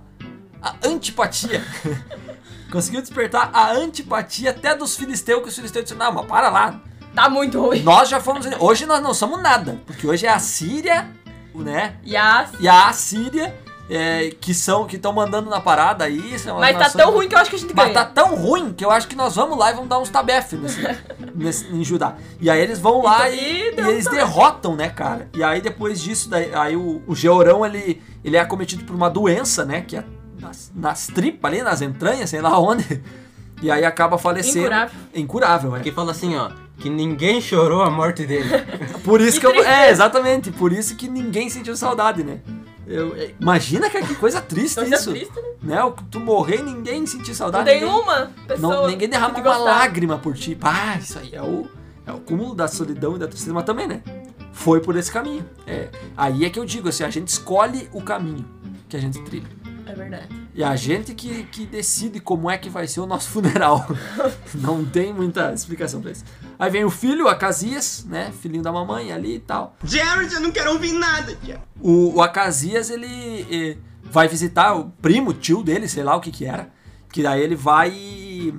a 0.63 0.75
antipatia. 0.85 1.65
conseguiu 2.71 3.01
despertar 3.01 3.51
a 3.53 3.73
antipatia 3.73 4.51
até 4.51 4.75
dos 4.75 4.97
filisteus, 4.97 5.43
que 5.43 5.49
os 5.49 5.55
filisteus 5.55 5.85
disseram, 5.85 6.07
não, 6.07 6.13
mas 6.13 6.27
para 6.27 6.49
lá. 6.51 6.81
Tá 7.15 7.29
muito 7.29 7.61
ruim. 7.61 7.83
Nós 7.83 8.09
já 8.09 8.21
fomos... 8.21 8.47
Hoje 8.61 8.87
nós 8.87 9.03
não 9.03 9.13
somos 9.15 9.41
nada, 9.43 9.81
porque 9.87 10.07
hoje 10.07 10.27
é 10.27 10.31
a 10.31 10.39
Síria, 10.39 11.09
né? 11.55 11.97
E 12.05 12.17
a... 12.17 12.49
E 12.61 12.69
a 12.69 12.89
Assíria, 12.89 13.55
é, 13.91 14.31
que 14.41 14.53
são 14.53 14.87
que 14.87 14.97
estão 14.97 15.13
mandando 15.13 15.49
na 15.49 15.61
parada 15.61 16.05
aí. 16.05 16.37
Mas 16.61 16.77
tá 16.77 16.91
tão 16.91 17.11
ruim 17.13 17.27
que 17.29 17.35
eu 17.35 17.39
acho 17.39 17.51
que 17.51 17.57
a 17.57 17.59
gente 17.59 17.75
mas 17.75 17.87
ganha. 17.87 17.95
tá 17.95 18.05
tão 18.05 18.37
ruim 18.37 18.73
que 18.73 18.85
eu 18.85 18.91
acho 18.91 19.09
que 19.09 19.17
nós 19.17 19.35
vamos 19.35 19.59
lá 19.59 19.71
e 19.71 19.75
vamos 19.75 19.89
dar 19.89 19.99
uns 19.99 20.11
tabef 20.11 20.53
nesse, 20.57 20.81
nesse- 21.35 21.67
em 21.75 21.83
Judá. 21.83 22.15
E 22.39 22.51
aí 22.51 22.61
eles 22.61 22.79
vão 22.79 23.03
lá 23.03 23.29
E 23.31 23.69
e, 23.71 23.75
deu 23.75 23.87
e 23.87 23.91
eles 23.93 24.05
derrotam, 24.07 24.77
né, 24.77 24.91
cara? 24.91 25.29
E 25.35 25.43
aí 25.43 25.61
depois 25.63 26.01
disso, 26.01 26.29
daí, 26.29 26.55
aí 26.55 26.77
o, 26.77 27.03
o 27.07 27.17
Georão, 27.17 27.65
ele, 27.65 28.01
ele 28.23 28.37
é 28.37 28.41
acometido 28.41 28.85
por 28.85 28.95
uma 28.95 29.09
doença, 29.09 29.65
né? 29.65 29.81
Que 29.81 29.97
é 29.97 30.05
nas, 30.39 30.71
nas 30.75 31.07
tripas 31.07 31.51
ali, 31.53 31.63
nas 31.63 31.81
entranhas, 31.83 32.31
sei 32.31 32.41
lá 32.41 32.59
onde. 32.59 33.03
E 33.61 33.71
aí 33.71 33.85
acaba 33.85 34.17
falecendo. 34.19 34.59
Incurável. 34.67 34.99
Incurável, 35.15 35.77
é. 35.77 35.81
Que 35.81 35.91
fala 35.91 36.13
assim, 36.13 36.37
ó, 36.37 36.51
que 36.79 36.89
ninguém 36.89 37.41
chorou 37.41 37.83
a 37.83 37.91
morte 37.91 38.25
dele. 38.25 38.49
Por 39.05 39.21
isso 39.21 39.41
Que 39.41 39.51
que, 39.51 39.59
eu. 39.59 39.65
É, 39.65 39.91
exatamente. 39.91 40.51
Por 40.53 40.73
isso 40.73 40.95
que 40.97 41.09
ninguém 41.09 41.51
sentiu 41.51 41.77
saudade, 41.77 42.23
né? 42.23 42.39
Eu, 42.87 43.15
é, 43.17 43.35
imagina, 43.39 43.91
cara, 43.91 44.07
que 44.07 44.15
coisa 44.15 44.41
triste 44.41 44.77
Coisa 44.81 44.95
isso. 44.95 45.11
triste, 45.11 45.35
né? 45.35 45.75
Né? 45.75 45.85
O- 45.85 45.91
Tu 46.11 46.19
morrer 46.21 46.61
e 46.61 46.63
ninguém 46.63 47.05
sentir 47.07 47.31
Não 47.31 47.35
saudade. 47.37 47.65
tem 47.67 47.81
ninguém... 47.81 47.95
uma 48.01 48.31
pessoa 48.47 48.75
Não, 48.77 48.87
ninguém 48.87 49.09
derrama 49.09 49.35
que 49.35 49.41
uma 49.41 49.57
lágrima 49.59 50.17
por 50.19 50.35
ti. 50.35 50.57
Ah, 50.63 50.97
isso 50.97 51.19
aí 51.19 51.31
é 51.35 51.43
o, 51.43 51.67
é 52.07 52.13
o 52.13 52.19
cúmulo 52.21 52.55
da 52.55 52.67
solidão 52.69 53.17
e 53.17 53.19
da 53.19 53.27
tristeza, 53.27 53.53
mas 53.53 53.65
também, 53.65 53.87
né? 53.87 54.01
Foi 54.53 54.81
por 54.81 54.97
esse 54.97 55.11
caminho. 55.13 55.45
É, 55.67 55.89
aí 56.17 56.45
é 56.45 56.51
que 56.51 56.59
eu 56.59 56.65
digo 56.65 56.89
assim, 56.89 57.05
a 57.05 57.11
gente 57.11 57.29
escolhe 57.29 57.89
o 57.93 58.01
caminho 58.01 58.45
que 58.89 58.97
a 58.97 59.01
gente 59.01 59.21
trilha. 59.23 59.47
É 59.89 59.95
verdade. 59.95 60.29
E 60.55 60.63
a 60.63 60.77
gente 60.77 61.15
que, 61.15 61.45
que 61.45 61.65
decide 61.65 62.21
como 62.21 62.51
é 62.51 62.59
que 62.59 62.69
vai 62.69 62.87
ser 62.87 63.01
o 63.01 63.07
nosso 63.07 63.31
funeral. 63.31 63.87
Não 64.55 64.85
tem 64.85 65.15
muita 65.15 65.53
explicação 65.53 66.03
pra 66.03 66.11
isso. 66.11 66.25
Aí 66.59 66.71
vem 66.71 66.85
o 66.85 66.91
filho, 66.91 67.27
Acasias, 67.27 68.05
né? 68.05 68.31
Filhinho 68.43 68.63
da 68.63 68.71
mamãe 68.71 69.11
ali 69.13 69.37
e 69.37 69.41
tal. 69.41 69.77
Jared, 69.83 70.35
eu 70.35 70.41
não 70.41 70.51
quero 70.51 70.73
ouvir 70.73 70.93
nada. 70.93 71.37
O, 71.81 72.17
o 72.17 72.23
Acasias, 72.23 72.91
ele 72.91 73.47
eh, 73.51 73.77
vai 74.03 74.29
visitar 74.29 74.75
o 74.75 74.91
primo, 75.01 75.33
tio 75.33 75.63
dele, 75.63 75.89
sei 75.89 76.03
lá 76.05 76.17
o 76.17 76.21
que 76.21 76.31
que 76.33 76.45
era. 76.45 76.69
Que 77.11 77.23
daí 77.23 77.41
ele 77.41 77.55
vai... 77.57 78.53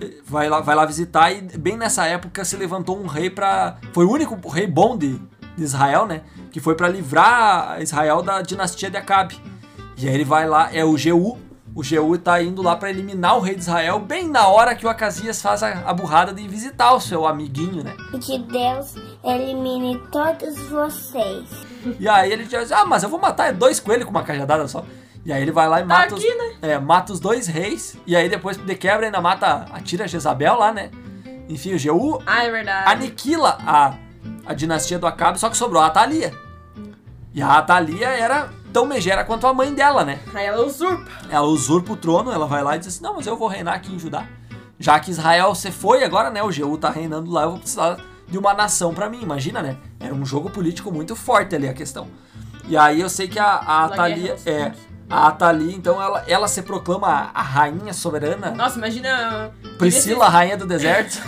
eh, 0.00 0.14
Vai 0.24 0.48
lá, 0.48 0.60
vai 0.60 0.74
lá 0.74 0.84
visitar 0.86 1.30
e 1.30 1.42
bem 1.58 1.76
nessa 1.76 2.06
época 2.06 2.44
se 2.44 2.56
levantou 2.56 2.98
um 3.00 3.06
rei 3.06 3.30
pra... 3.30 3.76
Foi 3.92 4.04
o 4.04 4.10
único 4.10 4.48
rei 4.48 4.66
bom 4.66 4.96
de, 4.96 5.20
de 5.56 5.62
Israel, 5.62 6.06
né? 6.06 6.22
Que 6.50 6.58
foi 6.60 6.74
pra 6.74 6.88
livrar 6.88 7.80
Israel 7.82 8.22
da 8.22 8.40
dinastia 8.42 8.90
de 8.90 8.96
Acabe. 8.96 9.38
E 9.98 10.08
aí 10.08 10.14
ele 10.14 10.24
vai 10.24 10.46
lá, 10.48 10.70
é 10.72 10.84
o 10.84 10.96
Jeú. 10.96 11.38
O 11.74 11.82
Jeú 11.82 12.16
tá 12.18 12.42
indo 12.42 12.62
lá 12.62 12.74
pra 12.76 12.90
eliminar 12.90 13.36
o 13.36 13.40
rei 13.40 13.54
de 13.54 13.60
Israel 13.60 13.98
bem 14.00 14.26
na 14.28 14.48
hora 14.48 14.74
que 14.74 14.86
o 14.86 14.88
Acasias 14.88 15.40
faz 15.40 15.62
a, 15.62 15.82
a 15.86 15.92
burrada 15.92 16.32
de 16.32 16.46
visitar 16.48 16.92
o 16.92 17.00
seu 17.00 17.26
amiguinho, 17.26 17.84
né? 17.84 17.94
E 18.12 18.18
que 18.18 18.38
Deus 18.38 18.94
elimine 19.22 20.00
todos 20.10 20.58
vocês. 20.68 21.44
E 22.00 22.08
aí 22.08 22.32
ele 22.32 22.44
diz, 22.44 22.72
ah, 22.72 22.84
mas 22.84 23.02
eu 23.02 23.08
vou 23.08 23.20
matar 23.20 23.52
dois 23.52 23.78
coelhos 23.78 24.04
com 24.06 24.10
uma 24.10 24.24
cajadada 24.24 24.66
só. 24.66 24.84
E 25.24 25.32
aí 25.32 25.42
ele 25.42 25.52
vai 25.52 25.68
lá 25.68 25.80
e 25.80 25.84
mata, 25.84 26.14
aqui, 26.14 26.26
os, 26.26 26.38
né? 26.38 26.54
é, 26.62 26.78
mata 26.78 27.12
os 27.12 27.20
dois 27.20 27.46
reis. 27.46 27.96
E 28.06 28.16
aí 28.16 28.28
depois 28.28 28.56
de 28.56 28.74
quebra 28.74 29.06
ainda 29.06 29.20
mata, 29.20 29.66
atira 29.72 30.08
Jezabel 30.08 30.56
lá, 30.58 30.72
né? 30.72 30.90
Enfim, 31.48 31.74
o 31.74 31.78
Jeú 31.78 32.20
Ah, 32.26 32.44
é 32.44 32.50
verdade. 32.50 32.90
aniquila 32.90 33.58
a, 33.64 33.94
a 34.46 34.54
dinastia 34.54 34.98
do 34.98 35.06
Acabe, 35.06 35.38
só 35.38 35.48
que 35.48 35.56
sobrou 35.56 35.82
a 35.82 35.86
Atalia. 35.86 36.32
E 37.34 37.42
a 37.42 37.58
Atalia 37.58 38.08
era 38.08 38.50
tão 38.72 38.86
megera 38.86 39.24
quanto 39.24 39.46
a 39.46 39.54
mãe 39.54 39.74
dela, 39.74 40.04
né? 40.04 40.20
Aí 40.34 40.46
ela 40.46 40.64
usurpa. 40.64 41.10
Ela 41.30 41.46
usurpa 41.46 41.92
o 41.92 41.96
trono, 41.96 42.30
ela 42.30 42.46
vai 42.46 42.62
lá 42.62 42.76
e 42.76 42.78
diz 42.78 42.88
assim, 42.88 43.02
não, 43.02 43.14
mas 43.16 43.26
eu 43.26 43.36
vou 43.36 43.48
reinar 43.48 43.74
aqui 43.74 43.94
em 43.94 43.98
Judá. 43.98 44.26
Já 44.78 44.98
que 45.00 45.10
Israel 45.10 45.54
você 45.54 45.70
foi 45.70 46.04
agora, 46.04 46.30
né? 46.30 46.42
O 46.42 46.52
Jeú 46.52 46.78
tá 46.78 46.90
reinando 46.90 47.30
lá, 47.30 47.42
eu 47.42 47.50
vou 47.50 47.58
precisar 47.58 47.98
de 48.28 48.38
uma 48.38 48.54
nação 48.54 48.94
pra 48.94 49.08
mim, 49.08 49.20
imagina, 49.22 49.62
né? 49.62 49.76
Era 49.98 50.14
um 50.14 50.24
jogo 50.24 50.50
político 50.50 50.92
muito 50.92 51.16
forte 51.16 51.54
ali 51.54 51.68
a 51.68 51.74
questão. 51.74 52.06
E 52.68 52.76
aí 52.76 53.00
eu 53.00 53.08
sei 53.08 53.26
que 53.26 53.38
a, 53.38 53.46
a 53.46 53.82
aos 53.84 54.46
é. 54.46 54.72
A 55.10 55.28
Atalia, 55.28 55.74
então 55.74 56.00
ela, 56.00 56.24
ela 56.26 56.48
se 56.48 56.62
proclama 56.62 57.30
a, 57.32 57.42
rainha 57.42 57.92
soberana. 57.92 58.50
Nossa, 58.50 58.78
imagina. 58.78 59.52
Priscila, 59.78 60.26
a 60.26 60.28
rainha 60.28 60.56
do 60.56 60.66
deserto. 60.66 61.18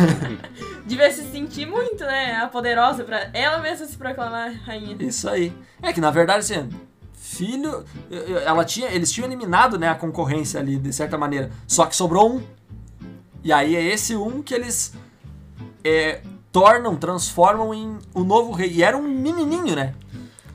Devia 0.84 1.10
se 1.10 1.22
sentir 1.30 1.66
muito, 1.66 2.04
né? 2.04 2.36
A 2.36 2.48
poderosa 2.48 3.04
pra 3.04 3.30
ela 3.32 3.58
mesma 3.58 3.86
se 3.86 3.96
proclamar 3.96 4.52
rainha. 4.66 4.96
Isso 5.00 5.28
aí. 5.28 5.52
É 5.80 5.92
que 5.92 6.00
na 6.00 6.10
verdade, 6.10 6.40
assim, 6.40 6.68
filho, 7.14 7.84
ela 8.44 8.64
tinha, 8.64 8.90
eles 8.90 9.10
tinham 9.10 9.26
eliminado, 9.26 9.78
né, 9.78 9.88
a 9.88 9.94
concorrência 9.94 10.60
ali 10.60 10.76
de 10.76 10.92
certa 10.92 11.16
maneira. 11.16 11.50
Só 11.66 11.86
que 11.86 11.96
sobrou 11.96 12.36
um. 12.36 12.42
E 13.42 13.52
aí 13.52 13.76
é 13.76 13.82
esse 13.82 14.14
um 14.14 14.42
que 14.42 14.52
eles 14.52 14.92
é, 15.82 16.20
tornam, 16.52 16.96
transformam 16.96 17.72
em 17.72 17.98
o 18.12 18.24
novo 18.24 18.52
rei. 18.52 18.70
E 18.70 18.82
era 18.82 18.96
um 18.96 19.02
menininho, 19.02 19.74
né? 19.74 19.94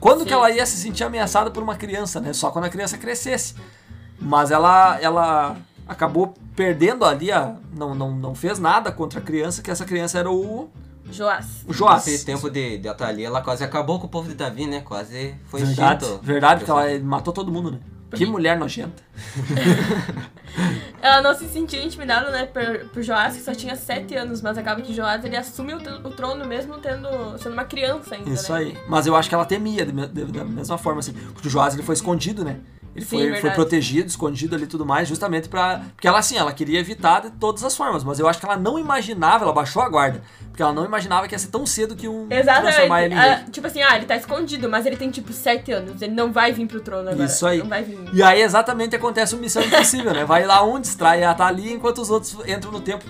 Quando 0.06 0.22
que 0.22 0.28
Sim. 0.28 0.36
ela 0.36 0.50
ia 0.52 0.64
se 0.64 0.76
sentir 0.76 1.02
ameaçada 1.02 1.50
por 1.50 1.60
uma 1.62 1.74
criança, 1.74 2.20
né? 2.20 2.32
Só 2.32 2.52
quando 2.52 2.66
a 2.66 2.68
criança 2.68 2.96
crescesse. 2.96 3.56
Mas 4.20 4.52
ela, 4.52 5.00
ela 5.00 5.56
acabou 5.84 6.32
perdendo 6.54 7.04
ali, 7.04 7.32
a, 7.32 7.56
não, 7.74 7.92
não, 7.92 8.12
não 8.12 8.32
fez 8.32 8.60
nada 8.60 8.92
contra 8.92 9.18
a 9.18 9.22
criança, 9.22 9.62
que 9.62 9.68
essa 9.70 9.84
criança 9.84 10.16
era 10.20 10.30
o, 10.30 10.68
Joás. 11.10 11.64
o 11.66 11.72
Joás. 11.72 12.06
Nesse 12.06 12.24
tempo 12.24 12.48
de, 12.48 12.78
de 12.78 12.88
Atalia, 12.88 13.26
ela 13.26 13.42
quase 13.42 13.64
acabou 13.64 13.98
com 13.98 14.06
o 14.06 14.08
povo 14.08 14.28
de 14.28 14.36
Davi, 14.36 14.68
né? 14.68 14.80
Quase 14.80 15.34
foi 15.46 15.64
Verdade, 15.64 16.04
extinto. 16.04 16.22
verdade, 16.24 16.64
porque 16.64 16.70
ela 16.70 17.00
matou 17.04 17.32
todo 17.32 17.50
mundo, 17.50 17.72
né? 17.72 17.78
Que 18.14 18.24
mulher 18.26 18.58
nojenta. 18.58 19.02
Ela 21.02 21.20
não 21.22 21.34
se 21.34 21.46
sentia 21.48 21.82
intimidada, 21.84 22.30
né, 22.30 22.46
por, 22.46 22.88
por 22.90 23.02
Joás, 23.02 23.36
que 23.36 23.42
só 23.42 23.52
tinha 23.54 23.76
7 23.76 24.14
anos, 24.14 24.40
mas 24.40 24.56
acaba 24.56 24.80
que 24.80 24.92
Joás 24.94 25.24
ele 25.24 25.36
assume 25.36 25.74
o, 25.74 25.78
o 25.78 26.10
trono 26.10 26.44
mesmo 26.46 26.78
tendo, 26.78 27.08
sendo 27.38 27.52
uma 27.52 27.64
criança 27.64 28.14
ainda, 28.14 28.30
Isso 28.30 28.52
né? 28.52 28.58
aí. 28.60 28.78
Mas 28.88 29.06
eu 29.06 29.14
acho 29.14 29.28
que 29.28 29.34
ela 29.34 29.44
temia 29.44 29.84
de 29.84 29.92
de- 29.92 30.24
da 30.32 30.44
mesma 30.44 30.78
forma, 30.78 31.00
assim. 31.00 31.12
Porque 31.12 31.48
o 31.48 31.50
Joás 31.50 31.74
ele 31.74 31.82
foi 31.82 31.94
escondido, 31.94 32.44
né? 32.44 32.58
Ele 32.96 33.04
Sim, 33.04 33.08
foi, 33.10 33.22
foi 33.24 33.32
verdade. 33.32 33.54
protegido, 33.54 34.08
escondido 34.08 34.54
ali 34.56 34.64
e 34.64 34.66
tudo 34.66 34.86
mais, 34.86 35.06
justamente 35.06 35.50
pra. 35.50 35.82
Porque 35.94 36.08
ela, 36.08 36.18
assim, 36.18 36.38
ela 36.38 36.50
queria 36.50 36.80
evitar 36.80 37.20
de 37.20 37.30
todas 37.32 37.62
as 37.62 37.76
formas, 37.76 38.02
mas 38.02 38.18
eu 38.18 38.26
acho 38.26 38.40
que 38.40 38.46
ela 38.46 38.56
não 38.56 38.78
imaginava, 38.78 39.44
ela 39.44 39.52
baixou 39.52 39.82
a 39.82 39.88
guarda. 39.88 40.22
Porque 40.48 40.62
ela 40.62 40.72
não 40.72 40.86
imaginava 40.86 41.28
que 41.28 41.34
ia 41.34 41.38
ser 41.38 41.48
tão 41.48 41.66
cedo 41.66 41.94
que 41.94 42.08
um 42.08 42.26
ele 42.30 42.40
Exatamente. 42.40 42.80
em 42.80 43.18
rei. 43.18 43.18
Ah, 43.18 43.44
tipo 43.52 43.66
assim, 43.66 43.82
ah, 43.82 43.96
ele 43.96 44.06
tá 44.06 44.16
escondido, 44.16 44.66
mas 44.70 44.86
ele 44.86 44.96
tem 44.96 45.10
tipo 45.10 45.30
7 45.30 45.70
anos. 45.72 46.00
Ele 46.00 46.14
não 46.14 46.32
vai 46.32 46.52
vir 46.52 46.66
pro 46.66 46.80
trono 46.80 47.10
agora. 47.10 47.26
Isso 47.26 47.46
aí. 47.46 47.58
Não 47.58 47.68
vai 47.68 47.82
vir. 47.82 47.98
E 48.14 48.22
aí 48.22 48.40
exatamente 48.40 48.96
acontece 48.96 49.34
o 49.34 49.38
Missão 49.38 49.62
Impossível, 49.62 50.14
né? 50.14 50.24
Vai 50.24 50.46
lá 50.46 50.64
um, 50.64 50.80
distrai 50.80 51.22
a 51.22 51.34
Thalia 51.34 51.74
enquanto 51.74 51.98
os 51.98 52.08
outros 52.08 52.34
entram 52.48 52.72
no 52.72 52.80
tempo. 52.80 53.04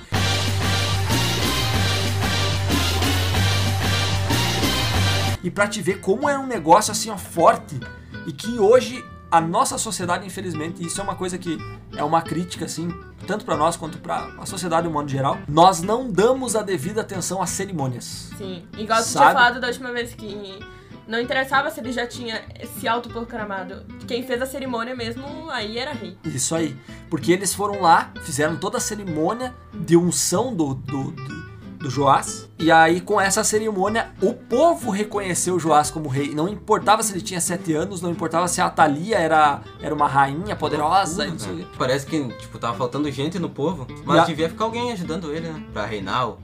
E 5.45 5.51
pra 5.51 5.69
te 5.69 5.81
ver 5.81 6.01
como 6.01 6.29
é 6.29 6.37
um 6.37 6.47
negócio 6.49 6.91
assim, 6.91 7.09
ó, 7.09 7.17
forte. 7.17 7.79
E 8.27 8.33
que 8.33 8.59
hoje 8.59 9.05
a 9.37 9.41
nossa 9.41 9.77
sociedade, 9.79 10.27
infelizmente, 10.27 10.85
isso 10.85 11.01
é 11.01 11.05
uma 11.05 11.15
coisa 11.15 11.37
que 11.37 11.59
é 11.97 12.03
uma 12.03 12.23
crítica, 12.23 12.65
assim, 12.65 12.89
tanto 13.27 13.45
pra 13.45 13.57
nós 13.57 13.77
quanto 13.77 13.99
pra 13.99 14.31
a 14.39 14.47
sociedade 14.47 14.83
de 14.83 14.89
um 14.89 14.93
modo 14.93 15.09
geral. 15.09 15.39
Nós 15.49 15.83
não 15.83 16.11
damos 16.11 16.57
a 16.57 16.63
devida 16.63 17.01
atenção 17.01 17.43
às 17.43 17.51
cerimônias. 17.51 18.31
Sim. 18.39 18.65
Igual 18.77 19.03
tu 19.03 19.11
tinha 19.11 19.23
falado 19.23 19.61
da 19.61 19.69
última 19.69 19.93
vez 19.93 20.15
que 20.15 20.59
não 21.07 21.21
interessava 21.21 21.71
se 21.71 21.81
ele 21.81 21.93
já 21.93 22.07
tinha 22.07 22.43
se 22.79 22.89
autoproclamado. 22.89 23.85
Quem 24.09 24.23
fez 24.23 24.43
a 24.43 24.47
cerimônia 24.47 24.95
mesmo, 24.95 25.51
aí 25.51 25.79
era 25.79 25.93
rei. 25.93 26.17
Isso 26.25 26.55
aí. 26.55 26.77
Porque 27.09 27.33
eles 27.33 27.55
foram 27.55 27.81
lá, 27.81 28.11
fizeram 28.23 28.57
toda 28.57 28.79
a 28.79 28.81
cerimônia 28.81 29.55
de 29.73 29.97
unção 29.97 30.55
do, 30.55 30.75
do, 30.75 31.13
do, 31.13 31.46
do 31.87 31.91
Joás. 31.91 32.49
E 32.59 32.71
aí, 32.73 33.01
com 33.01 33.21
essa 33.21 33.45
cerimônia, 33.45 34.09
o 34.21 34.33
povo 34.35 34.91
reconheceu 34.91 35.55
o 35.55 35.61
Joás 35.61 35.91
como 35.91 36.09
rei. 36.09 36.35
Não 36.35 36.49
importava 36.49 37.03
se 37.03 37.13
ele 37.13 37.21
tinha 37.21 37.41
sete 37.41 37.75
anos, 37.75 38.01
não 38.03 38.11
importava 38.11 38.49
se 38.49 38.61
a 38.61 38.69
Thalia 38.71 39.19
era, 39.19 39.61
era 39.83 39.95
uma 39.95 40.09
rainha 40.09 40.57
poderosa. 40.57 41.27
e. 41.27 41.65
Parece 41.79 42.07
que, 42.07 42.29
tipo, 42.35 42.59
tava 42.59 42.77
faltando 42.77 43.11
gente 43.11 43.39
no 43.39 43.49
povo, 43.49 43.87
mas 44.05 44.21
a- 44.21 44.25
devia 44.25 44.49
ficar 44.49 44.65
alguém 44.65 44.93
ajudando 44.93 45.33
ele, 45.33 45.49
né? 45.49 45.63
Pra 45.73 45.85
reinar. 45.87 46.29
ou- 46.29 46.39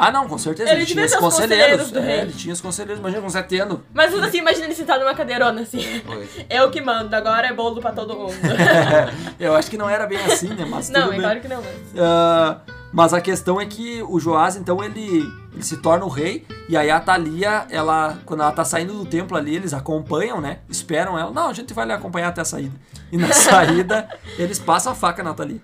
Ah, 0.00 0.12
não, 0.12 0.28
com 0.28 0.38
certeza. 0.38 0.70
Ele 0.70 0.82
Ele, 0.82 0.86
tinha 0.86 1.04
os 1.04 1.14
conselheiros. 1.16 1.88
conselheiros 1.88 1.90
do 1.90 1.98
é, 1.98 2.02
rei. 2.02 2.20
ele 2.20 2.32
tinha 2.32 2.54
os 2.54 2.60
conselheiros. 2.60 3.00
Imagina 3.00 3.20
com 3.20 3.28
sete 3.30 3.58
anos. 3.58 3.80
Mas 3.92 4.14
assim, 4.14 4.38
imagina 4.38 4.66
ele 4.66 4.74
sentado 4.76 5.00
numa 5.00 5.14
cadeirona 5.14 5.60
assim. 5.62 5.80
Pois. 6.06 6.28
Eu 6.48 6.70
que 6.70 6.80
mando, 6.80 7.14
agora 7.16 7.48
é 7.48 7.52
bolo 7.52 7.80
pra 7.80 7.90
todo 7.90 8.14
mundo. 8.14 8.32
Eu 9.40 9.56
acho 9.56 9.68
que 9.68 9.76
não 9.76 9.90
era 9.90 10.06
bem 10.06 10.18
assim, 10.18 10.48
né? 10.50 10.64
Mas 10.70 10.88
não, 10.88 11.00
tudo 11.02 11.10
é 11.10 11.16
bem. 11.16 11.20
claro 11.20 11.40
que 11.40 11.48
não, 11.48 11.56
mas. 11.62 12.00
Ah, 12.00 12.60
mas 12.92 13.12
a 13.12 13.20
questão 13.20 13.60
é 13.60 13.66
que 13.66 14.02
o 14.02 14.18
Joás, 14.18 14.56
então, 14.56 14.82
ele, 14.82 15.30
ele 15.52 15.62
se 15.62 15.76
torna 15.76 16.04
o 16.04 16.08
rei. 16.08 16.46
E 16.68 16.76
aí 16.76 16.90
a 16.90 17.00
Thalia, 17.00 17.66
ela, 17.70 18.18
quando 18.24 18.42
ela 18.42 18.52
tá 18.52 18.64
saindo 18.64 18.94
do 18.94 19.04
templo 19.04 19.36
ali, 19.36 19.54
eles 19.54 19.74
acompanham, 19.74 20.40
né? 20.40 20.60
Esperam 20.68 21.18
ela. 21.18 21.30
Não, 21.30 21.48
a 21.48 21.52
gente 21.52 21.74
vai 21.74 21.86
lhe 21.86 21.92
acompanhar 21.92 22.28
até 22.28 22.40
a 22.40 22.44
saída. 22.44 22.74
E 23.12 23.16
na 23.16 23.32
saída, 23.32 24.08
eles 24.38 24.58
passam 24.58 24.92
a 24.92 24.94
faca 24.94 25.22
na 25.22 25.34
Thalia. 25.34 25.60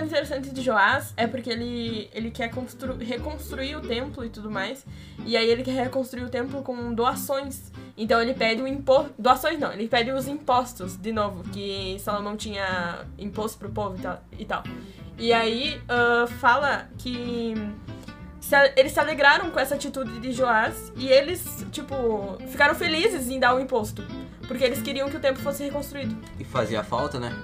Coisa 0.00 0.16
interessante 0.16 0.50
de 0.50 0.62
Joás 0.62 1.12
é 1.14 1.26
porque 1.26 1.50
ele, 1.50 2.08
ele 2.14 2.30
quer 2.30 2.48
constru- 2.50 2.96
reconstruir 2.96 3.76
o 3.76 3.82
templo 3.82 4.24
e 4.24 4.30
tudo 4.30 4.50
mais. 4.50 4.86
E 5.26 5.36
aí 5.36 5.46
ele 5.46 5.62
quer 5.62 5.72
reconstruir 5.72 6.24
o 6.24 6.30
templo 6.30 6.62
com 6.62 6.94
doações. 6.94 7.70
Então 7.98 8.20
ele 8.20 8.32
pede 8.32 8.62
o 8.62 8.66
imposto. 8.66 9.12
Doações 9.18 9.58
não, 9.58 9.70
ele 9.70 9.88
pede 9.88 10.10
os 10.10 10.26
impostos, 10.26 10.96
de 10.96 11.12
novo, 11.12 11.42
que 11.50 11.98
Salomão 12.00 12.34
tinha 12.34 13.04
imposto 13.18 13.58
pro 13.58 13.68
povo 13.68 13.96
e 13.98 14.00
tal. 14.00 14.24
E, 14.38 14.44
tal. 14.46 14.64
e 15.18 15.32
aí 15.34 15.78
ah, 15.86 16.26
fala 16.26 16.88
que. 16.96 17.52
se 18.40 18.56
eles 18.76 18.92
se 18.92 19.00
alegraram 19.00 19.50
com 19.50 19.60
essa 19.60 19.74
atitude 19.74 20.18
de 20.18 20.32
Joás 20.32 20.90
e 20.96 21.08
eles, 21.08 21.66
tipo, 21.70 22.38
ficaram 22.48 22.74
felizes 22.74 23.28
em 23.28 23.38
dar 23.38 23.54
o 23.54 23.60
imposto. 23.60 24.02
Porque 24.48 24.64
eles 24.64 24.80
queriam 24.80 25.10
que 25.10 25.16
o 25.18 25.20
templo 25.20 25.42
fosse 25.42 25.62
reconstruído. 25.62 26.16
E 26.38 26.44
fazia 26.44 26.82
falta, 26.82 27.20
né? 27.20 27.36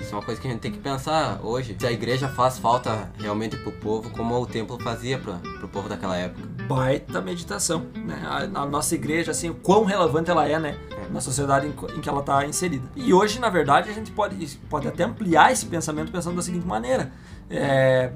Isso 0.00 0.14
é 0.14 0.18
uma 0.18 0.24
coisa 0.24 0.40
que 0.40 0.48
a 0.48 0.50
gente 0.50 0.60
tem 0.60 0.72
que 0.72 0.78
pensar 0.78 1.40
hoje. 1.42 1.76
Se 1.78 1.86
a 1.86 1.92
igreja 1.92 2.28
faz 2.28 2.58
falta 2.58 3.10
realmente 3.18 3.56
pro 3.56 3.70
povo, 3.70 4.10
como 4.10 4.34
o 4.34 4.46
templo 4.46 4.82
fazia 4.82 5.18
pra, 5.18 5.34
pro 5.34 5.68
povo 5.68 5.88
daquela 5.88 6.16
época. 6.16 6.48
Baita 6.66 7.20
meditação, 7.20 7.86
né? 7.94 8.20
A, 8.24 8.62
a 8.62 8.66
nossa 8.66 8.94
igreja, 8.94 9.30
assim, 9.30 9.50
o 9.50 9.54
quão 9.54 9.84
relevante 9.84 10.30
ela 10.30 10.48
é, 10.48 10.58
né? 10.58 10.78
Na 11.10 11.20
sociedade 11.20 11.66
em, 11.66 11.96
em 11.96 12.00
que 12.00 12.08
ela 12.08 12.22
tá 12.22 12.44
inserida. 12.46 12.88
E 12.96 13.12
hoje, 13.12 13.38
na 13.38 13.50
verdade, 13.50 13.90
a 13.90 13.92
gente 13.92 14.10
pode, 14.10 14.58
pode 14.70 14.88
até 14.88 15.04
ampliar 15.04 15.52
esse 15.52 15.66
pensamento 15.66 16.10
pensando 16.10 16.36
da 16.36 16.42
seguinte 16.42 16.66
maneira. 16.66 17.12
É, 17.50 18.12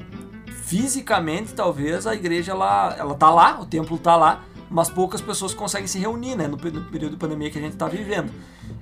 fisicamente, 0.47 1.53
talvez, 1.53 2.07
a 2.07 2.15
igreja, 2.15 2.53
ela, 2.53 2.97
ela 2.99 3.15
tá 3.15 3.29
lá, 3.31 3.61
o 3.61 3.67
templo 3.67 3.99
tá 3.99 4.17
lá, 4.17 4.43
mas 4.71 4.89
poucas 4.89 5.21
pessoas 5.21 5.53
conseguem 5.53 5.87
se 5.87 5.99
reunir, 5.99 6.35
né? 6.35 6.47
No, 6.47 6.57
no 6.57 6.85
período 6.85 7.13
de 7.13 7.17
pandemia 7.19 7.51
que 7.51 7.59
a 7.59 7.63
gente 7.63 7.77
tá 7.77 7.87
vivendo. 7.87 8.33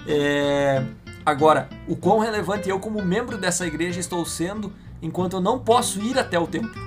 É, 0.07 0.85
agora, 1.25 1.69
o 1.89 1.97
quão 1.97 2.19
relevante 2.19 2.69
eu, 2.69 2.79
como 2.79 3.03
membro 3.03 3.39
dessa 3.39 3.67
igreja, 3.67 4.01
estou 4.01 4.25
sendo 4.25 4.73
enquanto 5.01 5.35
eu 5.35 5.41
não 5.41 5.59
posso 5.59 6.01
ir 6.01 6.19
até 6.19 6.39
o 6.39 6.47
templo, 6.47 6.81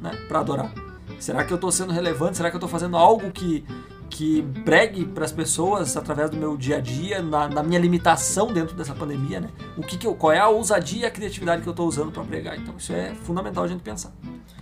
né? 0.00 0.10
Pra 0.28 0.40
adorar. 0.40 0.72
Será 1.18 1.44
que 1.44 1.52
eu 1.52 1.56
estou 1.56 1.70
sendo 1.70 1.92
relevante? 1.92 2.36
Será 2.36 2.50
que 2.50 2.56
eu 2.56 2.58
estou 2.58 2.68
fazendo 2.68 2.96
algo 2.96 3.30
que, 3.30 3.64
que 4.12 4.42
pregue 4.62 5.06
para 5.06 5.24
as 5.24 5.32
pessoas 5.32 5.96
através 5.96 6.28
do 6.28 6.36
meu 6.36 6.54
dia 6.54 6.76
a 6.76 6.80
dia, 6.80 7.22
na, 7.22 7.48
na 7.48 7.62
minha 7.62 7.80
limitação 7.80 8.52
dentro 8.52 8.76
dessa 8.76 8.94
pandemia, 8.94 9.40
né? 9.40 9.48
O 9.74 9.80
que, 9.80 9.96
que 9.96 10.06
eu, 10.06 10.14
qual 10.14 10.30
é 10.32 10.38
a 10.38 10.48
ousadia 10.48 11.02
e 11.02 11.06
a 11.06 11.10
criatividade 11.10 11.62
que 11.62 11.68
eu 11.68 11.72
estou 11.72 11.88
usando 11.88 12.12
para 12.12 12.22
pregar? 12.22 12.58
Então 12.58 12.74
isso 12.76 12.92
é 12.92 13.14
fundamental 13.14 13.64
a 13.64 13.68
gente 13.68 13.80
pensar. 13.80 14.12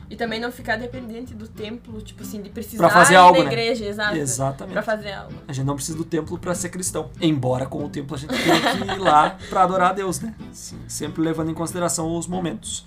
E 0.09 0.15
também 0.15 0.41
não 0.41 0.53
ficar 0.53 0.77
dependente 0.77 1.35
do 1.35 1.49
templo, 1.49 2.01
tipo 2.01 2.23
assim, 2.23 2.41
de 2.41 2.49
precisar 2.49 2.79
Pra 2.79 2.91
fazer 2.91 3.15
ir 3.15 3.17
algo, 3.17 3.39
na 3.39 3.45
né? 3.45 3.51
igreja, 3.51 3.85
exato. 3.85 4.17
Exatamente. 4.17 4.73
Pra 4.73 4.83
fazer 4.83 5.13
algo. 5.13 5.35
A 5.47 5.53
gente 5.53 5.67
não 5.67 5.75
precisa 5.75 5.99
do 5.99 6.05
templo 6.05 6.39
para 6.39 6.55
ser 6.55 6.69
cristão. 6.69 7.11
Embora 7.21 7.67
com 7.67 7.85
o 7.85 7.89
templo 7.89 8.15
a 8.15 8.19
gente 8.19 8.33
tenha 8.35 8.61
que 8.61 8.93
ir 8.93 8.99
lá 8.99 9.37
para 9.49 9.63
adorar 9.65 9.91
a 9.91 9.93
Deus, 9.93 10.21
né? 10.21 10.35
Sim, 10.53 10.79
sempre 10.87 11.23
levando 11.23 11.51
em 11.51 11.55
consideração 11.55 12.17
os 12.17 12.27
momentos. 12.29 12.87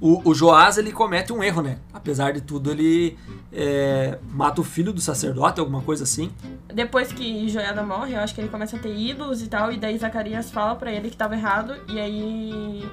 O, 0.00 0.30
o 0.30 0.32
Joás, 0.34 0.78
ele 0.78 0.92
comete 0.92 1.32
um 1.32 1.42
erro, 1.42 1.60
né? 1.60 1.78
Apesar 1.92 2.32
de 2.32 2.40
tudo, 2.40 2.70
ele 2.70 3.18
é, 3.52 4.16
mata 4.30 4.60
o 4.60 4.64
filho 4.64 4.92
do 4.92 5.00
sacerdote, 5.00 5.58
alguma 5.58 5.82
coisa 5.82 6.04
assim. 6.04 6.30
Depois 6.72 7.10
que 7.12 7.48
Joiada 7.48 7.82
morre, 7.82 8.14
eu 8.14 8.20
acho 8.20 8.32
que 8.32 8.40
ele 8.40 8.48
começa 8.48 8.76
a 8.76 8.78
ter 8.78 8.94
ídolos 8.96 9.42
e 9.42 9.48
tal, 9.48 9.72
e 9.72 9.76
daí 9.76 9.98
Zacarias 9.98 10.52
fala 10.52 10.76
pra 10.76 10.92
ele 10.92 11.10
que 11.10 11.16
tava 11.16 11.34
errado, 11.34 11.74
e 11.88 11.98
aí 11.98 12.88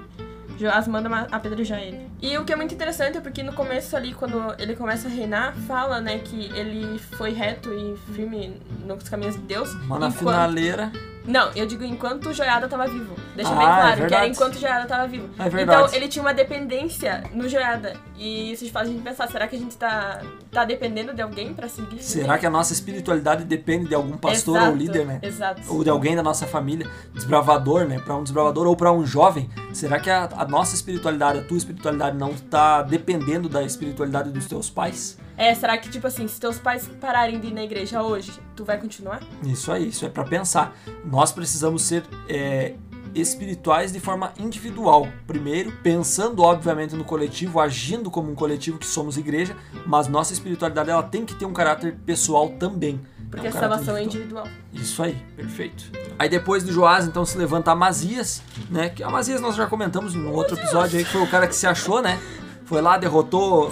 Joás 0.57 0.87
manda 0.87 1.07
ma- 1.07 1.27
apedrejar 1.31 1.79
ele. 1.79 2.07
E 2.19 2.35
o 2.39 2.43
que 2.43 2.51
é 2.51 2.55
muito 2.55 2.73
interessante 2.73 3.19
é 3.19 3.21
porque 3.21 3.43
no 3.43 3.53
começo 3.53 3.95
ali, 3.95 4.11
quando 4.11 4.55
ele 4.57 4.75
começa 4.75 5.07
a 5.07 5.11
reinar, 5.11 5.53
fala, 5.67 6.01
né, 6.01 6.17
que 6.17 6.45
ele 6.55 6.97
foi 6.97 7.33
reto 7.33 7.71
e 7.71 7.95
firme 8.15 8.59
nos 8.83 9.07
caminhos 9.07 9.35
de 9.35 9.41
Deus. 9.41 9.71
Mas 9.75 9.87
na 9.89 9.95
enquanto- 10.07 10.17
finaleira. 10.17 10.91
Não, 11.27 11.51
eu 11.55 11.65
digo 11.65 11.83
enquanto 11.83 12.31
Joiada 12.33 12.67
tava 12.67 12.87
vivo. 12.87 13.15
Deixa 13.35 13.51
Ah, 13.51 13.55
bem 13.55 13.63
é 13.63 13.69
claro, 13.69 14.07
que 14.07 14.13
era 14.13 14.27
enquanto 14.27 14.59
Joiada 14.59 14.87
tava 14.87 15.07
vivo. 15.07 15.29
É 15.37 15.49
verdade. 15.49 15.83
Então 15.83 15.95
ele 15.95 16.07
tinha 16.07 16.21
uma 16.21 16.33
dependência 16.33 17.23
no 17.33 17.49
Joiada. 17.49 17.93
E 18.17 18.51
isso 18.51 18.69
faz 18.71 18.87
a 18.87 18.91
gente 18.91 19.01
pensar, 19.01 19.27
será 19.27 19.47
que 19.47 19.55
a 19.55 19.59
gente 19.59 19.75
tá, 19.75 20.21
tá 20.51 20.63
dependendo 20.63 21.13
de 21.13 21.21
alguém 21.21 21.53
pra 21.53 21.67
seguir? 21.67 22.01
Será 22.01 22.37
que 22.37 22.45
a 22.45 22.49
nossa 22.49 22.73
espiritualidade 22.73 23.43
depende 23.43 23.87
de 23.89 23.95
algum 23.95 24.17
pastor 24.17 24.55
Exato, 24.57 24.71
ou 24.71 24.77
líder, 24.77 25.05
né? 25.05 25.19
Exato. 25.21 25.61
Ou 25.67 25.83
de 25.83 25.89
alguém 25.89 26.15
da 26.15 26.23
nossa 26.23 26.45
família, 26.45 26.89
desbravador, 27.13 27.85
né? 27.85 27.99
Para 27.99 28.15
um 28.15 28.23
desbravador 28.23 28.67
ou 28.67 28.75
para 28.75 28.91
um 28.91 29.05
jovem. 29.05 29.49
Será 29.73 29.99
que 29.99 30.09
a, 30.09 30.29
a 30.37 30.45
nossa 30.45 30.75
espiritualidade, 30.75 31.39
a 31.39 31.43
tua 31.43 31.57
espiritualidade 31.57 32.17
não 32.17 32.31
está 32.31 32.81
dependendo 32.81 33.49
da 33.49 33.63
espiritualidade 33.63 34.29
dos 34.29 34.45
teus 34.45 34.69
pais? 34.69 35.17
É, 35.37 35.53
será 35.53 35.77
que, 35.77 35.89
tipo 35.89 36.07
assim, 36.07 36.27
se 36.27 36.39
teus 36.39 36.57
pais 36.57 36.87
pararem 36.99 37.39
de 37.39 37.47
ir 37.47 37.53
na 37.53 37.63
igreja 37.63 38.01
hoje, 38.01 38.31
tu 38.55 38.63
vai 38.63 38.77
continuar? 38.79 39.21
Isso 39.43 39.71
aí, 39.71 39.89
isso 39.89 40.05
é 40.05 40.09
para 40.09 40.23
pensar. 40.23 40.73
Nós 41.03 41.31
precisamos 41.31 41.81
ser 41.83 42.03
é, 42.29 42.75
espirituais 43.13 43.91
de 43.91 43.99
forma 43.99 44.33
individual. 44.39 45.07
Primeiro, 45.27 45.71
pensando 45.83 46.41
obviamente 46.41 46.95
no 46.95 47.03
coletivo, 47.03 47.59
agindo 47.59 48.09
como 48.11 48.31
um 48.31 48.35
coletivo 48.35 48.77
que 48.77 48.85
somos 48.85 49.17
igreja, 49.17 49.55
mas 49.85 50.07
nossa 50.07 50.33
espiritualidade 50.33 50.89
ela 50.89 51.03
tem 51.03 51.25
que 51.25 51.35
ter 51.35 51.45
um 51.45 51.53
caráter 51.53 51.95
pessoal 52.05 52.49
também. 52.59 52.99
Porque 53.29 53.47
É 53.47 53.49
um 53.51 53.55
a 53.55 53.59
salvação 53.59 53.97
é 53.97 54.03
individual. 54.03 54.45
individual. 54.45 54.83
Isso 54.85 55.01
aí, 55.03 55.15
perfeito. 55.35 55.91
Aí 56.17 56.29
depois 56.29 56.63
do 56.63 56.71
Joás, 56.71 57.05
então, 57.05 57.25
se 57.25 57.37
levanta 57.37 57.71
Amazias, 57.71 58.41
né? 58.69 58.89
Que 58.89 59.03
Amazias 59.03 59.41
nós 59.41 59.55
já 59.55 59.65
comentamos 59.65 60.15
em 60.15 60.19
um 60.19 60.31
outro 60.31 60.55
episódio 60.57 60.97
aí, 60.97 61.03
que 61.03 61.11
foi 61.11 61.21
o 61.21 61.27
cara 61.29 61.47
que 61.47 61.55
se 61.55 61.65
achou, 61.67 62.01
né? 62.01 62.19
Foi 62.65 62.81
lá, 62.81 62.97
derrotou. 62.97 63.69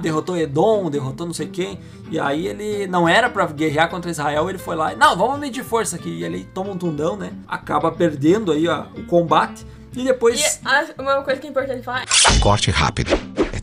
Derrotou 0.00 0.36
Edom, 0.36 0.90
derrotou 0.90 1.26
não 1.26 1.34
sei 1.34 1.48
quem. 1.48 1.80
E 2.10 2.20
aí 2.20 2.46
ele 2.46 2.86
não 2.86 3.08
era 3.08 3.28
pra 3.30 3.46
guerrear 3.46 3.88
contra 3.88 4.10
Israel, 4.10 4.48
ele 4.48 4.58
foi 4.58 4.76
lá 4.76 4.92
e, 4.92 4.96
não, 4.96 5.16
vamos 5.16 5.38
medir 5.38 5.64
força 5.64 5.96
aqui. 5.96 6.10
E 6.10 6.24
ele 6.24 6.44
toma 6.54 6.70
um 6.70 6.76
tundão, 6.78 7.16
né? 7.16 7.32
Acaba 7.48 7.90
perdendo 7.90 8.52
aí 8.52 8.68
ó, 8.68 8.84
o 8.96 9.04
combate. 9.06 9.66
E 9.94 10.04
depois. 10.04 10.60
E 10.62 10.68
a- 10.68 10.86
uma 10.98 11.22
coisa 11.22 11.40
que 11.40 11.46
é 11.46 11.50
importante 11.50 11.82
falar 11.82 12.04
Corte 12.42 12.70
rápido. 12.70 13.10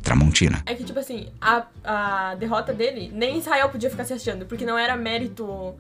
É 0.04 0.06
Tramontina. 0.06 0.62
é 0.66 0.76
que, 0.76 0.84
tipo 0.84 1.00
assim, 1.00 1.30
a, 1.40 1.66
a 1.84 2.36
derrota 2.36 2.74
dele, 2.74 3.10
nem 3.14 3.38
Israel 3.38 3.70
podia 3.70 3.90
ficar 3.90 4.04
se 4.04 4.12
achando, 4.14 4.46
porque 4.46 4.66
não 4.66 4.78
era 4.78 4.98
mérito. 4.98 5.74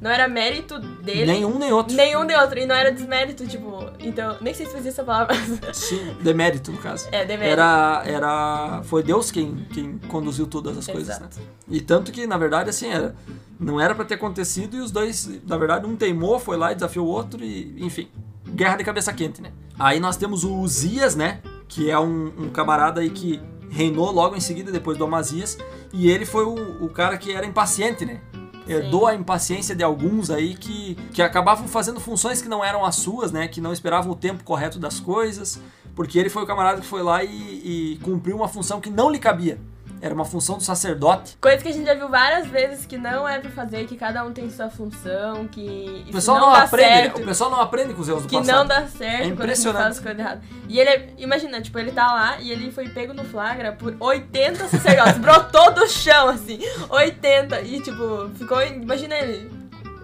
Não 0.00 0.10
era 0.10 0.28
mérito 0.28 0.78
dele. 0.78 1.26
Nenhum 1.26 1.58
nem 1.58 1.72
outro. 1.72 1.96
Nenhum 1.96 2.26
de 2.26 2.34
outro. 2.34 2.58
E 2.58 2.66
não 2.66 2.74
era 2.74 2.92
desmérito, 2.92 3.46
tipo. 3.46 3.90
Então, 3.98 4.36
nem 4.40 4.52
sei 4.54 4.66
se 4.66 4.72
fazia 4.72 4.90
essa 4.90 5.02
palavra. 5.02 5.34
Sim, 5.74 6.14
demérito, 6.22 6.70
no 6.70 6.78
caso. 6.78 7.08
É, 7.10 7.24
demérito. 7.24 7.60
Era, 7.60 8.02
era, 8.04 8.82
foi 8.84 9.02
Deus 9.02 9.30
quem, 9.30 9.66
quem 9.72 9.98
conduziu 10.08 10.46
todas 10.46 10.76
as 10.78 10.86
coisas, 10.86 11.18
né? 11.18 11.26
Exato. 11.30 11.40
E 11.68 11.80
tanto 11.80 12.12
que, 12.12 12.26
na 12.26 12.36
verdade, 12.36 12.70
assim, 12.70 12.88
era, 12.88 13.14
não 13.58 13.80
era 13.80 13.94
pra 13.94 14.04
ter 14.04 14.14
acontecido 14.14 14.76
e 14.76 14.80
os 14.80 14.90
dois, 14.90 15.28
na 15.46 15.56
verdade, 15.56 15.86
um 15.86 15.96
teimou, 15.96 16.38
foi 16.38 16.56
lá 16.56 16.70
e 16.70 16.74
desafiou 16.74 17.06
o 17.06 17.10
outro 17.10 17.42
e, 17.42 17.74
enfim, 17.82 18.08
guerra 18.46 18.76
de 18.76 18.84
cabeça 18.84 19.12
quente, 19.12 19.40
né? 19.40 19.52
Aí 19.78 19.98
nós 19.98 20.16
temos 20.16 20.44
o 20.44 20.54
Uzias, 20.60 21.16
né? 21.16 21.40
Que 21.66 21.90
é 21.90 21.98
um, 21.98 22.32
um 22.38 22.50
camarada 22.50 23.00
aí 23.00 23.10
que 23.10 23.40
reinou 23.74 24.10
logo 24.12 24.36
em 24.36 24.40
seguida, 24.40 24.70
depois 24.70 24.96
do 24.96 25.04
Amazias, 25.04 25.58
e 25.92 26.08
ele 26.08 26.24
foi 26.24 26.44
o, 26.44 26.84
o 26.84 26.88
cara 26.88 27.18
que 27.18 27.32
era 27.32 27.44
impaciente, 27.44 28.06
né? 28.06 28.20
Herdou 28.66 29.06
a 29.06 29.14
impaciência 29.14 29.74
de 29.74 29.82
alguns 29.82 30.30
aí 30.30 30.54
que, 30.54 30.94
que 31.12 31.20
acabavam 31.20 31.68
fazendo 31.68 32.00
funções 32.00 32.40
que 32.40 32.48
não 32.48 32.64
eram 32.64 32.84
as 32.84 32.94
suas, 32.94 33.30
né? 33.32 33.48
Que 33.48 33.60
não 33.60 33.72
esperavam 33.72 34.12
o 34.12 34.14
tempo 34.14 34.44
correto 34.44 34.78
das 34.78 35.00
coisas, 35.00 35.60
porque 35.94 36.18
ele 36.18 36.30
foi 36.30 36.44
o 36.44 36.46
camarada 36.46 36.80
que 36.80 36.86
foi 36.86 37.02
lá 37.02 37.22
e, 37.22 37.28
e 37.28 37.98
cumpriu 38.02 38.36
uma 38.36 38.48
função 38.48 38.80
que 38.80 38.88
não 38.88 39.10
lhe 39.10 39.18
cabia. 39.18 39.58
Era 40.04 40.12
uma 40.14 40.24
função 40.26 40.58
do 40.58 40.62
sacerdote. 40.62 41.34
Coisa 41.40 41.56
que 41.62 41.68
a 41.68 41.72
gente 41.72 41.86
já 41.86 41.94
viu 41.94 42.10
várias 42.10 42.46
vezes 42.46 42.84
que 42.84 42.98
não 42.98 43.26
é 43.26 43.38
pra 43.38 43.50
fazer, 43.50 43.86
que 43.86 43.96
cada 43.96 44.22
um 44.22 44.34
tem 44.34 44.50
sua 44.50 44.68
função, 44.68 45.48
que 45.48 46.04
O 46.10 46.12
pessoal 46.12 46.38
não, 46.38 46.48
não, 46.50 46.54
aprende, 46.56 46.88
certo. 47.04 47.22
o 47.22 47.24
pessoal 47.24 47.50
não 47.50 47.60
aprende 47.62 47.94
com 47.94 48.02
os 48.02 48.08
erros 48.10 48.22
do 48.24 48.28
que 48.28 48.36
passado. 48.36 48.54
não 48.54 48.66
dá 48.66 48.86
certo 48.86 49.02
É 49.02 49.08
quando 49.08 49.22
a 49.22 49.24
gente 49.24 49.32
impressionante. 49.32 49.82
faz 49.82 49.96
as 49.96 50.02
coisas 50.02 50.20
erradas. 50.20 50.44
E 50.68 50.78
ele, 50.78 50.90
é- 50.90 51.08
imagina, 51.16 51.62
tipo, 51.62 51.78
ele 51.78 51.90
tá 51.90 52.06
lá 52.12 52.38
e 52.38 52.50
ele 52.52 52.70
foi 52.70 52.86
pego 52.90 53.14
no 53.14 53.24
flagra 53.24 53.72
por 53.72 53.96
80 53.98 54.68
sacerdotes, 54.68 55.16
brotou 55.16 55.72
do 55.72 55.88
chão, 55.88 56.28
assim, 56.28 56.58
80, 56.90 57.62
e 57.62 57.80
tipo, 57.80 58.28
ficou, 58.36 58.62
imagina 58.62 59.14
ele, 59.16 59.50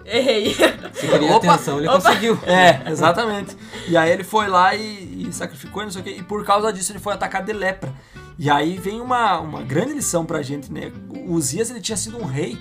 Errei. 0.03 0.55
Queria 0.99 1.35
Opa, 1.35 1.53
atenção, 1.53 1.77
ele 1.77 1.87
opa. 1.87 2.01
conseguiu. 2.01 2.39
É, 2.43 2.89
exatamente. 2.89 3.55
E 3.87 3.95
aí 3.95 4.09
ele 4.11 4.23
foi 4.23 4.47
lá 4.47 4.73
e, 4.73 5.27
e 5.29 5.31
sacrificou 5.31 5.83
e 5.83 5.85
não 5.85 5.91
sei 5.91 6.01
o 6.01 6.03
quê. 6.03 6.15
E 6.17 6.23
por 6.23 6.43
causa 6.43 6.73
disso 6.73 6.91
ele 6.91 6.97
foi 6.99 7.13
atacado 7.13 7.45
de 7.45 7.53
lepra. 7.53 7.93
E 8.43 8.49
aí 8.49 8.75
vem 8.79 8.99
uma, 8.99 9.39
uma 9.39 9.61
grande 9.61 9.93
lição 9.93 10.25
pra 10.25 10.41
gente, 10.41 10.73
né? 10.73 10.91
O 11.27 11.35
Uzias 11.35 11.69
ele 11.69 11.79
tinha 11.79 11.95
sido 11.95 12.17
um 12.17 12.25
rei 12.25 12.57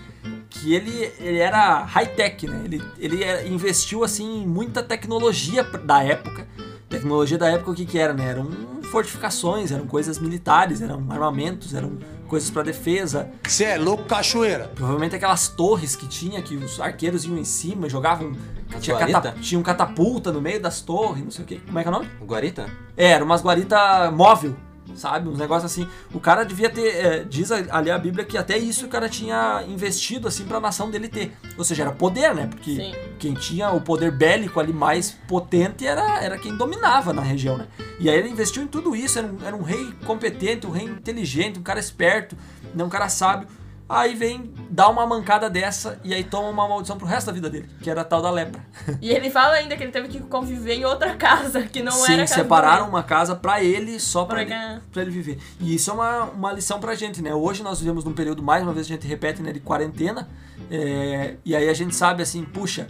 que 0.50 0.74
ele, 0.74 1.10
ele 1.18 1.38
era 1.38 1.82
high-tech, 1.84 2.46
né? 2.46 2.60
Ele, 2.66 2.82
ele 2.98 3.24
era- 3.24 3.46
investiu 3.48 4.04
assim 4.04 4.42
em 4.42 4.46
muita 4.46 4.82
tecnologia 4.82 5.62
da 5.64 6.04
época. 6.04 6.46
Tecnologia 6.86 7.38
da 7.38 7.48
época 7.48 7.70
o 7.70 7.74
que 7.74 7.86
que 7.86 7.98
era, 7.98 8.12
né? 8.12 8.28
Eram 8.28 8.50
fortificações, 8.90 9.72
eram 9.72 9.86
coisas 9.86 10.18
militares, 10.18 10.82
eram 10.82 11.02
armamentos, 11.08 11.72
eram 11.72 11.98
coisas 12.28 12.50
pra 12.50 12.62
defesa. 12.62 13.30
Você 13.48 13.64
é 13.64 13.78
louco, 13.78 14.04
cachoeira. 14.04 14.70
Provavelmente 14.74 15.16
aquelas 15.16 15.48
torres 15.48 15.96
que 15.96 16.06
tinha, 16.06 16.42
que 16.42 16.56
os 16.56 16.78
arqueiros 16.78 17.24
iam 17.24 17.38
em 17.38 17.44
cima 17.44 17.86
e 17.86 17.90
jogavam. 17.90 18.32
Tinha, 18.80 18.96
Guarita? 18.98 19.20
cata, 19.22 19.40
tinha 19.40 19.58
um 19.58 19.62
catapulta 19.62 20.30
no 20.30 20.42
meio 20.42 20.60
das 20.60 20.82
torres, 20.82 21.24
não 21.24 21.30
sei 21.30 21.42
o 21.42 21.46
que. 21.48 21.56
Como 21.60 21.78
é 21.78 21.82
que 21.82 21.88
é 21.88 21.90
o 21.90 21.94
nome? 21.94 22.06
Guarita? 22.22 22.66
É, 22.98 23.12
era 23.12 23.24
umas 23.24 23.40
guarita 23.42 24.10
móvel, 24.10 24.54
sabe? 24.96 25.28
Uns 25.28 25.38
negócios 25.38 25.70
assim. 25.70 25.88
O 26.12 26.20
cara 26.20 26.44
devia 26.44 26.70
ter. 26.70 26.88
é, 26.88 27.24
diz 27.24 27.50
ali 27.52 27.90
a 27.90 27.98
Bíblia 27.98 28.24
que 28.24 28.36
até 28.36 28.56
isso 28.56 28.86
o 28.86 28.88
cara 28.88 29.08
tinha 29.08 29.64
investido, 29.68 30.28
assim, 30.28 30.44
pra 30.44 30.60
nação 30.60 30.90
dele 30.90 31.08
ter. 31.08 31.32
Ou 31.56 31.64
seja, 31.64 31.82
era 31.82 31.92
poder, 31.92 32.34
né? 32.34 32.46
Porque 32.46 32.76
Sim. 32.76 32.92
quem 33.18 33.34
tinha 33.34 33.70
o 33.70 33.80
poder 33.80 34.10
bélico 34.10 34.60
ali 34.60 34.72
mais 34.72 35.10
potente 35.28 35.86
era, 35.86 36.22
era 36.22 36.38
quem 36.38 36.56
dominava 36.56 37.12
na 37.12 37.22
região, 37.22 37.56
né? 37.56 37.66
E 37.98 38.08
aí 38.08 38.18
ele 38.18 38.28
investiu 38.28 38.62
em 38.62 38.66
tudo 38.66 38.96
isso, 38.96 39.18
era 39.18 39.28
um, 39.28 39.36
era 39.44 39.56
um 39.56 39.62
rei 39.62 39.92
competente, 40.06 40.66
um 40.66 40.70
rei 40.70 40.86
inteligente, 40.86 41.58
um 41.58 41.62
cara 41.62 41.78
esperto, 41.78 42.36
né? 42.74 42.82
um 42.82 42.88
cara 42.88 43.08
sábio. 43.08 43.46
Aí 43.92 44.14
vem, 44.14 44.54
dá 44.70 44.88
uma 44.88 45.04
mancada 45.04 45.50
dessa 45.50 45.98
e 46.04 46.14
aí 46.14 46.22
toma 46.22 46.48
uma 46.48 46.68
maldição 46.68 46.96
pro 46.96 47.08
resto 47.08 47.26
da 47.26 47.32
vida 47.32 47.50
dele, 47.50 47.68
que 47.82 47.90
era 47.90 48.02
a 48.02 48.04
tal 48.04 48.22
da 48.22 48.30
lepra. 48.30 48.64
E 49.02 49.10
ele 49.10 49.28
fala 49.30 49.54
ainda 49.54 49.76
que 49.76 49.82
ele 49.82 49.90
teve 49.90 50.06
que 50.06 50.20
conviver 50.20 50.74
em 50.74 50.84
outra 50.84 51.16
casa, 51.16 51.62
que 51.62 51.82
não 51.82 51.90
Sim, 51.90 52.12
era 52.12 52.22
casa 52.22 52.34
separaram 52.34 52.88
uma 52.88 53.02
casa 53.02 53.34
pra 53.34 53.64
ele, 53.64 53.98
só 53.98 54.24
pra 54.24 54.30
Pra 54.36 54.42
ele, 54.42 54.80
pra 54.92 55.02
ele 55.02 55.10
viver. 55.10 55.38
E 55.58 55.74
isso 55.74 55.90
é 55.90 55.94
uma, 55.94 56.24
uma 56.26 56.52
lição 56.52 56.78
pra 56.78 56.94
gente, 56.94 57.20
né? 57.20 57.34
Hoje 57.34 57.64
nós 57.64 57.80
vivemos 57.80 58.04
num 58.04 58.12
período, 58.12 58.44
mais 58.44 58.62
uma 58.62 58.72
vez 58.72 58.86
a 58.86 58.90
gente 58.90 59.08
repete, 59.08 59.42
né, 59.42 59.52
de 59.52 59.58
quarentena, 59.58 60.28
é, 60.70 61.34
e 61.44 61.56
aí 61.56 61.68
a 61.68 61.74
gente 61.74 61.96
sabe 61.96 62.22
assim, 62.22 62.44
puxa, 62.44 62.86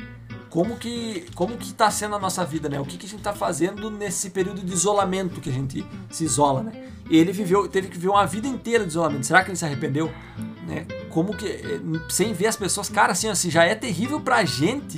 como 0.50 0.76
que, 0.76 1.26
como 1.34 1.56
que 1.56 1.72
tá 1.72 1.90
sendo 1.90 2.16
a 2.16 2.18
nossa 2.18 2.44
vida, 2.44 2.68
né? 2.68 2.78
O 2.78 2.84
que, 2.84 2.98
que 2.98 3.06
a 3.06 3.08
gente 3.08 3.22
tá 3.22 3.32
fazendo 3.32 3.90
nesse 3.90 4.28
período 4.28 4.60
de 4.60 4.72
isolamento 4.72 5.40
que 5.40 5.48
a 5.48 5.52
gente 5.52 5.86
se 6.10 6.24
isola, 6.24 6.62
né? 6.62 6.72
Ele 7.10 7.32
viveu, 7.32 7.66
teve 7.68 7.88
que 7.88 7.94
viver 7.96 8.08
uma 8.10 8.26
vida 8.26 8.46
inteira 8.46 8.84
de 8.84 8.90
isolamento. 8.90 9.26
Será 9.26 9.42
que 9.42 9.50
ele 9.50 9.56
se 9.56 9.64
arrependeu? 9.64 10.10
Né? 10.66 10.86
Como 11.10 11.36
que, 11.36 11.46
eh, 11.46 11.80
sem 12.08 12.32
ver 12.32 12.46
as 12.46 12.56
pessoas, 12.56 12.88
cara, 12.88 13.12
assim, 13.12 13.28
assim, 13.28 13.50
já 13.50 13.64
é 13.64 13.74
terrível 13.74 14.20
pra 14.20 14.44
gente 14.44 14.96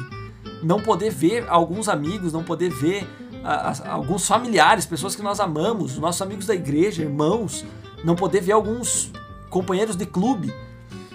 não 0.63 0.79
poder 0.81 1.11
ver 1.11 1.47
alguns 1.49 1.89
amigos, 1.89 2.33
não 2.33 2.45
poder 2.45 2.71
ver 2.71 3.09
a- 3.43 3.71
a- 3.71 3.93
alguns 3.93 4.27
familiares, 4.27 4.85
pessoas 4.87 5.17
que 5.17 5.23
nós 5.23 5.41
amamos, 5.41 5.99
nossos 5.99 6.21
amigos 6.23 6.47
da 6.47 6.55
igreja, 6.55 7.03
irmãos, 7.03 7.65
não 8.05 8.15
poder 8.15 8.41
ver 8.43 8.53
alguns 8.53 9.11
companheiros 9.51 9.97
de 9.97 10.07
clube, 10.07 10.53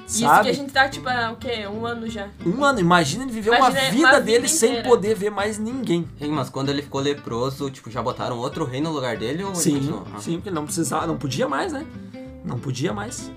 Isso 0.08 0.20
sabe? 0.22 0.44
que 0.46 0.50
a 0.50 0.54
gente 0.54 0.72
tá, 0.72 0.88
tipo, 0.88 1.08
há 1.10 1.32
o 1.32 1.36
quê? 1.36 1.68
Um 1.68 1.86
ano 1.86 2.10
já. 2.10 2.30
Um 2.46 2.64
ano, 2.64 2.80
imagina 2.80 3.24
ele 3.26 3.32
viver 3.34 3.50
Imagina 3.50 3.68
uma 3.68 3.80
uma 3.82 3.92
vida 3.92 4.08
vida 4.08 4.22
dele 4.22 4.48
sem 4.48 4.70
inteira. 4.70 4.88
poder 4.90 5.16
ver 5.16 5.30
mais 5.30 5.60
ninguém. 5.60 6.08
Hein, 6.20 6.32
mas 6.32 6.50
quando 6.50 6.70
ele 6.70 6.82
ficou 6.82 7.02
leproso, 7.02 7.70
tipo, 7.70 7.92
já 7.92 8.02
botaram 8.02 8.38
outro 8.38 8.64
rei 8.64 8.80
no 8.80 8.92
lugar 8.92 9.18
dele 9.18 9.44
ou 9.44 9.54
Sim? 9.54 9.94
Ah. 10.16 10.20
sim, 10.20 10.36
porque 10.36 10.48
ele 10.50 10.56
não 10.56 10.64
precisava, 10.66 11.06
não 11.06 11.18
podia 11.18 11.48
mais, 11.48 11.74
né? 11.74 11.86
Não 12.46 12.58
podia 12.58 12.94
mais. 12.94 13.30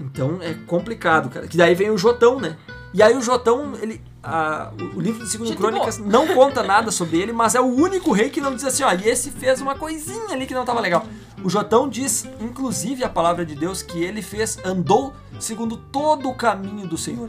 Então 0.00 0.38
é 0.40 0.54
complicado, 0.54 1.28
cara. 1.28 1.48
Que 1.48 1.56
daí 1.56 1.74
vem 1.74 1.90
o 1.90 1.98
Jotão, 1.98 2.38
né? 2.40 2.56
E 2.96 3.02
aí 3.02 3.14
o 3.14 3.20
Jotão, 3.20 3.74
ele. 3.82 4.00
a- 4.22 4.72
o- 4.96 4.98
livro 5.00 5.22
de 5.22 5.30
Segundo 5.30 5.48
Gente 5.48 5.58
Crônicas 5.58 5.98
não 5.98 6.26
conta 6.28 6.62
nada 6.62 6.90
sobre 6.90 7.18
ele, 7.20 7.30
mas 7.30 7.54
é 7.54 7.60
o 7.60 7.66
único 7.66 8.10
rei 8.10 8.30
que 8.30 8.40
não 8.40 8.54
diz 8.54 8.64
assim, 8.64 8.82
ó, 8.84 8.90
e 8.92 9.06
esse 9.06 9.30
fez 9.30 9.60
uma 9.60 9.74
coisinha 9.74 10.30
ali 10.32 10.46
que 10.46 10.54
não 10.54 10.64
tava 10.64 10.80
legal. 10.80 11.04
O 11.44 11.50
Jotão 11.50 11.86
diz, 11.88 12.26
inclusive, 12.40 13.04
a 13.04 13.08
palavra 13.10 13.44
de 13.44 13.54
Deus, 13.54 13.82
que 13.82 14.02
ele 14.02 14.22
fez, 14.22 14.58
andou 14.64 15.12
segundo 15.38 15.76
todo 15.76 16.28
o 16.30 16.34
caminho 16.34 16.88
do 16.88 16.96
Senhor. 16.96 17.28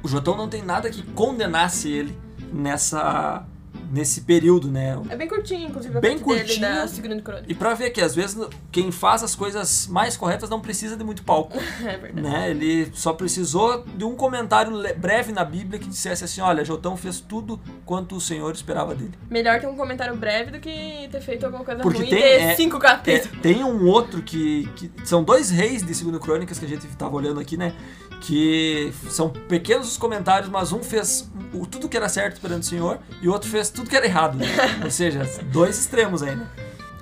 O 0.00 0.06
Jotão 0.08 0.36
não 0.36 0.48
tem 0.48 0.62
nada 0.62 0.88
que 0.88 1.02
condenasse 1.02 1.90
ele 1.90 2.16
nessa. 2.52 3.44
Nesse 3.90 4.22
período, 4.22 4.68
né? 4.70 4.98
É 5.08 5.16
bem 5.16 5.28
curtinho, 5.28 5.68
inclusive, 5.68 5.96
a 5.96 6.00
Bem 6.00 6.18
parte 6.18 6.28
dele 6.28 6.40
curtinho. 6.44 6.60
da 6.60 6.88
segunda 6.88 7.20
crônica. 7.22 7.46
E 7.48 7.54
pra 7.54 7.74
ver 7.74 7.90
que 7.90 8.00
às 8.00 8.14
vezes 8.14 8.36
quem 8.72 8.90
faz 8.90 9.22
as 9.22 9.34
coisas 9.34 9.86
mais 9.86 10.16
corretas 10.16 10.48
não 10.50 10.60
precisa 10.60 10.96
de 10.96 11.04
muito 11.04 11.22
palco, 11.22 11.56
É 11.84 11.96
verdade. 11.96 12.20
né? 12.20 12.50
Ele 12.50 12.90
só 12.94 13.12
precisou 13.12 13.84
de 13.96 14.04
um 14.04 14.14
comentário 14.16 14.72
breve 14.98 15.32
na 15.32 15.44
Bíblia 15.44 15.78
que 15.78 15.88
dissesse 15.88 16.24
assim, 16.24 16.40
olha, 16.40 16.64
Jotão 16.64 16.96
fez 16.96 17.20
tudo 17.20 17.60
quanto 17.84 18.16
o 18.16 18.20
Senhor 18.20 18.52
esperava 18.54 18.94
dele. 18.94 19.12
Melhor 19.30 19.60
ter 19.60 19.66
um 19.66 19.76
comentário 19.76 20.16
breve 20.16 20.50
do 20.50 20.60
que 20.60 21.08
ter 21.10 21.20
feito 21.20 21.44
alguma 21.46 21.64
coisa 21.64 21.82
Porque 21.82 21.98
ruim 21.98 22.08
tem- 22.10 22.18
e 22.18 22.22
ter 22.22 22.40
é- 22.42 22.54
cinco 22.56 22.76
É, 22.76 22.80
capítulos. 22.80 23.40
tem 23.42 23.62
um 23.64 23.86
outro 23.86 24.22
que, 24.22 24.68
que 24.76 24.90
são 25.04 25.22
dois 25.22 25.50
reis 25.50 25.82
de 25.84 25.94
Segundo 25.94 26.18
Crônicas 26.18 26.58
que 26.58 26.64
a 26.64 26.68
gente 26.68 26.86
tava 26.96 27.14
olhando 27.16 27.40
aqui, 27.40 27.56
né? 27.56 27.72
Que 28.20 28.92
são 29.10 29.28
pequenos 29.28 29.88
os 29.88 29.96
comentários, 29.98 30.48
mas 30.50 30.72
um 30.72 30.82
fez 30.82 31.30
tudo 31.70 31.88
que 31.88 31.96
era 31.96 32.08
certo 32.08 32.40
perante 32.40 32.62
o 32.62 32.66
Senhor 32.66 32.98
e 33.22 33.28
o 33.28 33.32
outro 33.32 33.48
fez 33.48 33.68
tudo 33.76 33.88
que 33.88 33.96
era 33.96 34.06
errado. 34.06 34.38
né? 34.38 34.46
Ou 34.82 34.90
seja, 34.90 35.22
dois 35.52 35.78
extremos 35.78 36.22
aí, 36.22 36.34
né? 36.34 36.46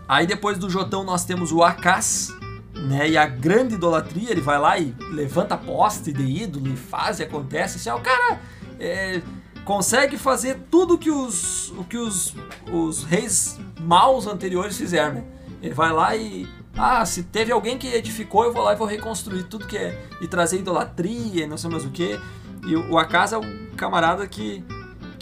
Aí 0.07 0.27
depois 0.27 0.59
do 0.59 0.69
Jotão 0.69 1.03
nós 1.05 1.25
temos 1.25 1.51
o 1.51 1.63
Acás, 1.63 2.31
né? 2.75 3.09
E 3.09 3.17
a 3.17 3.27
grande 3.27 3.77
idolatria, 3.77 4.31
ele 4.31 4.41
vai 4.41 4.59
lá 4.59 4.79
e 4.79 4.95
levanta 5.11 5.57
poste 5.57 6.13
de 6.13 6.23
ídolo 6.23 6.69
e 6.69 6.77
faz 6.77 7.21
e 7.21 7.23
acontece. 7.23 7.77
Assim, 7.77 7.91
o 7.99 8.03
cara 8.03 8.41
é, 8.79 9.23
consegue 9.65 10.19
fazer 10.19 10.59
tudo 10.71 10.99
que 10.99 11.11
os, 11.11 11.71
o 11.71 11.85
que 11.85 11.97
os, 11.97 12.35
os 12.71 13.05
reis 13.05 13.59
maus 13.81 14.27
anteriores 14.27 14.77
fizeram, 14.77 15.15
né? 15.15 15.25
Ele 15.63 15.75
vai 15.75 15.93
lá 15.93 16.15
e. 16.15 16.47
Ah, 16.77 17.07
se 17.07 17.23
teve 17.23 17.53
alguém 17.53 17.79
que 17.79 17.87
edificou, 17.87 18.45
eu 18.45 18.53
vou 18.53 18.63
lá 18.63 18.73
e 18.73 18.77
vou 18.77 18.87
reconstruir 18.87 19.45
tudo 19.45 19.67
que 19.67 19.79
é. 19.79 19.99
E 20.21 20.27
trazer 20.27 20.59
idolatria 20.59 21.45
e 21.45 21.47
não 21.47 21.57
sei 21.57 21.71
mais 21.71 21.85
o 21.85 21.91
que. 21.91 22.21
E 22.67 22.77
o, 22.77 22.93
o 22.93 22.99
Acas 22.99 23.33
é 23.33 23.39
um 23.39 23.67
camarada 23.77 24.27
que. 24.27 24.63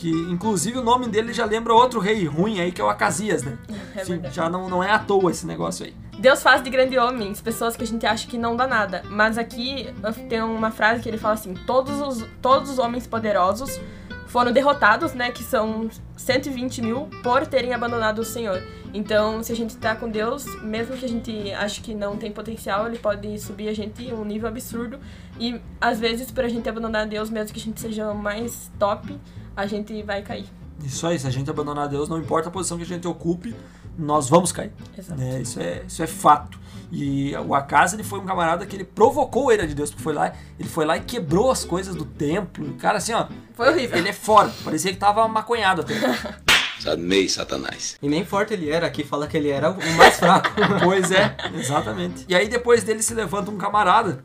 Que 0.02 0.10
inclusive 0.10 0.80
o 0.80 0.82
nome 0.82 1.06
dele 1.06 1.32
já 1.32 1.44
lembra 1.44 1.72
outro 1.72 2.00
rei 2.00 2.26
ruim 2.26 2.58
aí, 2.58 2.72
que 2.72 2.80
é 2.80 2.84
o 2.84 2.88
Acasias, 2.88 3.44
né? 3.44 3.56
É 3.94 4.02
Enfim, 4.02 4.20
já 4.32 4.50
não, 4.50 4.68
não 4.68 4.82
é 4.82 4.90
à 4.90 4.98
toa 4.98 5.30
esse 5.30 5.46
negócio 5.46 5.86
aí. 5.86 5.94
Deus 6.18 6.42
faz 6.42 6.60
de 6.60 6.70
grande 6.70 6.98
homens 6.98 7.40
pessoas 7.40 7.76
que 7.76 7.84
a 7.84 7.86
gente 7.86 8.04
acha 8.04 8.26
que 8.26 8.36
não 8.36 8.56
dá 8.56 8.66
nada. 8.66 9.04
Mas 9.08 9.38
aqui 9.38 9.94
tem 10.28 10.42
uma 10.42 10.72
frase 10.72 11.00
que 11.00 11.08
ele 11.08 11.18
fala 11.18 11.34
assim: 11.34 11.54
todos 11.54 12.00
os, 12.00 12.26
todos 12.40 12.68
os 12.68 12.78
homens 12.80 13.06
poderosos 13.06 13.80
foram 14.26 14.50
derrotados, 14.50 15.14
né? 15.14 15.30
Que 15.30 15.44
são 15.44 15.88
120 16.16 16.82
mil 16.82 17.08
por 17.22 17.46
terem 17.46 17.72
abandonado 17.72 18.18
o 18.18 18.24
Senhor. 18.24 18.60
Então, 18.92 19.40
se 19.40 19.52
a 19.52 19.56
gente 19.56 19.76
tá 19.76 19.94
com 19.94 20.08
Deus, 20.08 20.44
mesmo 20.62 20.96
que 20.96 21.04
a 21.04 21.08
gente 21.08 21.52
ache 21.52 21.80
que 21.80 21.94
não 21.94 22.16
tem 22.16 22.32
potencial, 22.32 22.88
ele 22.88 22.98
pode 22.98 23.38
subir 23.38 23.68
a 23.68 23.72
gente 23.72 24.12
um 24.12 24.24
nível 24.24 24.48
absurdo. 24.48 24.98
E 25.38 25.60
às 25.80 26.00
vezes, 26.00 26.28
por 26.32 26.44
a 26.44 26.48
gente 26.48 26.68
abandonar 26.68 27.06
Deus, 27.06 27.30
mesmo 27.30 27.54
que 27.54 27.60
a 27.60 27.62
gente 27.62 27.80
seja 27.80 28.12
mais 28.12 28.68
top, 28.80 29.16
a 29.56 29.66
gente 29.66 30.02
vai 30.02 30.22
cair. 30.22 30.46
Isso 30.82 31.06
aí, 31.06 31.18
se 31.18 31.26
a 31.26 31.30
gente 31.30 31.48
abandonar 31.48 31.88
Deus, 31.88 32.08
não 32.08 32.18
importa 32.18 32.48
a 32.48 32.52
posição 32.52 32.76
que 32.76 32.82
a 32.82 32.86
gente 32.86 33.06
ocupe, 33.06 33.54
nós 33.96 34.28
vamos 34.28 34.50
cair. 34.52 34.72
Exato. 34.96 35.20
né? 35.20 35.40
Isso, 35.40 35.60
é, 35.60 35.82
isso 35.86 36.02
é 36.02 36.06
fato. 36.06 36.58
E 36.90 37.34
o 37.36 37.54
Acas, 37.54 37.94
ele 37.94 38.02
foi 38.02 38.18
um 38.18 38.26
camarada 38.26 38.66
que 38.66 38.76
ele 38.76 38.84
provocou 38.84 39.48
a 39.48 39.54
ira 39.54 39.66
de 39.66 39.74
Deus, 39.74 39.90
porque 39.90 40.02
foi 40.02 40.12
lá, 40.12 40.32
ele 40.58 40.68
foi 40.68 40.84
lá 40.84 40.96
e 40.96 41.00
quebrou 41.00 41.50
as 41.50 41.64
coisas 41.64 41.94
do 41.94 42.04
templo. 42.04 42.74
Cara, 42.74 42.98
assim, 42.98 43.14
ó. 43.14 43.28
Foi 43.54 43.68
horrível. 43.70 43.96
Ele 43.96 44.08
é 44.10 44.12
fora. 44.12 44.52
Parecia 44.62 44.92
que 44.92 44.98
tava 44.98 45.26
maconhado 45.26 45.82
até. 45.82 45.94
Meio 46.98 47.30
satanás. 47.30 47.96
E 48.02 48.08
nem 48.08 48.24
forte 48.24 48.52
ele 48.52 48.68
era, 48.68 48.86
aqui 48.86 49.04
fala 49.04 49.28
que 49.28 49.36
ele 49.36 49.48
era 49.48 49.70
o 49.70 49.96
mais 49.96 50.18
fraco. 50.18 50.50
Pois 50.82 51.12
é, 51.12 51.36
exatamente. 51.54 52.24
E 52.28 52.34
aí 52.34 52.48
depois 52.48 52.82
dele 52.82 53.02
se 53.02 53.14
levanta 53.14 53.50
um 53.50 53.56
camarada, 53.56 54.24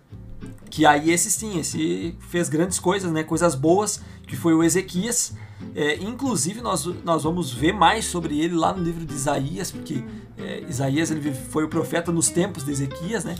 que 0.69 0.85
aí 0.85 1.11
esse 1.11 1.29
sim, 1.31 1.59
esse 1.59 2.15
fez 2.29 2.49
grandes 2.49 2.79
coisas, 2.79 3.11
né? 3.11 3.23
Coisas 3.23 3.55
boas, 3.55 4.01
que 4.27 4.35
foi 4.35 4.53
o 4.53 4.63
Ezequias. 4.63 5.33
É, 5.75 5.95
inclusive 5.95 6.61
nós, 6.61 6.85
nós 7.03 7.23
vamos 7.23 7.51
ver 7.51 7.73
mais 7.73 8.05
sobre 8.05 8.39
ele 8.39 8.55
lá 8.55 8.73
no 8.73 8.83
livro 8.83 9.03
de 9.05 9.13
Isaías, 9.13 9.71
porque 9.71 10.03
é, 10.37 10.63
Isaías 10.69 11.09
ele 11.09 11.33
foi 11.33 11.63
o 11.63 11.67
profeta 11.67 12.11
nos 12.11 12.29
tempos 12.29 12.63
de 12.63 12.71
Ezequias, 12.71 13.23
né? 13.25 13.35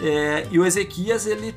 É, 0.00 0.46
e 0.50 0.58
o 0.58 0.64
Ezequias 0.66 1.26
ele 1.26 1.54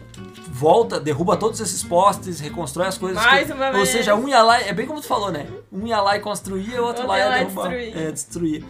volta, 0.47 0.99
derruba 0.99 1.38
todos 1.38 1.59
esses 1.59 1.84
postes, 1.84 2.39
reconstrói 2.39 2.88
as 2.88 2.97
coisas. 2.97 3.22
Que- 3.24 3.53
uma 3.53 3.78
Ou 3.78 3.86
seja, 3.86 4.15
um 4.15 4.28
ia 4.28 4.41
lá, 4.41 4.59
é 4.61 4.74
bem 4.74 4.86
como 4.88 4.99
tu 4.99 5.07
falou, 5.07 5.32
né? 5.32 5.47
Um 5.72 5.86
ia 5.86 6.01
lá 6.01 6.17
e 6.17 6.20
construía, 6.22 6.82
o 6.82 6.86
outro 6.86 7.03
Outro 7.03 7.07
lá 7.07 7.17
ia 7.17 7.24
ia 7.26 7.30
lá 7.30 7.38
derrubar, 7.38 7.70
destruir. 7.70 7.97
é, 7.97 8.11
destruir. 8.11 8.65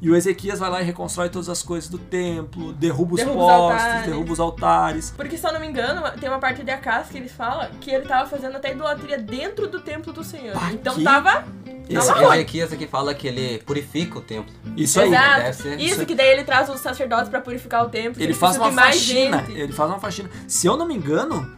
E 0.00 0.08
o 0.08 0.14
Ezequias 0.14 0.60
vai 0.60 0.70
lá 0.70 0.80
e 0.80 0.84
reconstrói 0.84 1.28
todas 1.28 1.48
as 1.48 1.60
coisas 1.62 1.90
do 1.90 1.98
templo, 1.98 2.72
derruba 2.72 3.14
os 3.14 3.20
Derruba 3.20 3.40
os 3.40 3.46
postes, 3.46 3.82
altares. 3.82 4.06
derruba 4.06 4.32
os 4.32 4.40
altares. 4.40 5.10
Porque, 5.16 5.36
se 5.36 5.44
eu 5.46 5.52
não 5.52 5.58
me 5.60 5.66
engano, 5.66 6.02
tem 6.20 6.28
uma 6.28 6.38
parte 6.38 6.62
de 6.62 6.70
Acas 6.70 7.08
que 7.08 7.18
ele 7.18 7.28
fala 7.28 7.68
que 7.80 7.90
ele 7.90 8.06
tava 8.06 8.28
fazendo 8.28 8.56
até 8.56 8.70
idolatria 8.72 9.18
dentro 9.18 9.66
do 9.66 9.80
templo 9.80 10.12
do 10.12 10.22
Senhor. 10.22 10.52
Pá, 10.54 10.70
então 10.72 10.94
que- 10.94 11.02
tava. 11.02 11.44
Esse. 11.88 12.12
Ezequias 12.12 12.72
aqui 12.72 12.86
fala 12.86 13.12
que 13.14 13.26
ele 13.26 13.58
purifica 13.64 14.18
o 14.18 14.20
templo. 14.20 14.54
Isso 14.76 15.00
aí. 15.00 15.08
Exato. 15.08 15.36
deve 15.42 15.52
ser- 15.54 15.80
Isso, 15.80 16.06
que 16.06 16.14
daí 16.14 16.28
ele 16.28 16.44
traz 16.44 16.68
os 16.68 16.80
sacerdotes 16.80 17.28
pra 17.30 17.40
purificar 17.40 17.84
o 17.84 17.88
templo. 17.88 18.22
Ele 18.22 18.34
faz 18.34 18.56
uma 18.56 18.70
faxina. 18.70 19.44
Ele 19.48 19.72
faz 19.72 19.90
uma 19.90 19.98
faxina. 19.98 20.28
Se 20.46 20.66
eu 20.66 20.76
não 20.76 20.86
me 20.86 20.94
engano, 20.94 21.50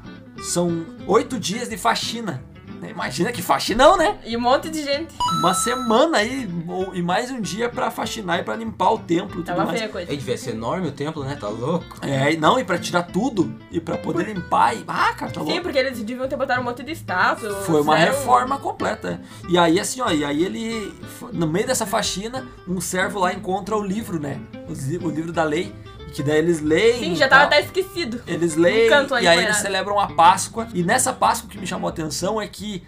são 0.42 0.86
oito 1.06 1.38
dias 1.38 1.68
de 1.68 1.76
faxina. 1.76 2.42
Imagina 2.88 3.32
que 3.32 3.42
faxinão, 3.42 3.96
né? 3.96 4.18
E 4.24 4.36
um 4.36 4.40
monte 4.40 4.68
de 4.70 4.82
gente. 4.82 5.14
Uma 5.40 5.54
semana 5.54 6.18
aí 6.18 6.48
e 6.94 7.02
mais 7.02 7.30
um 7.30 7.40
dia 7.40 7.68
pra 7.68 7.90
faxinar 7.90 8.40
e 8.40 8.42
pra 8.42 8.54
limpar 8.56 8.90
o 8.92 8.98
templo 8.98 9.40
e 9.40 9.44
tudo 9.44 9.46
Tava 9.46 9.64
mais. 9.64 9.78
feia 9.78 9.88
a 9.88 9.92
coisa. 9.92 10.10
Aí 10.10 10.16
devia 10.16 10.36
ser 10.38 10.50
enorme 10.50 10.88
o 10.88 10.92
templo, 10.92 11.24
né? 11.24 11.36
Tá 11.40 11.48
louco? 11.48 11.86
É, 12.02 12.32
e 12.32 12.36
não, 12.36 12.58
e 12.58 12.64
pra 12.64 12.78
tirar 12.78 13.02
tudo 13.04 13.54
e 13.70 13.80
pra 13.80 13.96
poder 13.98 14.26
limpar 14.26 14.76
e. 14.76 14.84
Ah, 14.86 15.12
cara, 15.14 15.30
tá 15.32 15.40
Sim, 15.40 15.46
louco. 15.46 15.62
porque 15.62 15.78
eles 15.78 15.98
deviam 16.02 16.28
ter 16.28 16.36
botado 16.36 16.60
um 16.60 16.64
monte 16.64 16.82
de 16.82 16.92
estátua. 16.92 17.54
Foi 17.62 17.80
uma 17.80 17.96
reforma 17.96 18.58
completa. 18.58 19.20
E 19.48 19.58
aí, 19.58 19.78
assim, 19.78 20.00
ó, 20.00 20.10
e 20.10 20.24
aí 20.24 20.44
ele, 20.44 20.94
no 21.32 21.46
meio 21.46 21.66
dessa 21.66 21.86
faxina, 21.86 22.46
um 22.66 22.80
servo 22.80 23.20
lá 23.20 23.32
encontra 23.32 23.76
o 23.76 23.82
livro, 23.82 24.18
né? 24.20 24.40
O 24.68 25.08
livro 25.08 25.32
da 25.32 25.44
lei. 25.44 25.74
Que 26.12 26.22
daí 26.22 26.38
eles 26.38 26.60
leem. 26.60 26.98
Sim, 26.98 27.14
já 27.16 27.28
tava 27.28 27.42
tal. 27.48 27.58
até 27.58 27.60
esquecido. 27.66 28.20
Eles 28.26 28.56
leem 28.56 28.88
canto 28.88 29.14
lá 29.14 29.22
e 29.22 29.28
aí 29.28 29.44
eles 29.44 29.56
celebram 29.58 29.98
a 29.98 30.08
Páscoa. 30.08 30.68
E 30.74 30.82
nessa 30.82 31.12
Páscoa 31.12 31.46
o 31.48 31.50
que 31.50 31.58
me 31.58 31.66
chamou 31.66 31.88
a 31.88 31.90
atenção 31.92 32.40
é 32.40 32.46
que, 32.48 32.82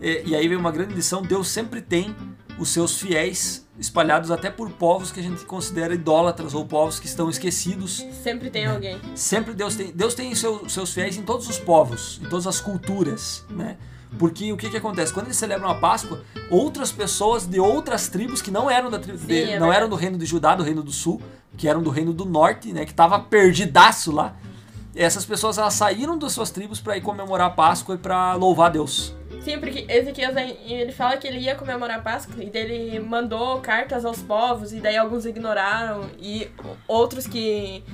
e, 0.00 0.22
e 0.26 0.34
aí 0.36 0.46
vem 0.48 0.56
uma 0.56 0.70
grande 0.70 0.94
lição, 0.94 1.20
Deus 1.22 1.48
sempre 1.48 1.80
tem 1.80 2.14
os 2.58 2.68
seus 2.70 2.98
fiéis 3.00 3.66
espalhados 3.78 4.30
até 4.32 4.50
por 4.50 4.70
povos 4.70 5.12
que 5.12 5.20
a 5.20 5.22
gente 5.22 5.44
considera 5.44 5.94
idólatras 5.94 6.52
ou 6.54 6.66
povos 6.66 6.98
que 6.98 7.06
estão 7.06 7.30
esquecidos. 7.30 8.04
Sempre 8.22 8.50
tem 8.50 8.66
alguém. 8.66 9.00
Sempre 9.14 9.54
Deus 9.54 9.76
tem, 9.76 9.92
Deus 9.92 10.14
tem 10.14 10.34
seu- 10.34 10.68
seus 10.68 10.92
fiéis 10.92 11.16
em 11.16 11.22
todos 11.22 11.48
os 11.48 11.58
povos, 11.58 12.20
em 12.24 12.28
todas 12.28 12.46
as 12.46 12.60
culturas, 12.60 13.44
né? 13.50 13.76
Porque 14.18 14.52
o 14.52 14.56
que 14.56 14.70
que 14.70 14.76
acontece? 14.76 15.12
Quando 15.12 15.26
eles 15.26 15.36
celebram 15.36 15.68
a 15.68 15.74
Páscoa, 15.74 16.22
outras 16.50 16.90
pessoas 16.92 17.46
de 17.46 17.60
outras 17.60 18.08
tribos 18.08 18.40
que 18.40 18.50
não 18.50 18.70
eram 18.70 18.90
da 18.90 18.98
tribo, 18.98 19.18
Sim, 19.18 19.26
de- 19.26 19.50
é 19.52 19.58
não 19.58 19.72
eram 19.72 19.88
do 19.88 19.96
reino 19.96 20.16
de 20.16 20.24
Judá, 20.24 20.54
do 20.54 20.62
reino 20.62 20.82
do 20.82 20.90
sul, 20.92 21.20
que 21.56 21.68
eram 21.68 21.82
do 21.82 21.90
reino 21.90 22.12
do 22.12 22.24
norte, 22.24 22.72
né, 22.72 22.84
que 22.86 22.94
tava 22.94 23.18
perdidaço 23.18 24.10
lá. 24.12 24.34
Essas 24.96 25.24
pessoas 25.24 25.58
elas 25.58 25.74
saíram 25.74 26.16
das 26.18 26.32
suas 26.32 26.50
tribos 26.50 26.80
para 26.80 26.96
ir 26.96 27.00
comemorar 27.02 27.48
a 27.48 27.50
Páscoa 27.50 27.94
e 27.96 27.98
para 27.98 28.34
louvar 28.34 28.70
Deus. 28.70 29.14
Sim, 29.42 29.58
porque 29.60 29.84
Ezequias 29.88 30.34
ele 30.36 30.90
fala 30.92 31.16
que 31.16 31.26
ele 31.26 31.38
ia 31.38 31.54
comemorar 31.54 31.98
a 31.98 32.02
Páscoa 32.02 32.42
e 32.42 32.50
ele 32.52 32.98
mandou 33.00 33.60
cartas 33.60 34.04
aos 34.04 34.20
povos 34.20 34.72
e 34.72 34.80
daí 34.80 34.96
alguns 34.96 35.24
ignoraram 35.26 36.08
e 36.18 36.50
outros 36.88 37.26
que 37.26 37.84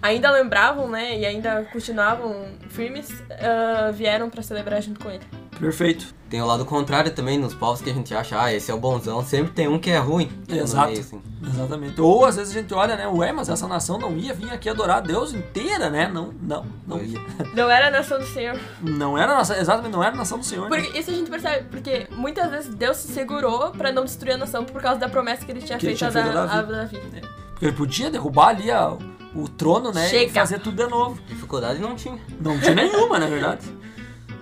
ainda 0.00 0.30
lembravam, 0.30 0.88
né, 0.88 1.18
e 1.18 1.24
ainda 1.26 1.62
continuavam 1.72 2.46
firmes, 2.68 3.08
ah, 3.30 3.90
vieram 3.92 4.28
pra 4.30 4.42
celebrar 4.42 4.80
junto 4.82 5.00
com 5.00 5.10
ele. 5.10 5.24
Perfeito. 5.62 6.12
Tem 6.28 6.40
o 6.42 6.46
lado 6.46 6.64
contrário 6.64 7.10
também, 7.12 7.38
nos 7.38 7.54
povos 7.54 7.80
que 7.82 7.90
a 7.90 7.92
gente 7.94 8.12
acha, 8.14 8.40
ah, 8.42 8.52
esse 8.52 8.70
é 8.70 8.74
o 8.74 8.78
bonzão, 8.78 9.22
sempre 9.24 9.52
tem 9.52 9.68
um 9.68 9.78
que 9.78 9.90
é 9.90 9.98
ruim. 9.98 10.30
Exato. 10.48 10.88
meio, 10.88 11.00
assim. 11.00 11.22
Exatamente. 11.46 12.00
Ou 12.00 12.24
às 12.24 12.36
vezes 12.36 12.56
a 12.56 12.60
gente 12.60 12.72
olha, 12.74 12.96
né, 12.96 13.06
ué, 13.06 13.30
mas 13.32 13.48
essa 13.48 13.68
nação 13.68 13.96
não 13.98 14.16
ia 14.16 14.32
vir 14.34 14.50
aqui 14.50 14.68
adorar 14.68 14.96
a 14.96 15.00
Deus 15.00 15.32
inteira, 15.34 15.88
né? 15.90 16.08
Não, 16.12 16.32
não, 16.42 16.64
não 16.86 16.96
Pois. 16.98 17.12
ia. 17.12 17.20
Não 17.54 17.70
era 17.70 17.88
a 17.88 17.90
nação 17.90 18.18
do 18.18 18.24
Senhor. 18.26 18.58
Não 18.80 19.16
era 19.16 19.32
a 19.32 19.36
nação, 19.36 19.56
exatamente, 19.56 19.92
não 19.92 20.02
era 20.02 20.14
a 20.14 20.16
nação 20.18 20.38
do 20.38 20.44
Senhor. 20.44 20.68
né? 20.68 20.76
Porque 20.80 20.98
isso 20.98 21.10
a 21.10 21.14
gente 21.14 21.30
percebe, 21.30 21.66
porque 21.70 22.06
muitas 22.16 22.50
vezes 22.50 22.74
Deus 22.74 22.96
se 22.96 23.08
segurou 23.12 23.70
pra 23.70 23.92
não 23.92 24.04
destruir 24.04 24.32
a 24.32 24.38
nação 24.38 24.64
por 24.64 24.80
causa 24.82 24.98
da 24.98 25.08
promessa 25.08 25.44
que 25.44 25.52
ele 25.52 25.60
tinha 25.60 25.78
Que 25.78 25.86
ele 25.86 25.96
feito 25.96 26.10
tinha 26.12 26.22
a, 26.22 26.24
feito 26.24 26.34
da, 26.34 26.40
a 26.44 26.58
a 26.58 26.62
Davi. 26.62 26.96
Davi. 26.96 27.22
Porque 27.50 27.66
ele 27.66 27.76
podia 27.76 28.10
derrubar 28.10 28.48
ali 28.48 28.70
a- 28.70 28.96
o 29.34 29.48
trono, 29.48 29.92
né? 29.92 30.06
E 30.06 30.10
Chega. 30.10 30.32
fazer 30.32 30.58
tudo 30.60 30.82
de 30.82 30.90
novo. 30.90 31.20
Dificuldade 31.28 31.78
não 31.78 31.94
tinha. 31.94 32.18
Não 32.40 32.58
tinha 32.58 32.74
nenhuma, 32.74 33.18
na 33.18 33.26
verdade. 33.26 33.60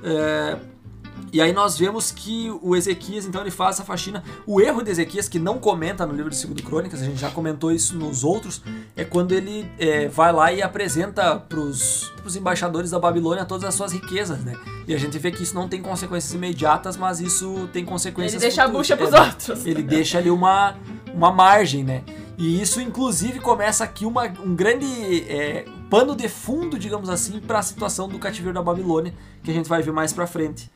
É, 0.03 0.57
E 1.33 1.41
aí 1.41 1.53
nós 1.53 1.78
vemos 1.78 2.11
que 2.11 2.51
o 2.62 2.74
Ezequias, 2.74 3.24
então, 3.24 3.41
ele 3.41 3.51
faz 3.51 3.76
essa 3.76 3.85
faxina. 3.85 4.22
O 4.47 4.61
erro 4.61 4.83
de 4.83 4.91
Ezequias, 4.91 5.28
que 5.28 5.39
não 5.39 5.59
comenta 5.59 6.05
no 6.05 6.12
livro 6.14 6.31
de 6.31 6.47
2 6.47 6.61
Crônicas, 6.66 7.01
a 7.01 7.05
gente 7.05 7.18
já 7.20 7.31
comentou 7.31 7.70
isso 7.70 7.97
nos 7.97 8.24
outros, 8.24 8.62
é 8.97 9.05
quando 9.05 9.33
ele 9.33 9.70
é, 9.78 10.09
vai 10.09 10.33
lá 10.33 10.53
e 10.53 10.61
apresenta 10.62 11.37
pros, 11.37 12.12
pros 12.20 12.35
embaixadores 12.37 12.91
da 12.91 12.99
Babilônia 12.99 13.45
todas 13.45 13.64
as 13.64 13.74
suas 13.74 13.93
riquezas, 13.93 14.41
né? 14.45 14.57
E 14.89 14.95
a 14.95 14.99
gente 14.99 15.18
vê 15.18 15.31
que 15.31 15.43
isso 15.43 15.55
não 15.55 15.68
tem 15.68 15.81
consequências 15.81 16.33
imediatas, 16.35 16.97
mas 16.97 17.20
isso 17.20 17.68
tem 17.72 17.85
consequências 17.85 18.35
Ele 18.35 18.41
deixa 18.51 18.62
a 18.62 18.66
futuras. 18.66 18.89
bucha 18.89 18.97
pros 18.97 19.12
É, 19.14 19.20
outros. 19.20 19.66
Ele 19.66 19.83
deixa 19.83 20.18
ali 20.18 20.31
uma, 20.31 20.76
uma 21.14 21.31
margem, 21.31 21.85
né? 21.85 22.03
E 22.37 22.61
isso, 22.61 22.81
inclusive, 22.81 23.39
começa 23.39 23.85
aqui 23.85 24.05
uma, 24.07 24.24
um 24.43 24.57
grande 24.57 24.87
é, 25.28 25.64
pano 25.91 26.16
de 26.16 26.28
fundo, 26.28 26.78
digamos 26.78 27.09
assim, 27.11 27.39
para 27.39 27.59
a 27.59 27.62
situação 27.62 28.09
do 28.09 28.18
cativeiro 28.18 28.55
da 28.55 28.62
Babilônia, 28.62 29.12
que 29.45 29.51
a 29.51 29.55
gente 29.55 29.68
vai 29.68 29.83
ver 29.83 29.93
mais 29.93 30.12
pra 30.12 30.26
frente. 30.26 30.70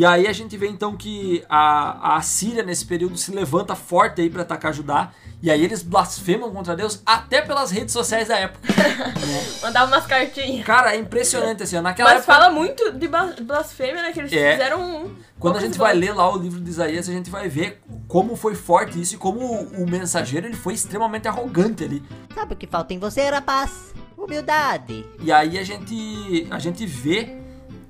E 0.00 0.04
aí 0.06 0.26
a 0.26 0.32
gente 0.32 0.56
vê 0.56 0.66
então 0.66 0.96
que 0.96 1.44
a, 1.46 2.16
a 2.16 2.22
Síria 2.22 2.62
nesse 2.62 2.86
período 2.86 3.18
se 3.18 3.30
levanta 3.32 3.74
forte 3.74 4.22
aí 4.22 4.30
para 4.30 4.40
atacar 4.40 4.72
Judá. 4.72 5.10
E 5.42 5.50
aí 5.50 5.62
eles 5.62 5.82
blasfemam 5.82 6.50
contra 6.50 6.74
Deus 6.74 7.02
até 7.04 7.42
pelas 7.42 7.70
redes 7.70 7.92
sociais 7.92 8.28
da 8.28 8.38
época. 8.38 8.66
né? 8.72 9.46
Mandava 9.60 9.90
umas 9.92 10.06
cartinhas. 10.06 10.64
Cara, 10.64 10.94
é 10.94 10.98
impressionante 10.98 11.62
assim. 11.64 11.78
Naquela 11.82 12.14
Mas 12.14 12.20
época, 12.22 12.32
fala 12.34 12.50
muito 12.50 12.92
de 12.92 13.08
bla- 13.08 13.34
blasfêmia, 13.42 14.02
né? 14.02 14.10
Que 14.12 14.20
eles 14.20 14.32
É. 14.32 14.52
fizeram 14.52 14.80
um. 15.04 15.14
quando 15.38 15.58
a 15.58 15.60
gente 15.60 15.76
vai 15.76 15.92
ler 15.94 16.14
lá 16.14 16.32
o 16.32 16.38
livro 16.38 16.58
de 16.60 16.70
Isaías, 16.70 17.06
a 17.06 17.12
gente 17.12 17.28
vai 17.28 17.46
ver 17.50 17.82
como 18.08 18.36
foi 18.36 18.54
forte 18.54 18.98
isso 18.98 19.16
e 19.16 19.18
como 19.18 19.38
o, 19.40 19.82
o 19.82 19.86
mensageiro 19.90 20.46
ele 20.46 20.56
foi 20.56 20.72
extremamente 20.72 21.28
arrogante 21.28 21.84
ali. 21.84 22.02
Sabe 22.34 22.54
o 22.54 22.56
que 22.56 22.66
falta 22.66 22.94
em 22.94 22.98
você, 22.98 23.28
rapaz? 23.28 23.92
Humildade. 24.16 25.04
E 25.20 25.30
aí 25.30 25.58
a 25.58 25.62
gente 25.62 26.46
a 26.50 26.58
gente 26.58 26.86
vê 26.86 27.36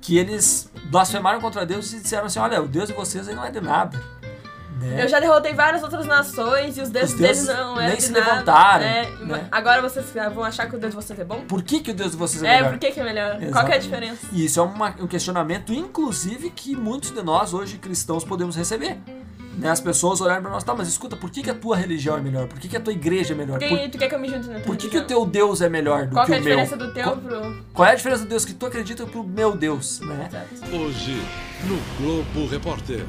que 0.01 0.17
eles 0.17 0.69
blasfemaram 0.85 1.39
contra 1.39 1.65
Deus 1.65 1.93
e 1.93 1.99
disseram 2.01 2.25
assim: 2.25 2.39
"Olha, 2.39 2.61
o 2.61 2.67
Deus 2.67 2.87
de 2.87 2.93
vocês 2.93 3.27
aí 3.27 3.35
não 3.35 3.45
é 3.45 3.51
de 3.51 3.61
nada". 3.61 3.97
Né? 4.79 5.03
Eu 5.03 5.07
já 5.07 5.19
derrotei 5.19 5.53
várias 5.53 5.83
outras 5.83 6.07
nações 6.07 6.75
e 6.75 6.81
os 6.81 6.89
deuses 6.89 7.13
Os 7.13 7.19
deuses 7.19 7.45
deles 7.45 7.59
não 7.61 7.75
nem 7.75 7.85
eram 7.85 7.95
de 7.95 8.01
se 8.01 8.11
nada, 8.11 8.31
levantaram, 8.31 8.79
né? 8.83 9.05
né? 9.21 9.47
Agora 9.51 9.79
vocês 9.79 10.05
vão 10.33 10.43
achar 10.43 10.67
que 10.67 10.75
o 10.75 10.79
deus 10.79 10.89
de 10.91 10.95
vocês 10.95 11.19
é 11.19 11.23
bom? 11.23 11.41
Por 11.41 11.61
que, 11.61 11.81
que 11.81 11.91
o 11.91 11.93
Deus 11.93 12.11
de 12.13 12.17
vocês 12.17 12.41
é, 12.41 12.47
É, 12.47 12.55
melhor? 12.57 12.69
por 12.71 12.79
que, 12.79 12.91
que 12.91 12.99
é 12.99 13.03
melhor? 13.03 13.29
Qual 13.29 13.39
que 13.39 13.43
é 13.43 13.45
a 13.45 13.49
Exatamente. 13.77 13.81
diferença? 13.83 14.27
E 14.31 14.43
isso 14.45 14.59
é 14.59 14.63
uma- 14.63 14.95
um 14.99 15.05
questionamento, 15.05 15.71
inclusive, 15.71 16.49
que 16.49 16.75
muitos 16.75 17.11
de 17.11 17.21
nós 17.21 17.53
hoje 17.53 17.77
cristãos 17.77 18.23
podemos 18.23 18.55
receber. 18.55 18.97
Né? 19.57 19.69
As 19.69 19.79
pessoas 19.79 20.21
olharem 20.21 20.41
pra 20.41 20.51
nós, 20.51 20.63
tá, 20.63 20.73
mas 20.73 20.87
escuta, 20.87 21.15
por 21.15 21.29
que, 21.29 21.43
que 21.43 21.49
a 21.49 21.53
tua 21.53 21.75
religião 21.75 22.17
é 22.17 22.21
melhor? 22.21 22.47
Por 22.47 22.59
que, 22.59 22.67
que 22.67 22.77
a 22.77 22.79
tua 22.79 22.93
igreja 22.93 23.33
é 23.33 23.37
melhor? 23.37 23.59
Por 23.59 23.89
tu 23.89 23.97
quer 23.97 24.07
que 24.07 24.15
eu 24.15 24.19
me 24.19 24.29
junte 24.29 24.47
na 24.47 24.55
tua 24.55 24.63
por 24.63 24.77
que, 24.77 24.89
que 24.89 24.97
o 24.97 25.05
teu 25.05 25.25
Deus 25.25 25.61
é 25.61 25.69
melhor 25.69 26.07
do 26.07 26.13
Qual 26.13 26.25
que 26.25 26.33
é 26.33 26.37
a 26.37 26.39
o 26.39 26.43
meu? 26.43 26.57
diferença 26.57 26.77
do 26.77 26.93
teu 26.93 27.03
Qual, 27.03 27.17
pro... 27.17 27.63
qual 27.73 27.87
é 27.89 27.91
a 27.91 27.95
diferença 27.95 28.23
do 28.23 28.29
Deus 28.29 28.45
que 28.45 28.53
tu 28.53 28.65
acredita 28.65 29.05
pro 29.05 29.23
meu 29.23 29.55
Deus, 29.55 29.99
né? 29.99 30.29
Exato. 30.29 30.75
Hoje, 30.75 31.21
no 31.65 31.77
Globo 31.97 32.47
Repórter. 32.49 33.05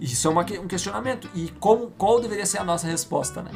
Isso 0.00 0.28
é 0.28 0.30
uma 0.30 0.42
um 0.42 0.68
questionamento. 0.68 1.28
E 1.34 1.48
como, 1.58 1.90
qual 1.98 2.20
deveria 2.20 2.46
ser 2.46 2.58
a 2.58 2.64
nossa 2.64 2.86
resposta, 2.86 3.42
né? 3.42 3.50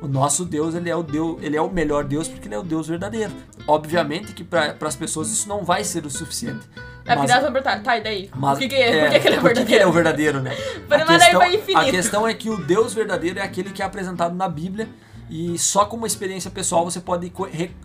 O 0.00 0.06
nosso 0.06 0.44
Deus, 0.44 0.74
ele 0.74 0.90
é 0.90 0.94
o 0.94 1.02
Deus, 1.02 1.38
ele 1.42 1.56
é 1.56 1.60
o 1.60 1.70
melhor 1.70 2.04
Deus 2.04 2.28
porque 2.28 2.46
ele 2.46 2.54
é 2.54 2.58
o 2.58 2.62
Deus 2.62 2.86
verdadeiro. 2.86 3.32
Obviamente 3.66 4.34
que 4.34 4.44
para 4.44 4.76
as 4.82 4.94
pessoas 4.94 5.30
isso 5.30 5.48
não 5.48 5.64
vai 5.64 5.82
ser 5.84 6.04
o 6.04 6.10
suficiente. 6.10 6.68
É 7.06 7.14
Mas- 7.14 7.30
elas 7.30 7.42
vão 7.44 7.52
perguntar, 7.52 7.82
tá, 7.82 7.96
e 7.96 8.02
daí? 8.02 8.30
Mas, 8.34 8.58
por 8.58 8.68
que, 8.68 8.68
que, 8.68 8.76
por 8.76 9.10
que, 9.10 9.20
que 9.20 9.26
ele 9.28 9.36
é 9.36 9.40
por 9.40 9.52
que 9.52 9.60
ele 9.60 9.76
é 9.76 9.86
o 9.86 9.92
verdadeiro? 9.92 10.40
verdadeiro, 10.40 10.40
né? 10.40 10.56
Mas 10.88 11.02
A 11.02 11.04
daí 11.04 11.18
questão, 11.18 11.38
vai 11.38 11.54
infinito. 11.54 11.78
a 11.78 11.90
questão 11.90 12.28
é 12.28 12.34
que 12.34 12.50
o 12.50 12.56
Deus 12.56 12.92
verdadeiro 12.94 13.38
é 13.38 13.42
aquele 13.42 13.70
que 13.70 13.80
é 13.82 13.84
apresentado 13.84 14.34
na 14.34 14.48
Bíblia 14.48 14.88
e 15.30 15.58
só 15.58 15.84
com 15.84 15.96
uma 15.96 16.06
experiência 16.06 16.50
pessoal 16.50 16.84
você 16.84 17.00
pode 17.00 17.32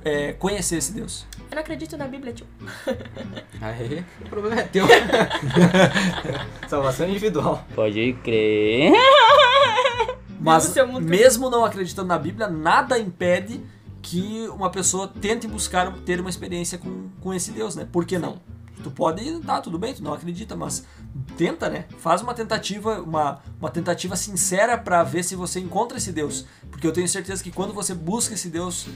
é, 0.04 0.34
conhecer 0.34 0.78
esse 0.78 0.92
Deus. 0.94 1.26
Eu 1.50 1.56
não 1.56 1.62
acredito 1.62 1.98
na 1.98 2.08
Bíblia, 2.08 2.34
tio. 2.34 2.46
Aí, 3.62 4.04
o 4.26 4.30
problema 4.30 4.62
é 4.62 4.64
teu. 4.64 4.86
Salvação 6.68 7.08
individual. 7.08 7.66
Pode 7.76 8.14
crer. 8.24 8.92
Mas 10.40 10.74
mesmo 11.02 11.50
não 11.50 11.64
acreditando 11.66 12.08
na 12.08 12.18
Bíblia, 12.18 12.48
nada 12.48 12.98
impede 12.98 13.62
que 14.02 14.48
uma 14.50 14.70
pessoa 14.70 15.08
tente 15.08 15.48
buscar 15.48 15.92
ter 16.06 16.20
uma 16.20 16.30
experiência 16.30 16.78
com, 16.78 17.10
com 17.22 17.34
esse 17.34 17.52
Deus, 17.52 17.76
né? 17.76 17.88
Por 17.92 18.06
que 18.06 18.18
não? 18.18 18.42
Tu 18.84 18.92
pode, 18.92 19.40
tá, 19.42 19.62
tudo 19.62 19.78
bem, 19.78 19.94
tu 19.94 20.04
não 20.04 20.14
acredita, 20.14 20.56
mas 20.56 20.86
tenta, 21.38 21.70
né? 21.70 21.86
Faz 22.00 22.22
uma 22.22 22.34
tentativa, 22.34 23.02
uma, 23.02 23.40
uma 23.60 23.70
tentativa 23.70 24.16
sincera 24.16 24.78
pra 24.78 25.04
ver 25.04 25.24
se 25.24 25.36
você 25.36 25.60
encontra 25.60 25.98
esse 25.98 26.12
Deus. 26.12 26.46
Porque 26.70 26.86
eu 26.86 26.94
tenho 26.94 27.08
certeza 27.08 27.44
que 27.44 27.52
quando 27.52 27.74
você 27.74 27.94
busca 27.94 28.34
esse 28.34 28.50
Deus, 28.50 28.88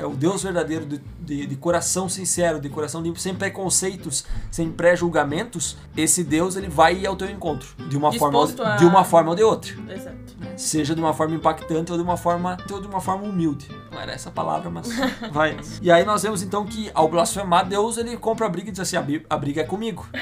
é 0.00 0.06
o 0.06 0.10
Deus 0.10 0.42
verdadeiro, 0.42 0.84
de, 0.86 1.00
de, 1.20 1.46
de 1.46 1.56
coração 1.56 2.08
sincero, 2.08 2.60
de 2.60 2.68
coração 2.68 3.00
limpo, 3.02 3.18
sem 3.18 3.34
preconceitos, 3.34 4.24
sem 4.50 4.70
pré-julgamentos, 4.70 5.76
esse 5.96 6.22
Deus 6.24 6.56
ele 6.56 6.68
vai 6.68 6.94
ir 6.96 7.06
ao 7.06 7.16
teu 7.16 7.28
encontro, 7.30 7.68
de 7.88 7.96
uma, 7.96 8.12
forma, 8.12 8.42
a- 8.64 8.76
de 8.76 8.84
uma 8.84 9.04
forma 9.04 9.30
ou 9.30 9.36
de 9.36 9.42
outra 9.42 9.72
Exato. 9.88 10.16
seja 10.56 10.94
de 10.94 11.00
uma 11.00 11.12
forma 11.12 11.34
impactante 11.34 11.90
ou 11.92 11.98
de 11.98 12.04
uma 12.04 12.16
forma 12.16 12.56
ou 12.70 12.80
de 12.80 12.86
uma 12.86 13.00
forma 13.00 13.24
humilde. 13.24 13.68
Não 13.92 14.00
era 14.00 14.12
essa 14.12 14.28
a 14.28 14.32
palavra, 14.32 14.70
mas 14.70 14.88
vai. 15.32 15.56
E 15.82 15.90
aí 15.90 16.04
nós 16.04 16.22
vemos 16.22 16.42
então 16.42 16.64
que 16.64 16.90
ao 16.94 17.08
blasfemar 17.08 17.66
Deus, 17.68 17.96
ele 17.98 18.16
compra 18.16 18.46
a 18.46 18.48
briga 18.48 18.68
e 18.68 18.72
diz 18.72 18.80
assim: 18.80 18.96
a, 18.96 19.36
briga 19.36 19.60
é 19.60 19.64
comigo. 19.64 20.06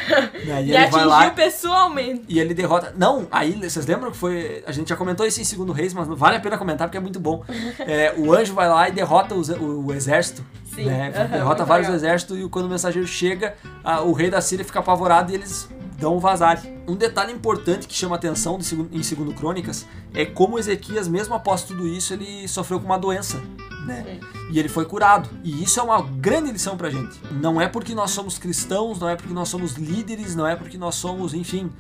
Né? 0.49 0.63
E, 0.63 0.69
E, 0.69 0.71
ele 0.71 0.73
vai 0.73 0.85
atingiu 0.87 1.09
lá 1.09 1.31
pessoalmente. 1.31 2.25
e 2.29 2.39
ele 2.39 2.55
derrota. 2.55 2.95
Não, 2.97 3.27
aí 3.31 3.53
vocês 3.53 3.85
lembram 3.87 4.11
que 4.11 4.17
foi. 4.17 4.63
A 4.67 4.73
gente 4.73 4.89
já 4.89 4.97
comentou 4.97 5.27
isso 5.27 5.41
em 5.41 5.45
Segundo 5.45 5.73
Reis, 5.73 5.93
mas 5.93 6.07
vale 6.09 6.37
a 6.37 6.41
pena 6.41 6.57
comentar 6.57 6.87
porque 6.89 6.97
é 6.97 7.01
muito 7.01 7.21
bom. 7.21 7.43
É, 7.81 8.15
o 8.19 8.33
anjo 8.35 8.55
vai 8.55 8.69
lá 8.69 8.89
e 8.89 8.93
derrota 8.93 9.35
os- 9.35 9.49
o, 9.69 9.87
o 9.87 9.93
exército. 9.95 10.45
Sim, 10.75 10.85
né? 10.85 11.13
aham, 11.15 11.27
derrota 11.31 11.65
vários 11.65 11.89
legal. 11.89 11.97
exércitos 11.97 12.39
e 12.39 12.49
quando 12.49 12.67
o 12.67 12.69
mensageiro 12.69 13.07
chega, 13.07 13.55
a- 13.85 14.01
o 14.03 14.13
rei 14.13 14.31
da 14.31 14.41
Síria 14.41 14.65
fica 14.65 14.79
apavorado 14.79 15.33
e 15.33 15.35
eles 15.35 15.69
dão 15.99 16.19
vazar. 16.21 16.63
Um 16.87 16.95
detalhe 16.95 17.33
importante 17.33 17.87
que 17.89 17.95
chama 17.95 18.15
atenção 18.17 18.59
em 18.93 19.03
segundo 19.03 19.35
Crônicas 19.35 19.85
é 20.15 20.25
como 20.25 20.59
Ezequias, 20.59 21.09
mesmo 21.09 21.35
após 21.35 21.63
tudo 21.65 21.87
isso, 21.89 22.13
ele 22.15 22.47
sofreu 22.47 22.79
com 22.79 22.87
uma 22.87 22.99
doença, 22.99 23.41
né? 23.85 24.21
E 24.53 24.59
ele 24.59 24.69
foi 24.69 24.85
curado. 24.85 25.29
E 25.43 25.63
isso 25.63 25.81
é 25.81 25.83
uma 25.83 26.01
grande 26.01 26.53
lição 26.53 26.77
pra 26.77 26.89
gente. 26.89 27.19
Não 27.33 27.61
é 27.61 27.67
porque 27.69 27.95
nós 27.95 28.13
somos 28.13 28.39
cristãos, 28.39 28.99
não 29.01 29.09
é 29.09 29.17
porque 29.17 29.35
nós 29.35 29.49
somos 29.49 29.75
líderes, 29.75 30.35
não 30.37 30.47
é 30.47 30.55
porque 30.55 30.79
nós 30.79 30.95
somos, 30.95 31.35
enfim, 31.35 31.71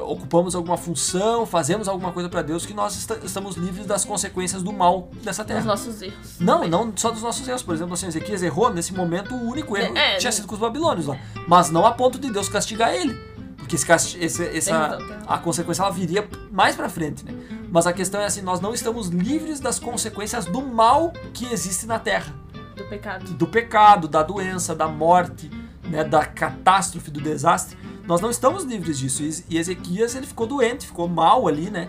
ocupamos 0.00 0.54
alguma 0.54 0.76
função, 0.76 1.44
fazemos 1.46 1.88
alguma 1.88 2.12
coisa 2.12 2.28
pra 2.28 2.42
Deus 2.42 2.64
que 2.66 2.74
nós 2.74 2.96
esta- 2.96 3.18
estamos 3.24 3.56
livres 3.56 3.86
das 3.86 4.04
consequências 4.04 4.62
do 4.62 4.72
mal 4.72 5.08
dessa 5.22 5.44
terra. 5.44 5.60
Os 5.60 5.66
nossos 5.66 6.02
erros. 6.02 6.36
Não, 6.38 6.66
não 6.66 6.92
só 6.96 7.10
dos 7.10 7.22
nossos 7.22 7.46
erros. 7.46 7.62
Por 7.62 7.74
exemplo, 7.74 7.94
assim, 7.94 8.06
Ezequias 8.06 8.42
errou, 8.42 8.72
nesse 8.72 8.92
momento 8.94 9.34
o 9.34 9.48
único 9.48 9.76
erro 9.76 9.96
É, 9.96 10.16
tinha 10.16 10.28
é. 10.28 10.32
sido 10.32 10.46
com 10.46 10.54
os 10.54 10.60
babilônios 10.60 11.06
lá. 11.06 11.16
Mas 11.46 11.70
não 11.70 11.86
a 11.86 11.92
ponto 11.92 12.18
de 12.18 12.30
Deus 12.30 12.48
castigar 12.48 12.94
ele. 12.94 13.14
Porque 13.56 13.76
esse, 13.76 14.18
esse- 14.18 14.46
essa, 14.56 14.98
a 15.28 15.38
consequência 15.38 15.82
ela 15.82 15.90
viria 15.92 16.28
mais 16.50 16.74
pra 16.74 16.88
frente, 16.88 17.24
né? 17.24 17.32
Mas 17.70 17.86
a 17.86 17.92
questão 17.92 18.20
é 18.20 18.24
assim, 18.26 18.42
nós 18.42 18.60
não 18.60 18.74
estamos 18.74 19.08
livres 19.08 19.60
das 19.60 19.78
consequências 19.78 20.44
do 20.46 20.60
mal 20.60 21.12
que 21.32 21.46
existe 21.52 21.86
na 21.86 21.98
terra. 21.98 22.34
Do 22.76 22.84
pecado. 22.84 23.24
Do 23.34 23.46
pecado, 23.46 24.08
da 24.08 24.22
doença, 24.24 24.74
da 24.74 24.88
morte, 24.88 25.48
né, 25.84 26.02
da 26.02 26.24
catástrofe, 26.24 27.10
do 27.10 27.20
desastre. 27.20 27.76
Nós 28.10 28.20
não 28.20 28.28
estamos 28.28 28.64
livres 28.64 28.98
disso. 28.98 29.22
E 29.48 29.56
Ezequias, 29.56 30.16
ele 30.16 30.26
ficou 30.26 30.44
doente, 30.44 30.84
ficou 30.84 31.06
mal 31.06 31.46
ali, 31.46 31.70
né? 31.70 31.88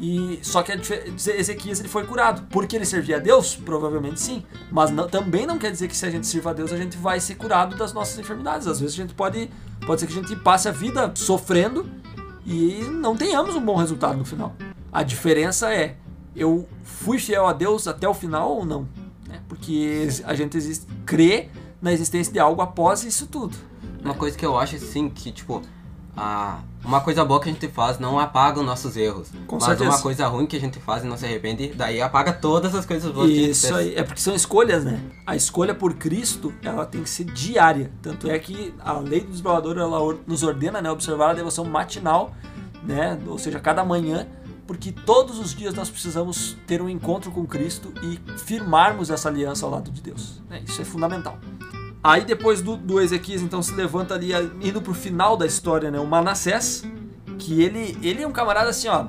E 0.00 0.38
só 0.40 0.62
que 0.62 0.72
Ezequias 0.72 1.78
ele 1.78 1.90
foi 1.90 2.06
curado. 2.06 2.46
Porque 2.48 2.74
ele 2.74 2.86
servia 2.86 3.16
a 3.16 3.18
Deus? 3.18 3.54
Provavelmente 3.54 4.18
sim. 4.18 4.42
Mas 4.72 4.90
não- 4.90 5.06
também 5.06 5.46
não 5.46 5.58
quer 5.58 5.70
dizer 5.70 5.86
que 5.86 5.94
se 5.94 6.06
a 6.06 6.10
gente 6.10 6.26
sirva 6.26 6.50
a 6.50 6.52
Deus, 6.54 6.72
a 6.72 6.76
gente 6.78 6.96
vai 6.96 7.20
ser 7.20 7.34
curado 7.34 7.76
das 7.76 7.92
nossas 7.92 8.18
enfermidades. 8.18 8.66
Às 8.66 8.80
vezes 8.80 8.94
a 8.94 9.02
gente 9.02 9.12
pode 9.12 9.50
pode 9.84 10.00
ser 10.00 10.06
que 10.06 10.14
a 10.14 10.22
gente 10.22 10.34
passe 10.36 10.68
a 10.70 10.72
vida 10.72 11.12
sofrendo 11.14 11.86
e 12.46 12.82
não 12.90 13.14
tenhamos 13.14 13.54
um 13.54 13.60
bom 13.60 13.76
resultado 13.76 14.16
no 14.16 14.24
final. 14.24 14.54
A 14.90 15.02
diferença 15.02 15.70
é 15.70 15.96
eu 16.34 16.66
fui 16.82 17.18
fiel 17.18 17.46
a 17.46 17.52
Deus 17.52 17.86
até 17.86 18.08
o 18.08 18.14
final 18.14 18.56
ou 18.56 18.64
não, 18.64 18.88
né? 19.28 19.42
Porque 19.46 20.08
a 20.24 20.32
gente 20.32 20.56
existe, 20.56 20.86
crê 21.04 21.50
na 21.82 21.92
existência 21.92 22.32
de 22.32 22.38
algo 22.38 22.62
após 22.62 23.04
isso 23.04 23.26
tudo. 23.26 23.67
Uma 24.02 24.14
coisa 24.14 24.36
que 24.36 24.44
eu 24.44 24.58
acho 24.58 24.76
assim 24.76 25.08
que, 25.08 25.32
tipo, 25.32 25.62
a, 26.16 26.58
uma 26.84 27.00
coisa 27.00 27.24
boa 27.24 27.40
que 27.40 27.48
a 27.48 27.52
gente 27.52 27.68
faz 27.68 27.98
não 27.98 28.18
apaga 28.18 28.60
os 28.60 28.66
nossos 28.66 28.96
erros. 28.96 29.28
Com 29.46 29.56
mas 29.56 29.64
certeza. 29.64 29.90
uma 29.90 30.00
coisa 30.00 30.26
ruim 30.26 30.46
que 30.46 30.56
a 30.56 30.60
gente 30.60 30.78
faz 30.80 31.04
e 31.04 31.06
não 31.06 31.16
se 31.16 31.24
arrepende, 31.24 31.72
daí 31.74 32.00
apaga 32.02 32.32
todas 32.32 32.74
as 32.74 32.84
coisas 32.84 33.12
boas 33.12 33.28
que 33.28 33.34
a 33.34 33.40
gente 33.40 33.50
Isso 33.50 33.74
aí, 33.74 33.94
é 33.94 34.02
porque 34.02 34.20
são 34.20 34.34
escolhas, 34.34 34.84
né? 34.84 35.00
A 35.26 35.36
escolha 35.36 35.74
por 35.74 35.94
Cristo, 35.94 36.52
ela 36.62 36.84
tem 36.84 37.02
que 37.02 37.10
ser 37.10 37.24
diária. 37.24 37.90
Tanto 38.02 38.28
é 38.28 38.38
que 38.38 38.74
a 38.80 38.94
lei 38.94 39.20
do 39.20 39.30
desbravador, 39.30 39.78
ela 39.78 39.98
nos 40.26 40.42
ordena, 40.42 40.82
né, 40.82 40.90
observar 40.90 41.30
a 41.30 41.34
devoção 41.34 41.64
matinal, 41.64 42.32
né, 42.82 43.18
ou 43.26 43.38
seja, 43.38 43.60
cada 43.60 43.84
manhã, 43.84 44.26
porque 44.66 44.92
todos 44.92 45.38
os 45.38 45.54
dias 45.54 45.72
nós 45.72 45.88
precisamos 45.88 46.56
ter 46.66 46.82
um 46.82 46.88
encontro 46.88 47.30
com 47.30 47.46
Cristo 47.46 47.92
e 48.02 48.20
firmarmos 48.38 49.08
essa 49.08 49.28
aliança 49.28 49.64
ao 49.64 49.72
lado 49.72 49.90
de 49.90 50.02
Deus. 50.02 50.42
né? 50.48 50.62
Isso 50.66 50.82
é 50.82 50.84
fundamental. 50.84 51.38
Aí 52.02 52.24
depois 52.24 52.62
do, 52.62 52.76
do 52.76 53.00
Ezequias, 53.00 53.42
então, 53.42 53.60
se 53.60 53.74
levanta 53.74 54.14
ali, 54.14 54.30
indo 54.62 54.80
pro 54.80 54.94
final 54.94 55.36
da 55.36 55.46
história, 55.46 55.90
né, 55.90 55.98
o 55.98 56.06
Manassés, 56.06 56.84
que 57.38 57.62
ele, 57.62 57.98
ele 58.02 58.22
é 58.22 58.26
um 58.26 58.32
camarada 58.32 58.70
assim, 58.70 58.88
ó, 58.88 59.06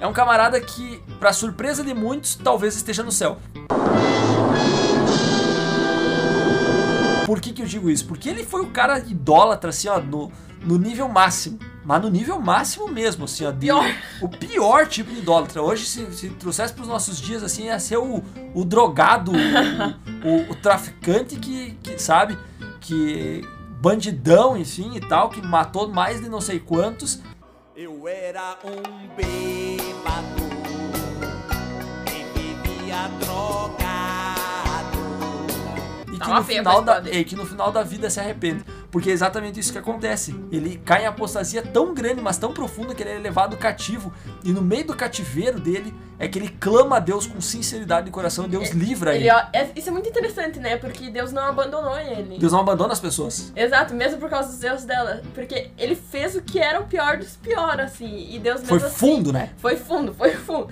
é 0.00 0.06
um 0.06 0.12
camarada 0.12 0.60
que, 0.60 1.02
pra 1.20 1.32
surpresa 1.32 1.84
de 1.84 1.94
muitos, 1.94 2.36
talvez 2.36 2.74
esteja 2.74 3.02
no 3.02 3.12
céu. 3.12 3.38
Por 7.26 7.40
que, 7.40 7.52
que 7.52 7.62
eu 7.62 7.66
digo 7.66 7.88
isso? 7.88 8.06
Porque 8.06 8.28
ele 8.28 8.44
foi 8.44 8.62
o 8.62 8.70
cara 8.70 8.98
idólatra, 8.98 9.70
assim, 9.70 9.88
ó, 9.88 10.00
no, 10.00 10.30
no 10.62 10.78
nível 10.78 11.08
máximo. 11.08 11.58
Mas 11.84 12.00
no 12.00 12.08
nível 12.08 12.40
máximo 12.40 12.88
mesmo, 12.88 13.24
assim, 13.26 13.44
ó. 13.44 13.50
de- 13.50 13.66
Pior. 13.66 13.84
O 14.22 14.28
pior 14.28 14.86
tipo 14.86 15.10
de 15.12 15.18
idólatra. 15.18 15.60
Hoje, 15.62 15.84
se, 15.84 16.06
se 16.12 16.30
trouxesse 16.30 16.72
pros 16.72 16.88
nossos 16.88 17.20
dias, 17.20 17.42
assim, 17.42 17.64
ia 17.64 17.78
ser 17.78 17.98
o, 17.98 18.22
o 18.54 18.64
drogado, 18.64 19.30
o, 19.32 19.34
o- 20.26 20.50
o 20.52 20.54
traficante 20.54 21.36
que, 21.36 21.72
que, 21.82 21.98
sabe, 22.00 22.38
que 22.80 23.42
bandidão, 23.80 24.56
enfim, 24.56 24.92
e 24.96 25.00
tal, 25.00 25.28
que 25.28 25.42
matou 25.42 25.86
mais 25.88 26.22
de 26.22 26.28
não 26.28 26.40
sei 26.40 26.58
quantos. 26.58 27.20
Eu 27.76 28.08
era 28.08 28.56
um 28.64 29.08
bêbado 29.14 30.44
e 32.08 32.38
vivia 32.38 33.08
drogado. 33.20 34.98
E 36.14 36.18
que, 36.18 36.30
no 36.30 36.44
final 36.44 36.82
da, 36.82 37.00
e 37.10 37.24
que 37.24 37.36
no 37.36 37.44
final 37.44 37.72
da 37.72 37.82
vida 37.82 38.08
se 38.08 38.20
arrepende. 38.20 38.64
Porque 38.94 39.10
é 39.10 39.12
exatamente 39.12 39.58
isso 39.58 39.72
que 39.72 39.78
acontece. 39.78 40.32
Ele 40.52 40.80
cai 40.84 41.02
em 41.02 41.06
apostasia 41.06 41.60
tão 41.60 41.92
grande, 41.92 42.20
mas 42.22 42.38
tão 42.38 42.52
profunda, 42.54 42.94
que 42.94 43.02
ele 43.02 43.10
é 43.10 43.18
levado 43.18 43.56
cativo. 43.56 44.12
E 44.44 44.52
no 44.52 44.62
meio 44.62 44.86
do 44.86 44.94
cativeiro 44.94 45.58
dele, 45.58 45.92
é 46.16 46.28
que 46.28 46.38
ele 46.38 46.48
clama 46.60 46.98
a 46.98 47.00
Deus 47.00 47.26
com 47.26 47.40
sinceridade 47.40 48.06
de 48.06 48.12
coração. 48.12 48.44
E 48.44 48.48
Deus 48.48 48.70
livra 48.70 49.16
ele. 49.16 49.28
Ele, 49.28 49.36
é- 49.52 49.72
isso 49.74 49.88
é 49.88 49.92
muito 49.92 50.08
interessante, 50.08 50.60
né? 50.60 50.76
Porque 50.76 51.10
Deus 51.10 51.32
não 51.32 51.42
abandonou 51.42 51.98
ele. 51.98 52.38
Deus 52.38 52.52
não 52.52 52.60
abandona 52.60 52.92
as 52.92 53.00
pessoas. 53.00 53.52
Exato, 53.56 53.92
mesmo 53.94 54.18
por 54.18 54.30
causa 54.30 54.48
dos 54.50 54.62
erros 54.62 54.84
dela. 54.84 55.22
Porque 55.34 55.72
ele 55.76 55.96
fez 55.96 56.36
o 56.36 56.42
que 56.42 56.60
era 56.60 56.80
o 56.80 56.84
pior 56.84 57.16
dos 57.18 57.34
piores, 57.34 57.86
assim. 57.86 58.28
E 58.30 58.38
Deus 58.38 58.60
mesmo 58.60 58.78
Foi 58.78 58.88
assim- 58.88 58.96
fundo, 58.96 59.32
né? 59.32 59.50
Foi 59.56 59.74
fundo, 59.76 60.14
foi 60.14 60.30
fundo. 60.36 60.68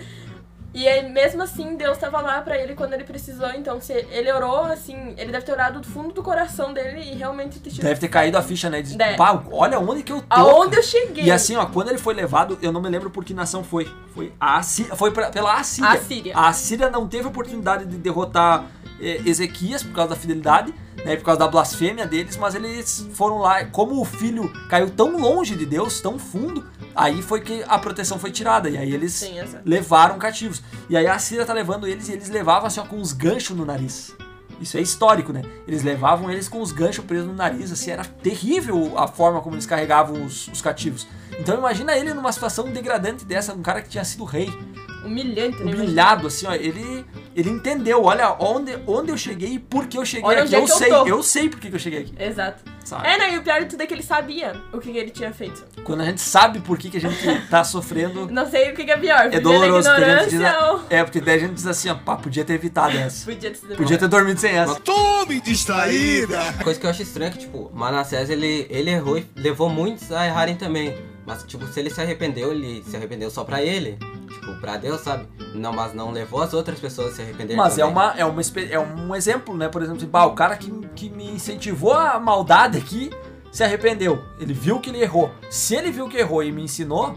E 0.75 0.89
aí, 0.89 1.07
mesmo 1.11 1.43
assim, 1.43 1.77
Deus 1.77 1.99
tava 1.99 2.21
lá 2.23 2.41
pra 2.41 2.57
ele 2.57 2.75
quando 2.75 2.95
ele 2.95 3.05
precisou. 3.05 3.51
Então, 3.51 3.79
se 3.81 3.93
ele 3.93 4.33
orou, 4.33 4.65
assim, 4.65 5.15
ele 5.19 5.31
deve 5.31 5.45
ter 5.45 5.53
orado 5.53 5.81
do 5.81 5.87
fundo 5.87 6.13
do 6.15 6.23
coração 6.23 6.73
dele 6.73 7.01
e 7.13 7.15
realmente 7.15 7.61
ter 7.61 7.71
tido. 7.71 7.83
Deve 7.83 8.01
ter 8.01 8.09
caído 8.09 8.39
a 8.39 8.43
ficha, 8.43 8.71
né? 8.71 8.81
De, 8.81 8.97
pá, 9.17 9.43
olha 9.53 9.79
onde 9.79 10.03
que 10.03 10.13
eu 10.13 10.21
tô. 10.23 10.27
Aonde 10.31 10.77
eu 10.77 10.83
cheguei. 10.83 11.25
E 11.25 11.31
assim, 11.31 11.57
ó, 11.57 11.67
quando 11.67 11.89
ele 11.91 11.99
foi 11.99 12.15
levado, 12.15 12.59
eu 12.63 12.73
não 12.73 12.81
me 12.81 12.89
lembro 12.89 13.11
por 13.11 13.23
que 13.25 13.35
nação 13.35 13.63
foi. 13.63 13.87
Foi 14.15 14.33
a 14.41 14.57
Assíria, 14.57 14.97
foi 14.97 15.11
pra- 15.11 15.29
pela 15.31 15.55
Assíria. 15.59 15.91
Assíria. 15.91 16.33
A 16.37 16.49
Assíria 16.49 16.89
não 16.91 17.07
teve 17.07 17.29
oportunidade 17.29 17.85
de 17.85 17.97
derrotar 17.99 18.65
eh, 19.01 19.21
Ezequias 19.27 19.83
por 19.83 19.93
causa 19.93 20.11
da 20.11 20.17
fidelidade, 20.17 20.73
né, 21.05 21.17
por 21.17 21.25
causa 21.25 21.41
da 21.41 21.49
blasfêmia 21.49 22.07
deles, 22.07 22.37
mas 22.37 22.55
eles 22.55 23.09
foram 23.13 23.39
lá, 23.39 23.65
como 23.65 24.01
o 24.01 24.05
filho 24.05 24.53
caiu 24.69 24.91
tão 24.91 25.19
longe 25.19 25.57
de 25.57 25.67
Deus, 25.67 26.01
tão 26.01 26.19
fundo, 26.19 26.67
aí 26.95 27.23
foi 27.23 27.41
que 27.41 27.65
a 27.67 27.79
proteção 27.79 28.19
foi 28.19 28.31
tirada 28.31 28.69
e 28.69 28.77
aí 28.77 28.93
eles 28.93 29.15
Sim, 29.15 29.35
levaram 29.65 30.19
cativos. 30.19 30.63
E 30.89 30.97
aí 30.97 31.07
a 31.07 31.15
Assíria 31.15 31.45
tá 31.45 31.53
levando 31.53 31.87
eles 31.87 32.09
e 32.09 32.13
eles 32.13 32.29
levavam 32.29 32.67
assim, 32.67 32.81
ó, 32.81 32.85
com 32.85 32.97
uns 32.97 33.13
ganchos 33.13 33.57
no 33.57 33.65
nariz. 33.65 34.15
Isso 34.61 34.77
é 34.77 34.81
histórico, 34.81 35.33
né? 35.33 35.43
Eles 35.67 35.83
levavam 35.83 36.31
eles 36.31 36.49
com 36.49 36.61
os 36.61 36.71
ganchos 36.71 37.05
presos 37.05 37.27
no 37.27 37.35
nariz, 37.35 37.73
assim, 37.73 37.91
era 37.91 38.05
terrível 38.05 38.97
a 38.97 39.09
forma 39.09 39.41
como 39.41 39.57
eles 39.57 39.67
carregavam 39.67 40.25
os, 40.25 40.47
os 40.49 40.63
cativos. 40.63 41.07
Então 41.39 41.59
imagina 41.59 41.97
ele 41.97 42.15
numa 42.15 42.31
situação 42.31 42.71
degradante 42.71 43.25
dessa, 43.25 43.53
um 43.55 43.63
cara 43.63 43.83
que 43.83 43.89
tinha 43.89 44.05
sido 44.05 44.23
rei, 44.23 44.53
Humilhante, 45.05 45.63
né? 45.63 45.73
humilhado, 45.73 46.27
assim, 46.27 46.47
ó, 46.47 46.55
ele, 46.55 47.05
ele 47.35 47.51
entendeu, 47.51 48.05
olha 48.05 48.35
onde, 48.39 48.79
onde 48.87 49.11
eu 49.11 49.17
cheguei 49.17 49.55
e 49.55 49.59
por 49.59 49.87
que 49.87 49.99
eu 49.99 50.05
cheguei 50.05 50.29
Olha 50.29 50.43
aqui. 50.45 50.55
é 50.55 50.59
Eu 50.59 50.63
eu 50.63 50.69
sei, 50.69 50.89
tô. 50.89 51.07
eu 51.07 51.23
sei 51.23 51.49
por 51.49 51.59
que 51.61 51.75
eu 51.75 51.79
cheguei 51.79 52.01
aqui. 52.01 52.15
Exato. 52.19 52.63
Sabe? 52.85 53.07
É, 53.07 53.17
né? 53.19 53.35
E 53.35 53.39
o 53.39 53.43
pior 53.43 53.61
de 53.61 53.67
tudo 53.67 53.81
é 53.81 53.87
que 53.87 53.95
ele 53.95 54.03
sabia 54.03 54.61
o 54.73 54.79
que, 54.79 54.91
que 54.93 54.99
ele 54.99 55.11
tinha 55.11 55.33
feito. 55.33 55.65
Quando 55.85 56.01
a 56.01 56.05
gente 56.05 56.21
sabe 56.21 56.59
por 56.61 56.77
que, 56.77 56.91
que 56.91 56.97
a 56.97 57.01
gente 57.01 57.49
tá 57.49 57.63
sofrendo, 57.63 58.27
Não 58.33 58.49
sei 58.51 58.71
o 58.73 58.75
que, 58.75 58.85
que 58.85 58.91
é 58.91 58.97
pior. 58.97 59.29
é 59.33 59.41
doloroso. 59.41 59.89
Porque 59.89 60.05
a 60.05 60.19
gente 60.23 60.31
diz, 60.31 60.41
ou... 60.41 60.83
é, 60.91 61.05
porque 61.05 61.21
daí 61.21 61.37
a 61.37 61.39
gente 61.39 61.55
diz 61.55 61.67
assim, 61.67 61.89
ó, 61.91 61.95
pá, 61.95 62.17
podia 62.17 62.45
ter 62.45 62.55
evitado 62.55 62.95
essa. 62.99 63.25
Podia 63.25 63.51
ter 63.51 63.57
sido 63.57 63.77
Podia 63.77 63.99
ter 63.99 64.09
dormido 64.09 64.41
sem 64.41 64.53
essa. 64.53 64.75
Tome 64.81 65.41
distraída! 65.41 66.39
Coisa 66.63 66.79
que 66.79 66.87
eu 66.87 66.91
acho 66.91 67.03
estranha 67.03 67.29
é 67.29 67.33
que, 67.33 67.39
tipo, 67.39 67.71
Manassés, 67.73 68.31
ele, 68.31 68.67
ele 68.69 68.91
errou 68.91 69.19
e 69.19 69.27
levou 69.37 69.69
muitos 69.69 70.11
a 70.13 70.27
errarem 70.27 70.57
também. 70.57 70.97
Mas, 71.25 71.45
tipo, 71.45 71.65
se 71.69 71.79
ele 71.79 71.89
se 71.89 72.01
arrependeu, 72.01 72.51
ele 72.51 72.83
se 72.89 72.97
arrependeu 72.97 73.31
só 73.31 73.45
pra 73.45 73.63
ele. 73.63 73.97
Tipo, 74.43 74.57
pra 74.61 74.77
Deus, 74.77 75.01
sabe? 75.01 75.29
Não, 75.55 75.73
mas 75.73 75.95
não 75.95 76.11
levou 76.11 76.43
as 76.43 76.53
outras 76.53 76.81
pessoas 76.81 77.13
a 77.13 77.17
se 77.17 77.23
arrependerem 77.23 77.57
Mas 77.57 77.79
é, 77.79 77.85
uma, 77.85 78.13
é, 78.17 78.25
uma, 78.25 78.43
é 78.71 78.79
um 78.79 79.15
exemplo, 79.15 79.57
né? 79.57 79.69
Por 79.69 79.81
exemplo, 79.83 79.99
assim, 79.99 80.11
bah, 80.11 80.27
o 80.27 80.35
cara 80.35 80.57
que, 80.57 80.69
que 80.97 81.09
me 81.09 81.31
incentivou 81.31 81.93
a 81.93 82.19
maldade 82.19 82.77
aqui 82.77 83.11
se 83.53 83.63
arrependeu. 83.63 84.21
Ele 84.41 84.53
viu 84.53 84.81
que 84.81 84.91
ele 84.91 85.01
errou. 85.01 85.31
Se 85.49 85.77
ele 85.77 85.93
viu 85.93 86.09
que 86.09 86.17
errou 86.17 86.43
e 86.43 86.51
me 86.51 86.63
ensinou, 86.63 87.15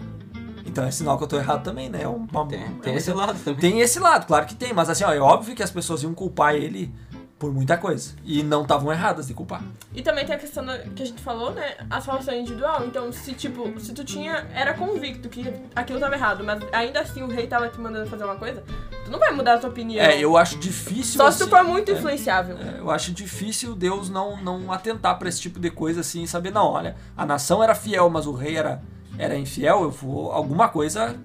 então 0.65 0.83
é 0.85 0.91
sinal 0.91 1.17
que 1.17 1.23
eu 1.23 1.27
tô 1.27 1.37
errado 1.37 1.63
também, 1.63 1.89
né? 1.89 2.03
É 2.03 2.07
uma- 2.07 2.45
Tem, 2.47 2.61
é 2.61 2.67
tem 2.81 2.93
um 2.93 2.97
esse 2.97 3.11
lado 3.11 3.39
também. 3.43 3.59
Tem 3.59 3.79
esse 3.79 3.99
lado, 3.99 4.27
claro 4.27 4.45
que 4.45 4.53
tem. 4.53 4.71
Mas 4.71 4.87
assim, 4.87 5.03
ó, 5.03 5.11
é 5.11 5.19
óbvio 5.19 5.55
que 5.55 5.63
as 5.63 5.71
pessoas 5.71 6.03
iam 6.03 6.13
culpar 6.13 6.53
ele 6.53 6.93
por 7.37 7.53
muita 7.53 7.77
coisa. 7.77 8.13
E 8.23 8.41
não 8.43 8.61
estavam 8.61 8.91
erradas 8.91 9.27
de 9.27 9.33
culpar. 9.33 9.61
E 9.93 10.01
também 10.01 10.25
tem 10.25 10.35
a 10.35 10.39
questão 10.39 10.65
da- 10.65 10.77
que 10.79 11.03
a 11.03 11.05
gente 11.05 11.21
falou, 11.21 11.51
né? 11.53 11.75
A 11.89 11.99
salvação 11.99 12.33
individual. 12.33 12.85
Então, 12.85 13.11
se 13.11 13.33
tipo, 13.33 13.77
se 13.79 13.93
tu 13.93 14.03
tinha. 14.05 14.47
Era 14.53 14.73
convicto 14.73 15.27
que 15.27 15.53
aquilo 15.75 15.99
tava 15.99 16.15
errado, 16.15 16.43
mas 16.43 16.63
ainda 16.71 17.01
assim 17.01 17.21
o 17.23 17.27
rei 17.27 17.45
tava 17.47 17.67
te 17.67 17.79
mandando 17.79 18.09
fazer 18.09 18.23
uma 18.23 18.35
coisa, 18.35 18.63
tu 19.03 19.11
não 19.11 19.19
vai 19.19 19.31
mudar 19.31 19.55
a 19.55 19.57
tua 19.57 19.69
opinião. 19.69 20.03
É, 20.03 20.17
eu 20.17 20.37
acho 20.37 20.57
difícil. 20.57 21.17
Só 21.17 21.29
se 21.29 21.39
tu 21.39 21.41
assim, 21.43 21.49
for 21.51 21.63
muito 21.63 21.91
é. 21.91 21.95
influenciável. 21.95 22.57
É, 22.57 22.79
eu 22.79 22.89
acho 22.89 23.11
difícil 23.11 23.75
Deus 23.75 24.09
não, 24.09 24.41
não 24.41 24.71
atentar 24.71 25.19
pra 25.19 25.27
esse 25.27 25.41
tipo 25.41 25.59
de 25.59 25.69
coisa 25.69 25.99
assim 26.01 26.23
e 26.23 26.27
saber, 26.27 26.51
não, 26.51 26.67
olha, 26.67 26.95
a 27.17 27.25
nação 27.25 27.61
era 27.63 27.75
fiel, 27.75 28.09
mas 28.09 28.25
o 28.25 28.31
rei 28.31 28.55
era, 28.55 28.81
era 29.17 29.37
infiel, 29.37 29.83
eu 29.83 29.91
vou. 29.91 30.31
Alguma 30.31 30.69
coisa, 30.69 31.15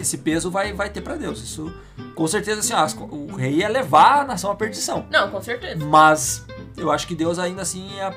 esse 0.00 0.18
peso 0.18 0.50
vai, 0.50 0.72
vai 0.72 0.90
ter 0.90 1.00
pra 1.00 1.16
Deus. 1.16 1.42
Isso, 1.42 1.72
com 2.14 2.26
certeza, 2.26 2.60
assim, 2.60 2.72
ó, 2.72 3.06
o 3.14 3.34
rei 3.34 3.56
ia 3.56 3.68
levar 3.68 4.22
a 4.22 4.24
nação 4.24 4.50
à 4.50 4.54
perdição. 4.54 5.06
Não, 5.10 5.30
com 5.30 5.40
certeza. 5.40 5.84
Mas 5.84 6.44
eu 6.76 6.90
acho 6.90 7.06
que 7.06 7.14
Deus 7.14 7.38
ainda 7.38 7.62
assim 7.62 7.88
ia 7.94 8.14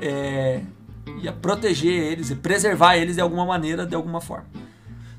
é, 0.00 0.62
ia 1.22 1.32
proteger 1.32 1.92
eles 1.92 2.30
e 2.30 2.34
preservar 2.34 2.96
eles 2.96 3.16
de 3.16 3.20
alguma 3.20 3.44
maneira, 3.44 3.86
de 3.86 3.94
alguma 3.94 4.20
forma. 4.20 4.46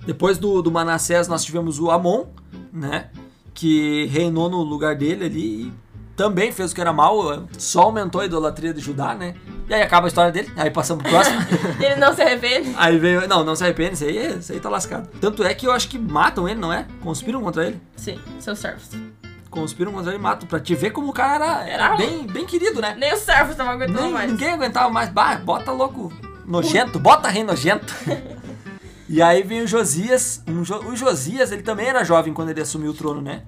Depois 0.05 0.37
do, 0.37 0.61
do 0.61 0.71
Manassés 0.71 1.27
nós 1.27 1.43
tivemos 1.43 1.79
o 1.79 1.91
Amon, 1.91 2.27
né? 2.71 3.09
Que 3.53 4.05
reinou 4.05 4.49
no 4.49 4.61
lugar 4.61 4.95
dele 4.95 5.25
ali 5.25 5.61
e 5.63 5.73
também 6.17 6.51
fez 6.51 6.71
o 6.71 6.75
que 6.75 6.81
era 6.81 6.91
mal, 6.91 7.47
só 7.57 7.83
aumentou 7.83 8.19
a 8.19 8.25
idolatria 8.25 8.73
de 8.73 8.81
Judá, 8.81 9.13
né? 9.13 9.35
E 9.69 9.73
aí 9.73 9.81
acaba 9.83 10.07
a 10.07 10.09
história 10.09 10.31
dele, 10.31 10.51
aí 10.57 10.71
passamos 10.71 11.03
pro 11.03 11.11
próximo. 11.11 11.37
Ele 11.79 11.95
não 11.95 12.13
se 12.13 12.21
arrepende. 12.21 12.73
aí 12.75 12.97
veio. 12.97 13.27
Não, 13.27 13.43
não 13.43 13.55
se 13.55 13.63
arrepende, 13.63 13.93
isso 13.93 14.03
aí, 14.03 14.37
isso 14.39 14.51
aí 14.51 14.59
tá 14.59 14.67
lascado. 14.69 15.07
Tanto 15.21 15.43
é 15.43 15.53
que 15.53 15.67
eu 15.67 15.71
acho 15.71 15.87
que 15.89 15.99
matam 15.99 16.47
ele, 16.49 16.59
não 16.59 16.73
é? 16.73 16.87
Conspiram 17.01 17.41
contra 17.41 17.67
ele. 17.67 17.79
Sim, 17.95 18.17
seus 18.39 18.57
servos. 18.59 18.89
Conspiram 19.51 19.91
contra 19.91 20.11
ele 20.11 20.19
e 20.19 20.21
matam. 20.21 20.47
Pra 20.47 20.59
te 20.59 20.73
ver 20.73 20.89
como 20.91 21.09
o 21.09 21.13
cara 21.13 21.63
era, 21.67 21.69
era 21.69 21.95
bem, 21.97 22.25
bem 22.25 22.45
querido, 22.45 22.81
né? 22.81 22.95
Nem 22.97 23.13
os 23.13 23.19
servos 23.19 23.51
estavam 23.51 23.73
aguentando 23.73 24.01
Nem- 24.01 24.11
mais. 24.13 24.31
Ninguém 24.31 24.49
aguentava 24.51 24.89
mais. 24.89 25.09
Bah, 25.09 25.35
bota 25.35 25.71
louco 25.71 26.11
nojento, 26.45 26.97
bota 26.97 27.27
rei 27.27 27.43
nojento. 27.43 27.93
e 29.09 29.21
aí 29.21 29.43
vem 29.43 29.61
o 29.61 29.67
Josias. 29.67 30.41
Um 30.47 30.63
Jo- 30.63 30.81
o 30.85 30.95
Josias, 30.95 31.51
ele 31.51 31.61
também 31.61 31.87
era 31.87 32.03
jovem 32.03 32.33
quando 32.33 32.49
ele 32.49 32.61
assumiu 32.61 32.91
o 32.91 32.93
trono, 32.93 33.21
né? 33.21 33.43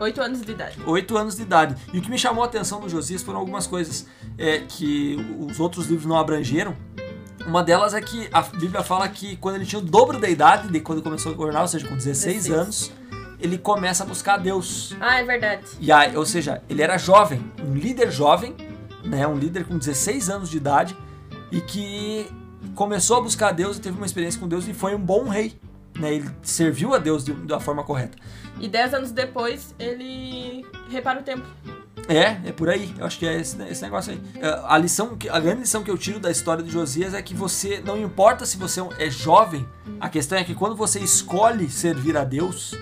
Oito 0.00 0.20
anos 0.22 0.42
de 0.42 0.52
idade. 0.52 0.76
8 0.86 1.16
anos 1.16 1.36
de 1.36 1.42
idade. 1.42 1.74
E 1.92 1.98
o 1.98 2.02
que 2.02 2.10
me 2.10 2.18
chamou 2.18 2.44
a 2.44 2.46
atenção 2.46 2.80
no 2.80 2.88
Josias 2.88 3.22
foram 3.22 3.40
algumas 3.40 3.66
coisas 3.66 4.06
é, 4.36 4.58
que 4.60 5.16
os 5.40 5.58
outros 5.58 5.86
livros 5.86 6.06
não 6.06 6.16
abrangeram. 6.16 6.76
Uma 7.46 7.62
delas 7.64 7.94
é 7.94 8.00
que 8.00 8.28
a 8.32 8.42
Bíblia 8.42 8.82
fala 8.82 9.08
que 9.08 9.36
quando 9.36 9.56
ele 9.56 9.66
tinha 9.66 9.78
o 9.80 9.84
dobro 9.84 10.18
da 10.20 10.28
idade, 10.28 10.68
de 10.68 10.80
quando 10.80 11.02
começou 11.02 11.32
a 11.32 11.34
governar, 11.34 11.62
ou 11.62 11.68
seja, 11.68 11.86
com 11.88 11.96
16 11.96 12.44
16. 12.44 12.54
anos, 12.60 12.92
ele 13.40 13.56
começa 13.56 14.02
a 14.04 14.06
buscar 14.06 14.34
a 14.34 14.38
Deus. 14.38 14.94
Ah, 15.00 15.18
é 15.20 15.24
verdade. 15.24 15.64
E 15.80 15.90
aí, 15.90 16.16
ou 16.16 16.26
seja, 16.26 16.62
ele 16.68 16.82
era 16.82 16.98
jovem, 16.98 17.42
um 17.64 17.74
líder 17.74 18.10
jovem, 18.12 18.54
né, 19.04 19.26
um 19.26 19.36
líder 19.38 19.64
com 19.64 19.78
16 19.78 20.28
anos 20.28 20.50
de 20.50 20.56
idade 20.58 20.96
e 21.50 21.60
que 21.60 22.26
começou 22.74 23.16
a 23.16 23.20
buscar 23.20 23.48
a 23.48 23.52
Deus 23.52 23.76
e 23.78 23.80
teve 23.80 23.96
uma 23.96 24.06
experiência 24.06 24.38
com 24.38 24.46
Deus 24.46 24.68
e 24.68 24.74
foi 24.74 24.94
um 24.94 24.98
bom 25.00 25.26
rei, 25.28 25.58
né? 25.98 26.12
Ele 26.14 26.28
serviu 26.42 26.94
a 26.94 26.98
Deus 26.98 27.24
de- 27.24 27.32
da 27.32 27.58
forma 27.58 27.82
correta. 27.82 28.18
E 28.60 28.68
dez 28.68 28.92
anos 28.94 29.10
depois, 29.12 29.74
ele 29.78 30.64
repara 30.90 31.20
o 31.20 31.22
tempo. 31.22 31.46
É, 32.08 32.48
é 32.48 32.52
por 32.52 32.68
aí. 32.70 32.92
Eu 32.98 33.04
acho 33.04 33.18
que 33.18 33.26
é 33.26 33.38
esse, 33.38 33.60
esse 33.64 33.82
negócio 33.82 34.12
aí. 34.12 34.20
É, 34.40 34.62
A 34.66 34.78
lição, 34.78 35.16
a 35.30 35.40
grande 35.40 35.60
lição 35.60 35.82
que 35.82 35.90
eu 35.90 35.98
tiro 35.98 36.18
da 36.18 36.30
história 36.30 36.62
de 36.62 36.70
Josias 36.70 37.12
é 37.12 37.20
que 37.20 37.34
você, 37.34 37.80
não 37.84 37.98
importa 38.00 38.46
se 38.46 38.56
você 38.56 38.80
é 38.98 39.10
jovem, 39.10 39.66
a 40.00 40.08
questão 40.08 40.38
é 40.38 40.44
que 40.44 40.54
quando 40.54 40.74
você 40.74 40.98
escolhe 41.00 41.68
servir 41.70 42.16
a 42.16 42.24
Deus, 42.24 42.74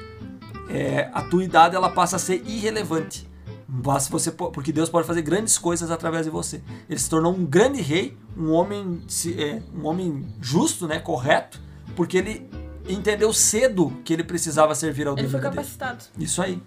é, 0.71 1.11
a 1.13 1.23
tua 1.23 1.43
idade 1.43 1.75
ela 1.75 1.89
passa 1.91 2.17
a 2.17 2.19
ser 2.19 2.43
irrelevante. 2.47 3.29
Basta 3.69 4.11
você, 4.11 4.31
po- 4.31 4.51
porque 4.53 4.71
Deus 4.73 4.89
pode 4.89 5.07
fazer 5.09 5.23
grandes 5.23 5.59
coisas 5.59 5.91
através 5.91 6.25
de 6.25 6.31
você. 6.31 6.63
Ele 6.89 6.99
se 7.01 7.11
tornou 7.11 7.35
um 7.35 7.45
grande 7.45 7.83
rei, 7.83 8.17
um 8.37 8.53
homem, 8.53 9.03
é, 9.37 9.61
um 9.77 9.87
homem 9.87 10.25
justo, 10.41 10.87
né, 10.87 11.01
correto, 11.01 11.61
porque 11.97 12.17
ele 12.17 12.49
entendeu 12.89 13.33
cedo 13.33 13.93
que 14.05 14.13
ele 14.13 14.25
precisava 14.25 14.75
servir 14.75 15.07
ao 15.07 15.17
Ele 15.19 15.29
foi 15.29 15.41
dele. 15.41 15.53
capacitado. 15.55 16.05
Isso 16.19 16.41
aí. 16.43 16.61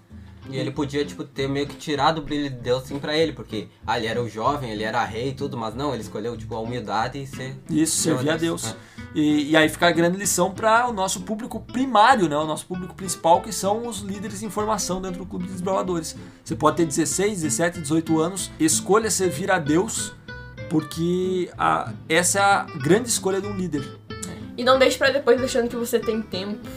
E 0.52 0.58
ele 0.58 0.72
podia, 0.72 1.06
tipo, 1.06 1.24
ter 1.24 1.48
meio 1.48 1.68
que 1.68 1.76
tirado 1.76 2.18
o 2.18 2.22
brilho 2.24 2.50
de 2.50 2.56
Deus 2.56 2.82
assim 2.84 2.98
pra 2.98 3.16
ele, 3.16 3.34
porque 3.34 3.68
ah, 3.86 4.00
ele 4.00 4.08
era 4.08 4.20
o 4.20 4.28
jovem, 4.28 4.72
ele 4.72 4.82
era 4.84 5.04
rei 5.04 5.30
e 5.30 5.34
tudo, 5.34 5.56
mas 5.56 5.76
não, 5.76 5.94
ele 5.94 6.02
escolheu, 6.02 6.36
tipo, 6.36 6.56
a 6.56 6.60
humildade 6.60 7.22
e 7.22 7.28
ser. 7.28 7.56
Isso, 7.70 7.98
servir 8.02 8.32
a 8.32 8.36
Deus. 8.38 8.66
É. 8.66 8.76
E, 9.14 9.52
e 9.52 9.56
aí 9.56 9.70
fica 9.70 9.88
a 9.88 9.92
grande 9.92 10.18
lição 10.18 10.50
para 10.52 10.88
o 10.90 10.94
nosso 10.94 11.22
público 11.22 11.60
primário, 11.60 12.28
né? 12.28 12.36
O 12.36 12.48
nosso 12.48 12.66
público 12.66 12.96
principal, 12.96 13.42
que 13.42 13.54
são 13.54 13.86
os 13.88 14.00
líderes 14.00 14.42
em 14.42 14.50
formação 14.50 15.00
dentro 15.00 15.20
do 15.20 15.26
Clube 15.28 15.46
de 15.46 15.52
Desbravadores. 15.52 16.16
Você 16.44 16.56
pode 16.56 16.78
ter 16.78 16.86
16, 16.88 17.42
17, 17.44 17.82
18 17.82 18.20
anos, 18.20 18.50
escolha 18.60 19.12
servir 19.12 19.52
a 19.52 19.60
Deus, 19.60 20.14
porque 20.68 21.52
a- 21.60 21.94
essa 22.08 22.40
é 22.40 22.42
a 22.42 22.64
grande 22.82 23.08
escolha 23.10 23.40
de 23.40 23.46
um 23.48 23.56
líder. 23.56 23.99
E 24.60 24.64
não 24.66 24.78
deixe 24.78 24.98
pra 24.98 25.10
depois 25.10 25.40
deixando 25.40 25.70
que 25.70 25.76
você 25.78 25.98
tem 25.98 26.22
tempo. 26.22 26.68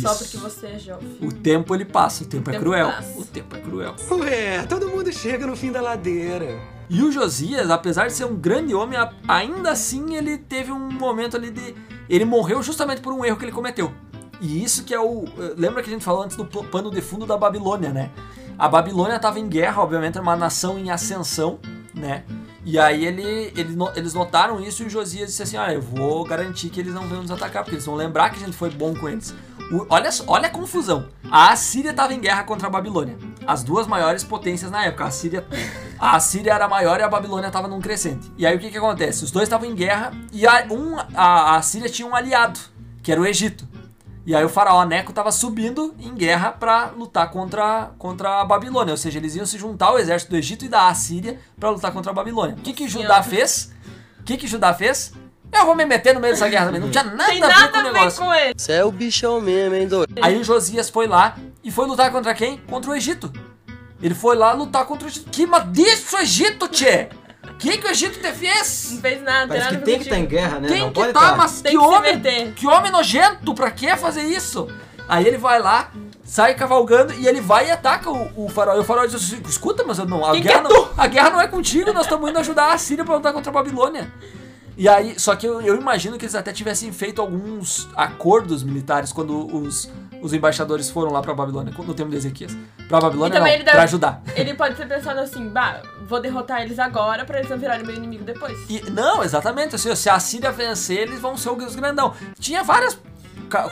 Só 0.00 0.12
Isso. 0.12 0.24
porque 0.24 0.36
você 0.38 0.66
é 0.68 0.78
jovem. 0.78 1.18
O 1.20 1.30
tempo 1.30 1.74
ele 1.74 1.84
passa, 1.84 2.24
o 2.24 2.26
tempo, 2.26 2.48
é 2.48 2.54
tempo 2.54 2.64
cruel. 2.64 2.86
passa. 2.86 3.18
O 3.18 3.24
tempo 3.26 3.54
é 3.54 3.60
cruel. 3.60 3.94
Ué, 4.12 4.62
todo 4.62 4.88
mundo 4.88 5.12
chega 5.12 5.46
no 5.46 5.54
fim 5.54 5.70
da 5.70 5.82
ladeira. 5.82 6.58
E 6.88 7.02
o 7.02 7.12
Josias, 7.12 7.70
apesar 7.70 8.06
de 8.06 8.14
ser 8.14 8.24
um 8.24 8.34
grande 8.34 8.74
homem, 8.74 8.98
ainda 9.28 9.72
assim 9.72 10.16
ele 10.16 10.38
teve 10.38 10.72
um 10.72 10.90
momento 10.90 11.36
ali 11.36 11.50
de. 11.50 11.74
Ele 12.08 12.24
morreu 12.24 12.62
justamente 12.62 13.02
por 13.02 13.12
um 13.12 13.22
erro 13.22 13.36
que 13.36 13.44
ele 13.44 13.52
cometeu. 13.52 13.92
E 14.40 14.64
isso 14.64 14.84
que 14.84 14.94
é 14.94 15.00
o. 15.00 15.26
Lembra 15.54 15.82
que 15.82 15.90
a 15.90 15.92
gente 15.92 16.04
falou 16.06 16.22
antes 16.22 16.34
do 16.34 16.46
pano 16.46 16.90
de 16.90 17.02
fundo 17.02 17.26
da 17.26 17.36
Babilônia, 17.36 17.90
né? 17.90 18.10
A 18.58 18.70
Babilônia 18.70 19.16
estava 19.16 19.38
em 19.38 19.46
guerra, 19.46 19.82
obviamente, 19.82 20.14
era 20.14 20.22
uma 20.22 20.34
nação 20.34 20.78
em 20.78 20.90
ascensão, 20.90 21.58
né? 21.94 22.24
E 22.70 22.78
aí 22.78 23.06
ele, 23.06 23.22
ele 23.56 23.74
eles 23.96 24.12
notaram 24.12 24.60
isso 24.60 24.82
e 24.82 24.86
o 24.86 24.90
Josias 24.90 25.28
disse 25.30 25.42
assim: 25.42 25.56
Olha, 25.56 25.72
eu 25.72 25.80
vou 25.80 26.22
garantir 26.22 26.68
que 26.68 26.78
eles 26.78 26.92
não 26.92 27.08
vão 27.08 27.22
nos 27.22 27.30
atacar, 27.30 27.62
porque 27.64 27.76
eles 27.76 27.86
vão 27.86 27.94
lembrar 27.94 28.28
que 28.28 28.36
a 28.36 28.44
gente 28.44 28.54
foi 28.54 28.68
bom 28.68 28.94
com 28.94 29.08
eles. 29.08 29.34
O- 29.72 29.86
olha, 29.88 30.10
olha 30.26 30.48
a 30.48 30.50
confusão. 30.50 31.08
A 31.30 31.50
Assíria 31.50 31.92
estava 31.92 32.12
em 32.12 32.20
guerra 32.20 32.42
contra 32.44 32.66
a 32.66 32.70
Babilônia. 32.70 33.16
As 33.46 33.62
duas 33.64 33.86
maiores 33.86 34.22
potências 34.22 34.70
na 34.70 34.84
época. 34.84 35.04
A 35.04 35.06
Assíria, 35.06 35.46
a 35.98 36.16
Assíria 36.16 36.52
era 36.52 36.68
maior 36.68 37.00
e 37.00 37.02
a 37.02 37.08
Babilônia 37.08 37.46
estava 37.46 37.68
num 37.68 37.80
crescente. 37.80 38.30
E 38.36 38.46
aí 38.46 38.54
o 38.54 38.58
que, 38.58 38.70
que 38.70 38.76
acontece? 38.76 39.24
Os 39.24 39.30
dois 39.30 39.44
estavam 39.44 39.66
em 39.66 39.74
guerra 39.74 40.12
e 40.30 40.46
a, 40.46 40.66
um, 40.70 40.94
a, 40.98 41.06
a 41.14 41.56
Assíria 41.56 41.88
tinha 41.88 42.06
um 42.06 42.14
aliado, 42.14 42.60
que 43.02 43.10
era 43.10 43.18
o 43.20 43.24
Egito. 43.26 43.66
E 44.28 44.34
aí 44.34 44.44
o 44.44 44.48
faraó 44.50 44.84
Neco 44.84 45.10
estava 45.10 45.32
subindo 45.32 45.94
em 45.98 46.14
guerra 46.14 46.52
para 46.52 46.90
lutar 46.94 47.30
contra, 47.30 47.92
contra 47.96 48.42
a 48.42 48.44
Babilônia. 48.44 48.92
Ou 48.92 48.98
seja, 48.98 49.18
eles 49.18 49.34
iam 49.34 49.46
se 49.46 49.56
juntar 49.56 49.86
ao 49.86 49.98
exército 49.98 50.32
do 50.32 50.36
Egito 50.36 50.66
e 50.66 50.68
da 50.68 50.86
Assíria 50.86 51.38
para 51.58 51.70
lutar 51.70 51.90
contra 51.92 52.12
a 52.12 52.14
Babilônia. 52.14 52.54
O 52.54 52.60
que, 52.60 52.74
que 52.74 52.86
Judá 52.86 53.22
fez? 53.22 53.72
O 54.20 54.24
que, 54.24 54.36
que 54.36 54.46
Judá 54.46 54.74
fez? 54.74 55.14
Eu 55.50 55.64
vou 55.64 55.74
me 55.74 55.86
meter 55.86 56.12
no 56.12 56.20
meio 56.20 56.34
dessa 56.34 56.46
guerra 56.46 56.66
também. 56.66 56.78
Não 56.78 56.90
tinha 56.90 57.04
nada 57.04 57.24
Tem 57.24 57.42
a 57.42 57.46
ver 57.46 57.54
nada 57.54 57.68
com 57.68 57.78
o 57.78 57.82
negócio. 57.84 58.22
com 58.22 58.34
ele. 58.34 58.52
Você 58.54 58.72
é 58.72 58.84
o 58.84 58.92
bichão 58.92 59.40
mesmo, 59.40 59.74
hein, 59.74 59.88
doido? 59.88 60.12
Aí 60.20 60.38
o 60.38 60.44
Josias 60.44 60.90
foi 60.90 61.06
lá 61.06 61.34
e 61.64 61.70
foi 61.70 61.86
lutar 61.86 62.12
contra 62.12 62.34
quem? 62.34 62.58
Contra 62.58 62.90
o 62.90 62.94
Egito. 62.94 63.32
Ele 64.02 64.14
foi 64.14 64.36
lá 64.36 64.52
lutar 64.52 64.84
contra 64.84 65.06
o 65.06 65.10
Egito. 65.10 65.30
Que 65.30 65.46
mas 65.46 65.72
disso, 65.72 66.18
Egito, 66.18 66.68
tchê? 66.68 67.08
O 67.58 67.60
que, 67.60 67.76
que 67.76 67.88
o 67.88 67.90
Egito 67.90 68.20
te 68.20 68.32
fez? 68.32 68.90
Não 68.92 69.00
fez 69.00 69.20
nada, 69.20 69.48
Parece 69.48 69.68
que 69.70 69.76
tem 69.78 69.96
que 69.98 70.04
estar 70.04 70.16
em 70.16 70.22
contigo. 70.22 70.40
guerra, 70.40 70.60
né? 70.60 70.68
Tem 70.68 70.80
não 70.80 70.88
que 70.90 70.94
pode 71.00 71.12
tá, 71.12 71.30
tá. 71.30 71.36
mas 71.36 71.60
Tem 71.60 71.72
que 71.72 71.78
que 71.78 71.84
se 71.84 71.90
homem, 71.92 72.16
meter. 72.16 72.52
que 72.52 72.66
homem 72.68 72.92
nojento, 72.92 73.52
pra 73.52 73.68
que 73.72 73.96
fazer 73.96 74.22
isso? 74.22 74.68
Aí 75.08 75.26
ele 75.26 75.38
vai 75.38 75.58
lá, 75.58 75.90
sai 76.22 76.54
cavalgando 76.54 77.12
e 77.14 77.26
ele 77.26 77.40
vai 77.40 77.66
e 77.66 77.70
ataca 77.72 78.10
o, 78.12 78.44
o 78.44 78.48
faraó. 78.48 78.76
E 78.76 78.78
o 78.78 78.84
faraó 78.84 79.04
diz 79.06 79.16
assim, 79.16 79.42
escuta, 79.48 79.82
mas 79.84 79.98
eu 79.98 80.06
não, 80.06 80.24
a, 80.24 80.30
Quem 80.32 80.42
guerra 80.42 80.60
que 80.60 80.72
é 80.72 80.76
não, 80.76 80.88
a 80.96 81.06
guerra 81.08 81.30
não 81.30 81.40
é 81.40 81.48
contigo, 81.48 81.92
nós 81.92 82.04
estamos 82.04 82.30
indo 82.30 82.38
ajudar 82.38 82.72
a 82.72 82.78
Síria 82.78 83.04
pra 83.04 83.16
lutar 83.16 83.32
contra 83.32 83.50
a 83.50 83.52
Babilônia. 83.52 84.08
E 84.76 84.88
aí, 84.88 85.18
só 85.18 85.34
que 85.34 85.44
eu, 85.44 85.60
eu 85.60 85.74
imagino 85.74 86.16
que 86.16 86.24
eles 86.24 86.36
até 86.36 86.52
tivessem 86.52 86.92
feito 86.92 87.20
alguns 87.20 87.88
acordos 87.96 88.62
militares 88.62 89.12
quando 89.12 89.52
os, 89.52 89.90
os 90.22 90.32
embaixadores 90.32 90.90
foram 90.90 91.12
lá 91.12 91.20
pra 91.22 91.34
Babilônia, 91.34 91.72
no 91.76 91.94
tempo 91.94 92.10
de 92.10 92.16
Ezequias. 92.16 92.56
Pra 92.88 92.98
E 92.98 93.02
Babilônia 93.02 93.38
não, 93.40 93.46
ele 93.46 93.62
pra 93.62 93.72
deve, 93.72 93.84
ajudar. 93.84 94.22
Ele 94.34 94.54
pode 94.54 94.74
ter 94.74 94.86
pensado 94.86 95.20
assim, 95.20 95.48
bah, 95.48 95.82
vou 96.06 96.20
derrotar 96.20 96.62
eles 96.62 96.78
agora 96.78 97.24
pra 97.24 97.38
eles 97.38 97.50
não 97.50 97.58
virarem 97.58 97.84
meu 97.84 97.94
inimigo 97.94 98.24
depois. 98.24 98.58
E- 98.68 98.90
não, 98.90 99.22
exatamente. 99.22 99.74
Assim, 99.74 99.94
se 99.94 100.08
a 100.08 100.18
Síria 100.18 100.50
vencer, 100.50 100.98
eles 101.00 101.20
vão 101.20 101.36
ser 101.36 101.50
os 101.50 101.74
grandão. 101.76 102.14
Tinha 102.38 102.62
várias 102.62 102.98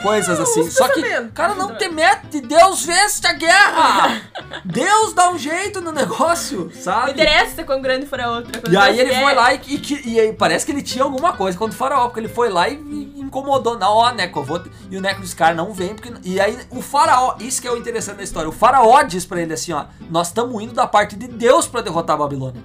coisas 0.01 0.39
assim. 0.39 0.69
Só 0.71 0.87
que, 0.89 1.03
cara, 1.33 1.53
não 1.53 1.75
te 1.75 1.87
mete. 1.89 2.41
Deus 2.41 2.83
vence 2.85 3.25
a 3.27 3.33
guerra. 3.33 4.21
Deus 4.65 5.13
dá 5.13 5.29
um 5.29 5.37
jeito 5.37 5.81
no 5.81 5.91
negócio, 5.91 6.71
Não 6.73 6.81
sabe? 6.81 7.11
interessa 7.11 7.63
quão 7.63 7.81
grande 7.81 8.05
for 8.07 8.19
a 8.19 8.31
outra. 8.31 8.59
quando 8.59 8.73
E 8.73 8.77
aí 8.77 8.99
ele 8.99 9.09
quer- 9.11 9.21
foi 9.21 9.35
lá 9.35 9.53
e, 9.53 9.59
e, 9.67 10.09
e 10.13 10.19
aí 10.19 10.33
parece 10.33 10.65
que 10.65 10.71
ele 10.71 10.81
tinha 10.81 11.03
alguma 11.03 11.33
coisa 11.33 11.57
contra 11.57 11.75
o 11.75 11.77
faraó, 11.77 12.05
porque 12.07 12.19
ele 12.19 12.27
foi 12.27 12.49
lá 12.49 12.67
e, 12.67 12.73
e 12.75 13.16
incomodou. 13.37 13.77
Não, 13.77 13.93
ó, 13.93 14.11
Neco, 14.11 14.39
eu 14.39 14.43
vou. 14.43 14.59
te-" 14.59 14.71
E 14.89 14.97
o 14.97 15.01
Neco 15.01 15.21
disse, 15.21 15.35
cara, 15.35 15.53
não 15.53 15.73
vem, 15.73 15.93
porque. 15.93 16.13
E 16.23 16.39
aí 16.39 16.57
o 16.69 16.81
faraó, 16.81 17.35
isso 17.39 17.61
que 17.61 17.67
é 17.67 17.71
o 17.71 17.77
interessante 17.77 18.17
da 18.17 18.23
história, 18.23 18.49
o 18.49 18.51
faraó 18.51 19.01
diz 19.03 19.25
pra 19.25 19.41
ele 19.41 19.53
assim, 19.53 19.73
ó, 19.73 19.85
nós 20.09 20.27
estamos 20.27 20.61
indo 20.61 20.73
da 20.73 20.87
parte 20.87 21.15
de 21.15 21.27
Deus 21.27 21.67
pra 21.67 21.81
derrotar 21.81 22.15
a 22.15 22.19
Babilônia. 22.19 22.61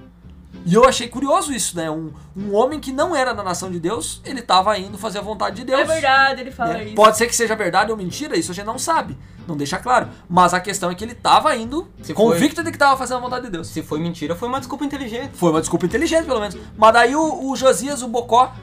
E 0.65 0.73
eu 0.73 0.85
achei 0.85 1.09
curioso 1.09 1.51
isso, 1.51 1.75
né? 1.75 1.91
Um, 1.91 2.11
um 2.37 2.55
homem 2.55 2.79
que 2.79 2.91
não 2.91 3.13
era 3.13 3.33
da 3.33 3.43
nação 3.43 3.69
de 3.69 3.79
Deus, 3.79 4.21
ele 4.23 4.41
tava 4.41 4.77
indo 4.77 4.97
fazer 4.97 5.19
a 5.19 5.21
vontade 5.21 5.57
de 5.57 5.65
Deus. 5.65 5.81
É 5.81 5.83
verdade, 5.83 6.41
ele 6.41 6.51
fala 6.51 6.73
né? 6.75 6.85
isso. 6.85 6.95
Pode 6.95 7.17
ser 7.17 7.27
que 7.27 7.35
seja 7.35 7.53
verdade 7.53 7.91
ou 7.91 7.97
mentira, 7.97 8.37
isso 8.37 8.51
a 8.51 8.55
gente 8.55 8.65
não 8.65 8.79
sabe. 8.79 9.17
Não 9.45 9.57
deixa 9.57 9.77
claro. 9.77 10.07
Mas 10.29 10.53
a 10.53 10.61
questão 10.61 10.89
é 10.89 10.95
que 10.95 11.03
ele 11.03 11.15
tava 11.15 11.53
indo 11.53 11.89
Se 12.01 12.13
convicto 12.13 12.63
de 12.63 12.71
que 12.71 12.77
tava 12.77 12.95
fazendo 12.95 13.17
a 13.17 13.19
vontade 13.19 13.45
de 13.45 13.51
Deus. 13.51 13.67
Se 13.67 13.83
foi 13.83 13.99
mentira, 13.99 14.35
foi 14.35 14.47
uma 14.47 14.59
desculpa 14.59 14.85
inteligente. 14.85 15.31
Foi 15.33 15.49
uma 15.49 15.59
desculpa 15.59 15.85
inteligente, 15.85 16.25
pelo 16.25 16.39
menos. 16.39 16.55
Mas 16.77 16.93
daí 16.93 17.13
o, 17.13 17.49
o 17.49 17.55
Josias, 17.57 18.01
o 18.01 18.07
Bocó, 18.07 18.53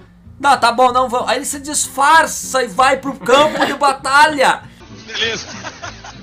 não, 0.41 0.57
tá 0.57 0.73
bom, 0.73 0.91
não 0.91 1.09
vamos. 1.09 1.29
Aí 1.29 1.37
ele 1.37 1.45
se 1.45 1.61
disfarça 1.61 2.63
e 2.65 2.67
vai 2.67 2.97
pro 2.97 3.15
campo 3.15 3.65
de 3.67 3.75
batalha. 3.75 4.63
Beleza. 5.07 5.47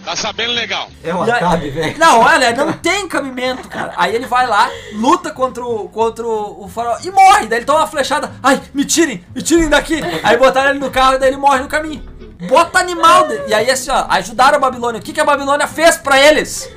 Tá 0.04 0.16
sabendo 0.16 0.54
legal. 0.54 0.90
É 1.04 1.14
um 1.14 1.26
E 1.28 1.32
acabe, 1.32 1.70
velho. 1.70 1.98
Não, 2.00 2.22
olha, 2.22 2.54
não 2.54 2.72
tem 2.72 3.08
cabimento, 3.10 3.68
cara. 3.68 3.94
Aí 3.98 4.16
ele 4.16 4.26
vai 4.26 4.48
lá, 4.48 4.70
luta 4.94 5.32
contra 5.32 5.64
o, 5.66 5.90
contra 5.90 6.26
o, 6.26 6.64
o 6.64 6.68
farol 6.70 6.98
e 7.04 7.12
morre. 7.12 7.46
Daí 7.48 7.60
ele 7.60 7.66
toma 7.66 7.80
uma 7.80 7.88
flechada. 7.88 8.32
Ai, 8.42 8.62
me 8.74 8.86
tirem, 8.86 9.24
me 9.36 9.42
tirem 9.42 9.68
daqui. 9.68 10.00
Aí 10.24 10.38
botaram 10.38 10.70
ele 10.70 10.80
no 10.80 10.90
carro 10.90 11.16
e 11.16 11.20
daí 11.20 11.30
ele 11.30 11.38
morre 11.38 11.60
no 11.60 11.68
caminho. 11.68 12.02
Bota 12.48 12.80
animal. 12.80 13.28
de- 13.28 13.48
E 13.50 13.54
aí 13.54 13.70
assim, 13.70 13.90
ó, 13.92 14.06
ajudaram 14.10 14.56
a 14.56 14.60
Babilônia. 14.62 15.02
O 15.02 15.04
que, 15.04 15.12
que 15.12 15.20
a 15.20 15.26
Babilônia 15.26 15.68
fez 15.68 15.98
pra 15.98 16.18
eles? 16.18 16.70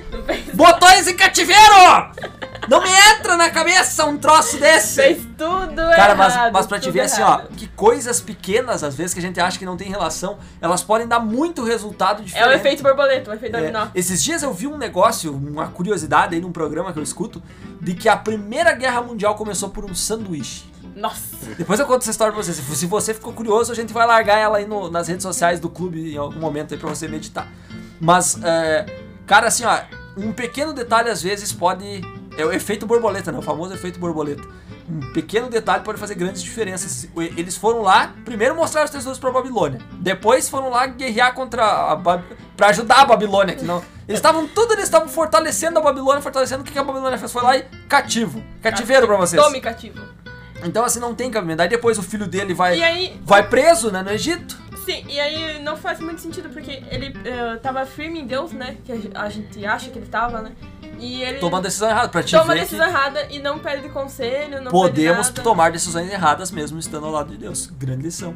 Botou 0.55 0.91
eles 0.91 1.07
em 1.07 1.15
cativeiro! 1.17 2.11
Não 2.71 2.81
me 2.81 2.89
entra 2.89 3.37
na 3.37 3.51
cabeça 3.51 4.05
um 4.07 4.17
troço 4.17 4.57
desse! 4.59 4.95
Fez 4.95 5.19
tudo 5.37 5.75
Cara, 5.97 6.15
mas, 6.15 6.33
errado. 6.35 6.53
mas 6.53 6.67
pra 6.67 6.79
te 6.79 6.91
ver 6.91 7.01
assim, 7.01 7.21
errado. 7.21 7.49
ó, 7.51 7.57
que 7.57 7.67
coisas 7.69 8.21
pequenas, 8.21 8.85
às 8.85 8.95
vezes, 8.95 9.13
que 9.13 9.19
a 9.19 9.23
gente 9.23 9.41
acha 9.41 9.59
que 9.59 9.65
não 9.67 9.77
tem 9.77 9.89
relação, 9.89 10.39
elas 10.61 10.83
podem 10.83 11.09
dar 11.09 11.19
muito 11.19 11.65
resultado 11.65 12.23
É 12.23 12.25
diferente. 12.25 12.49
o 12.49 12.53
efeito 12.53 12.83
borboleta, 12.83 13.31
o 13.31 13.35
efeito 13.35 13.57
É, 13.57 13.61
dominó. 13.61 13.87
esses 13.95 14.23
dias 14.23 14.43
eu 14.45 14.55
vi 14.55 14.69
um 14.69 14.79
negócio, 14.79 15.33
uma 15.35 15.67
curiosidade 15.67 16.35
aí 16.37 16.41
num 16.41 16.53
programa 16.53 16.93
que 16.93 16.99
eu 16.99 17.03
escuto, 17.03 17.43
de 17.81 17.95
que 17.95 18.09
a 18.09 18.17
Primeira 18.17 18.73
Guerra 18.73 19.03
Mundial 19.03 19.35
começou 19.35 19.71
por 19.71 19.85
um 19.85 19.95
sanduíche. 19.95 20.71
Nossa. 20.95 21.37
Depois 21.59 21.81
eu 21.81 21.87
conto 21.87 22.03
essa 22.03 22.11
história 22.11 22.33
pra 22.33 22.43
você. 22.43 22.53
Se 22.53 22.63
se 22.77 22.87
você 22.87 23.13
ficou 23.15 23.33
curioso, 23.33 23.73
a 23.73 23.75
gente 23.75 23.93
vai 23.93 24.07
largar 24.07 24.37
ela 24.39 24.59
aí 24.59 24.67
no- 24.67 24.91
nas 24.91 25.09
redes 25.09 25.23
sociais 25.23 25.59
do 25.59 25.69
clube 25.71 26.15
em 26.15 26.17
algum 26.17 26.39
momento 26.39 26.75
aí 26.75 26.79
pra 26.79 26.89
você 26.89 27.09
meditar. 27.09 27.49
Mas, 28.01 28.39
é, 28.43 28.87
cara, 29.27 29.49
assim, 29.49 29.65
ó, 29.65 29.79
um 30.17 30.33
pequeno 30.33 30.73
detalhe 30.73 31.09
às 31.11 31.23
vezes 31.23 31.53
pode. 31.53 32.03
É 32.41 32.45
o 32.47 32.53
efeito 32.53 32.87
borboleta, 32.87 33.31
né? 33.31 33.39
O 33.39 33.43
famoso 33.43 33.75
efeito 33.75 33.99
borboleta. 33.99 34.43
Um 34.89 35.13
pequeno 35.13 35.49
detalhe 35.49 35.85
pode 35.85 35.99
fazer 35.99 36.15
grandes 36.15 36.43
diferenças. 36.43 37.09
Eles 37.17 37.57
foram 37.57 37.83
lá, 37.83 38.13
primeiro 38.25 38.55
mostrar 38.57 38.85
os 38.85 38.91
tesouros 38.91 39.19
pra 39.19 39.31
Babilônia. 39.31 39.79
Depois 39.93 40.49
foram 40.49 40.71
lá 40.71 40.87
guerrear 40.87 41.33
contra 41.35 41.65
a 41.93 41.95
Bab... 41.97 42.25
pra 42.57 42.69
ajudar 42.69 43.03
a 43.03 43.05
Babilônia. 43.05 43.55
Que 43.55 43.65
não... 43.65 43.83
Eles 44.09 44.19
estavam 44.19 44.49
tudo, 44.49 44.73
eles 44.73 44.85
estavam 44.85 45.09
fortalecendo 45.09 45.79
a 45.79 45.83
Babilônia, 45.83 46.21
fortalecendo. 46.21 46.63
O 46.63 46.65
que 46.65 46.77
a 46.77 46.83
Babilônia 46.83 47.17
fez? 47.17 47.31
Foi 47.31 47.43
lá 47.43 47.57
e 47.57 47.63
cativo. 47.89 48.43
Cativeiro 48.61 49.07
pra 49.07 49.17
vocês. 49.17 49.41
Tome 49.41 49.61
cativo. 49.61 50.01
Então 50.65 50.85
assim 50.85 50.99
não 50.99 51.15
tem 51.15 51.31
cabimento. 51.31 51.63
Aí 51.63 51.69
depois 51.69 51.97
o 51.99 52.03
filho 52.03 52.27
dele 52.27 52.53
vai 52.53 52.83
aí- 52.83 53.21
vai 53.23 53.49
preso, 53.49 53.91
né, 53.91 54.03
no 54.03 54.11
Egito. 54.11 54.59
Sim, 54.85 55.05
e 55.09 55.21
aí 55.21 55.63
não 55.63 55.77
faz 55.77 56.01
muito 56.01 56.21
sentido, 56.21 56.49
porque 56.49 56.83
ele 56.91 57.15
eh, 57.25 57.57
tava 57.63 57.85
firme 57.87 58.21
em 58.21 58.27
Deus, 58.27 58.51
né? 58.53 58.77
Que 58.85 58.93
a 59.15 59.29
gente 59.29 59.65
acha 59.65 59.91
que 59.91 59.99
ele 59.99 60.07
tava, 60.07 60.41
né? 60.41 60.53
E 61.01 61.23
ele 61.23 61.39
Toma 61.39 61.59
a 61.59 61.61
decisão 61.61 61.89
errada 61.89 62.09
pra 62.11 62.23
te 62.23 62.37
toma 62.37 62.53
a 62.53 62.57
decisão 62.57 62.87
errada 62.87 63.27
e 63.31 63.39
não 63.39 63.59
pede 63.59 63.89
conselho, 63.89 64.61
não 64.63 64.71
podemos 64.71 65.31
tomar 65.31 65.73
decisões 65.73 66.11
erradas 66.13 66.51
mesmo 66.51 66.79
estando 66.79 67.07
ao 67.07 67.13
lado 67.13 67.31
de 67.31 67.39
Deus. 67.39 67.67
Grande 67.79 68.03
lição. 68.03 68.35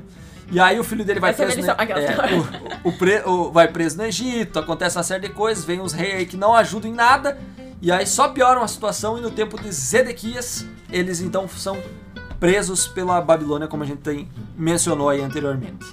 E 0.50 0.58
aí 0.60 0.78
o 0.78 0.84
filho 0.84 1.04
dele 1.04 1.20
vai 1.20 1.30
Essa 1.30 1.42
é 1.44 1.46
preso, 1.46 1.60
no, 1.66 1.72
é, 1.72 2.78
o, 2.84 2.88
o 2.88 2.92
pre- 2.92 3.22
o- 3.24 3.50
vai 3.50 3.66
preso 3.68 3.96
no 3.96 4.04
Egito, 4.04 4.58
acontece 4.58 4.96
uma 4.96 5.02
série 5.02 5.28
de 5.28 5.34
coisas, 5.34 5.64
vem 5.64 5.80
os 5.80 5.92
reis 5.92 6.14
aí 6.16 6.26
que 6.26 6.36
não 6.36 6.54
ajudam 6.54 6.90
em 6.90 6.94
nada, 6.94 7.38
e 7.80 7.90
aí 7.90 8.06
só 8.06 8.28
pioram 8.28 8.62
a 8.62 8.68
situação, 8.68 9.16
e 9.16 9.20
no 9.22 9.30
tempo 9.30 9.58
de 9.60 9.72
Zedequias, 9.72 10.66
eles 10.92 11.20
então 11.20 11.48
são 11.48 11.78
presos 12.38 12.86
pela 12.86 13.20
Babilônia, 13.22 13.66
como 13.66 13.82
a 13.82 13.86
gente 13.86 14.00
tem, 14.02 14.28
mencionou 14.56 15.08
aí 15.08 15.22
anteriormente. 15.22 15.86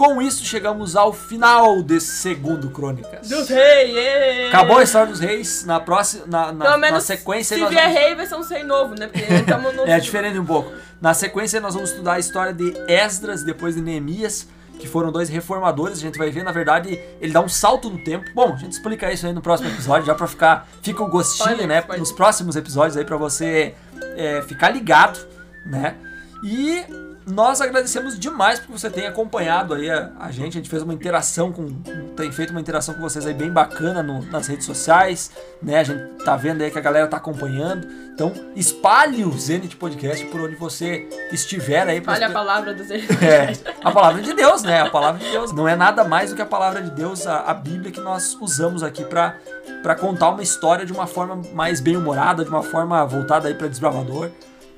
Com 0.00 0.22
isso 0.22 0.42
chegamos 0.46 0.96
ao 0.96 1.12
final 1.12 1.82
desse 1.82 2.06
segundo 2.06 2.70
Crônicas. 2.70 3.28
Dos 3.28 3.50
reis! 3.50 4.48
Acabou 4.48 4.78
a 4.78 4.82
história 4.82 5.08
dos 5.08 5.20
reis. 5.20 5.66
Na 5.66 5.78
próxima, 5.78 6.24
na, 6.26 6.52
na, 6.52 6.64
Pelo 6.64 6.70
na 6.70 6.78
menos 6.78 7.04
sequência 7.04 7.54
se 7.54 7.66
vier 7.66 7.82
vamos... 7.82 7.98
rei 7.98 8.14
vai 8.14 8.26
ser 8.26 8.34
um 8.34 8.42
rei 8.42 8.64
novo, 8.64 8.94
né? 8.98 9.08
Porque 9.08 9.30
estamos 9.30 9.76
no... 9.76 9.82
É 9.86 10.00
diferente 10.00 10.38
um 10.38 10.46
pouco. 10.46 10.72
Na 11.02 11.12
sequência 11.12 11.60
nós 11.60 11.74
vamos 11.74 11.90
estudar 11.90 12.14
a 12.14 12.18
história 12.18 12.54
de 12.54 12.72
Esdras, 12.88 13.42
depois 13.42 13.74
de 13.74 13.82
Neemias, 13.82 14.48
que 14.78 14.88
foram 14.88 15.12
dois 15.12 15.28
reformadores. 15.28 15.98
A 15.98 16.00
gente 16.00 16.16
vai 16.16 16.30
ver, 16.30 16.44
na 16.44 16.52
verdade, 16.52 16.98
ele 17.20 17.34
dá 17.34 17.42
um 17.42 17.48
salto 17.48 17.90
no 17.90 18.02
tempo. 18.02 18.24
Bom, 18.34 18.54
a 18.54 18.56
gente 18.56 18.72
explica 18.72 19.12
isso 19.12 19.26
aí 19.26 19.34
no 19.34 19.42
próximo 19.42 19.68
episódio, 19.68 20.06
já 20.06 20.14
pra 20.14 20.26
ficar. 20.26 20.66
Fica 20.80 21.02
o 21.02 21.08
gostinho, 21.08 21.50
Spoiler, 21.50 21.66
né? 21.66 21.80
spoiler. 21.80 22.00
Nos 22.00 22.12
próximos 22.12 22.56
episódios 22.56 22.96
aí 22.96 23.04
pra 23.04 23.18
você 23.18 23.74
é, 24.16 24.40
ficar 24.48 24.70
ligado, 24.70 25.20
né? 25.66 25.94
E 26.42 26.86
nós 27.30 27.60
agradecemos 27.60 28.18
demais 28.18 28.58
por 28.60 28.78
você 28.78 28.90
ter 28.90 29.06
acompanhado 29.06 29.74
aí 29.74 29.90
a, 29.90 30.10
a 30.18 30.30
gente. 30.30 30.48
A 30.48 30.60
gente 30.60 30.68
fez 30.70 30.82
uma 30.82 30.92
interação 30.94 31.52
com. 31.52 31.68
Tem 32.16 32.30
feito 32.32 32.50
uma 32.50 32.60
interação 32.60 32.94
com 32.94 33.00
vocês 33.00 33.26
aí 33.26 33.32
bem 33.34 33.50
bacana 33.50 34.02
no- 34.02 34.22
nas 34.26 34.46
redes 34.46 34.66
sociais, 34.66 35.30
né? 35.62 35.78
A 35.78 35.84
gente 35.84 36.24
tá 36.24 36.36
vendo 36.36 36.62
aí 36.62 36.70
que 36.70 36.78
a 36.78 36.82
galera 36.82 37.06
tá 37.06 37.16
acompanhando. 37.16 37.86
Então, 38.12 38.32
espalhe 38.54 39.24
o 39.24 39.32
Zenit 39.38 39.76
Podcast 39.76 40.24
por 40.26 40.40
onde 40.42 40.54
você 40.56 41.08
estiver 41.32 41.88
aí. 41.88 42.02
Olha 42.06 42.26
a 42.26 42.30
palavra 42.30 42.74
dos 42.74 42.88
reis. 42.88 43.08
é, 43.22 43.52
a 43.82 43.90
palavra 43.90 44.20
de 44.20 44.34
Deus, 44.34 44.62
né? 44.62 44.80
A 44.80 44.90
palavra 44.90 45.24
de 45.24 45.30
Deus. 45.30 45.52
Não 45.52 45.66
é 45.66 45.74
nada 45.76 46.04
mais 46.04 46.30
do 46.30 46.36
que 46.36 46.42
a 46.42 46.46
palavra 46.46 46.82
de 46.82 46.90
Deus, 46.90 47.26
a, 47.26 47.40
a 47.50 47.54
Bíblia 47.54 47.90
que 47.90 48.00
nós 48.00 48.36
usamos 48.40 48.82
aqui 48.82 49.04
pra 49.04 49.36
para 49.82 49.94
contar 49.94 50.28
uma 50.30 50.42
história 50.42 50.84
de 50.84 50.92
uma 50.92 51.06
forma 51.06 51.40
mais 51.54 51.80
bem-humorada, 51.80 52.44
de 52.44 52.50
uma 52.50 52.62
forma 52.62 53.02
voltada 53.06 53.48
aí 53.48 53.54
para 53.54 53.66
desbravador, 53.66 54.30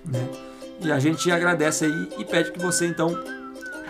né? 0.06 0.20
E 0.84 0.90
a 0.90 0.98
gente 0.98 1.30
agradece 1.30 1.84
aí 1.84 2.08
e 2.18 2.24
pede 2.24 2.50
que 2.52 2.58
você 2.58 2.86
então 2.86 3.16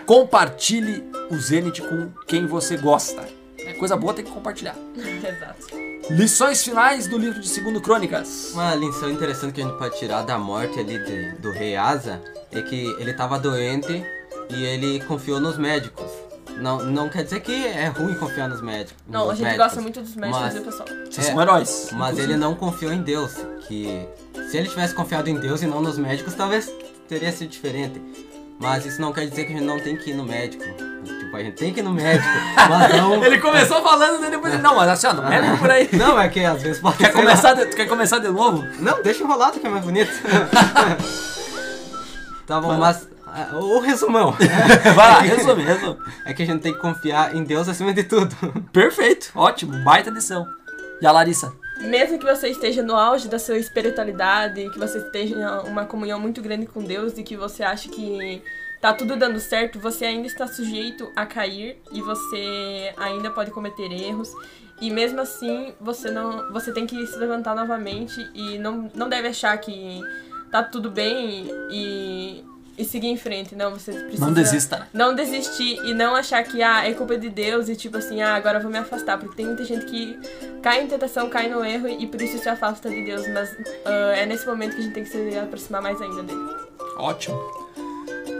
compartilhe 0.05 1.03
o 1.31 1.35
Zenit 1.37 1.81
com 1.81 2.09
quem 2.27 2.45
você 2.45 2.77
gosta. 2.77 3.23
É 3.59 3.73
coisa 3.73 3.95
boa 3.95 4.13
tem 4.13 4.23
que 4.25 4.31
compartilhar. 4.31 4.75
Exato. 4.97 5.83
Lições 6.09 6.61
finais 6.63 7.07
do 7.07 7.17
livro 7.17 7.39
de 7.39 7.47
Segundo 7.47 7.79
Crônicas. 7.79 8.51
Uma 8.53 8.75
lição 8.75 9.09
interessante 9.09 9.53
que 9.53 9.61
a 9.61 9.65
gente 9.65 9.77
pode 9.77 9.97
tirar 9.97 10.21
da 10.23 10.37
morte 10.37 10.77
ali 10.79 10.99
de- 11.03 11.31
do 11.41 11.49
rei 11.51 11.75
Asa 11.77 12.21
é 12.51 12.61
que 12.61 12.85
ele 12.99 13.13
tava 13.13 13.39
doente 13.39 14.03
e 14.49 14.63
ele 14.65 14.99
confiou 15.05 15.39
nos 15.39 15.57
médicos. 15.57 16.11
Não, 16.57 16.83
não 16.83 17.09
quer 17.09 17.23
dizer 17.23 17.39
que 17.41 17.65
é 17.67 17.87
ruim 17.87 18.13
confiar 18.15 18.47
nos 18.47 18.61
médicos. 18.61 18.95
Não, 19.07 19.23
a 19.23 19.25
nos 19.27 19.37
gente 19.37 19.45
médicos, 19.45 19.65
gosta 19.65 19.81
muito 19.81 20.01
dos 20.01 20.15
médicos, 20.15 20.41
mas- 20.41 20.53
viu, 20.53 20.63
pessoal? 20.63 20.87
Vocês 21.09 21.27
são 21.27 21.41
heróis. 21.41 21.89
Mas 21.91 22.09
inclusive. 22.11 22.31
ele 22.33 22.37
não 22.37 22.55
confiou 22.55 22.93
em 22.93 23.01
Deus. 23.01 23.33
Que 23.67 24.07
se 24.49 24.57
ele 24.57 24.69
tivesse 24.69 24.93
confiado 24.93 25.29
em 25.29 25.39
Deus 25.39 25.61
e 25.61 25.67
não 25.67 25.81
nos 25.81 25.97
médicos, 25.97 26.33
talvez 26.33 26.71
teria 27.07 27.31
sido 27.31 27.49
diferente. 27.49 28.01
Mas 28.59 28.85
isso 28.85 29.01
não 29.01 29.11
quer 29.11 29.27
dizer 29.27 29.45
que 29.45 29.53
a 29.53 29.57
gente 29.57 29.65
não 29.65 29.79
tem 29.79 29.97
que 29.97 30.11
ir 30.11 30.13
no 30.13 30.23
médico. 30.23 30.63
Tipo, 30.63 31.35
a 31.35 31.39
gente 31.43 31.55
tem 31.55 31.73
que 31.73 31.79
ir 31.81 31.83
no 31.83 31.91
médico. 31.91 32.29
mas 32.69 32.95
não. 32.95 33.23
Ele 33.25 33.39
começou 33.39 33.81
falando, 33.81 34.21
né? 34.21 34.29
Depois 34.29 34.53
ele, 34.53 34.61
não, 34.61 34.75
mas 34.75 34.87
assim, 34.89 35.07
ó, 35.07 35.13
não 35.13 35.27
é 35.31 35.41
por 35.57 35.69
aí. 35.69 35.89
Não, 35.91 36.21
é 36.21 36.29
que 36.29 36.39
às 36.45 36.61
vezes 36.61 36.79
pode 36.79 36.97
Quer 36.97 37.07
ser- 37.11 37.13
começar, 37.13 37.53
de, 37.55 37.65
quer 37.67 37.87
começar 37.87 38.19
de 38.19 38.29
novo? 38.29 38.63
Não, 38.79 39.01
deixa 39.01 39.23
enrolado 39.23 39.59
que 39.59 39.67
é 39.67 39.69
mais 39.69 39.83
bonito. 39.83 40.11
tá 42.45 42.61
bom, 42.61 42.77
mas. 42.77 43.03
ah, 43.03 43.12
O 43.53 43.79
resumão. 43.79 44.31
Vai 44.95 44.95
lá, 44.95 45.19
resume, 45.19 45.63
resume. 45.63 45.97
É 46.25 46.33
que 46.33 46.43
a 46.43 46.45
gente 46.45 46.61
tem 46.61 46.73
que 46.73 46.79
confiar 46.79 47.35
em 47.35 47.43
Deus 47.43 47.67
acima 47.67 47.93
de 47.93 48.03
tudo. 48.03 48.35
Perfeito, 48.71 49.31
ótimo, 49.35 49.73
baita 49.83 50.09
lição. 50.09 50.47
E 51.01 51.05
a 51.05 51.11
Larissa? 51.11 51.53
Mesmo 51.81 52.19
que 52.19 52.25
você 52.25 52.49
esteja 52.49 52.83
no 52.83 52.95
auge 52.95 53.27
da 53.27 53.39
sua 53.39 53.57
espiritualidade, 53.57 54.69
que 54.69 54.79
você 54.79 54.99
esteja 54.99 55.35
em 55.35 55.69
uma 55.69 55.85
comunhão 55.85 56.19
muito 56.19 56.41
grande 56.41 56.65
com 56.65 56.83
Deus 56.83 57.17
e 57.17 57.23
que 57.23 57.35
você 57.35 57.63
acha 57.63 57.89
que 57.89 58.41
tá 58.79 58.93
tudo 58.93 59.15
dando 59.15 59.39
certo, 59.39 59.79
você 59.79 60.05
ainda 60.05 60.27
está 60.27 60.45
sujeito 60.45 61.11
a 61.15 61.25
cair 61.25 61.81
e 61.91 62.01
você 62.01 62.93
ainda 62.97 63.31
pode 63.31 63.51
cometer 63.51 63.91
erros. 63.91 64.29
E 64.79 64.91
mesmo 64.91 65.21
assim, 65.21 65.73
você 65.79 66.11
não, 66.11 66.51
você 66.51 66.71
tem 66.71 66.85
que 66.85 67.05
se 67.07 67.17
levantar 67.17 67.55
novamente 67.55 68.15
e 68.33 68.57
não, 68.59 68.91
não 68.93 69.09
deve 69.09 69.29
achar 69.29 69.57
que 69.57 70.01
tá 70.51 70.61
tudo 70.61 70.91
bem 70.91 71.47
e, 71.71 72.43
e 72.77 72.83
seguir 72.83 73.07
em 73.07 73.17
frente. 73.17 73.55
Não, 73.55 73.71
você 73.71 73.91
precisa 73.91 74.25
Não 74.25 74.33
desista. 74.33 74.87
não 74.93 75.15
desistir 75.15 75.77
e 75.85 75.93
não 75.93 76.15
achar 76.15 76.43
que 76.43 76.61
ah, 76.61 76.87
é 76.87 76.93
culpa 76.93 77.17
de 77.17 77.29
Deus 77.29 77.69
e 77.69 77.75
tipo 77.75 77.97
assim, 77.97 78.21
ah, 78.21 78.35
agora 78.35 78.57
eu 78.57 78.61
vou 78.61 78.71
me 78.71 78.77
afastar. 78.77 79.17
Porque 79.17 79.35
tem 79.35 79.45
muita 79.45 79.63
gente 79.63 79.85
que 79.85 80.19
cai 80.61 80.83
em 80.83 80.87
tentação, 80.87 81.29
cai 81.29 81.49
no 81.49 81.63
erro 81.63 81.87
e 81.87 82.07
por 82.07 82.21
isso 82.21 82.37
se 82.39 82.49
afasta 82.49 82.89
de 82.89 83.03
Deus. 83.03 83.27
Mas 83.27 83.49
ah, 83.85 84.13
é 84.15 84.25
nesse 84.25 84.45
momento 84.47 84.75
que 84.75 84.81
a 84.81 84.83
gente 84.83 84.93
tem 84.93 85.03
que 85.03 85.09
se 85.09 85.37
aproximar 85.37 85.81
mais 85.81 86.01
ainda 86.01 86.23
dele. 86.23 86.39
Ótimo. 86.97 87.39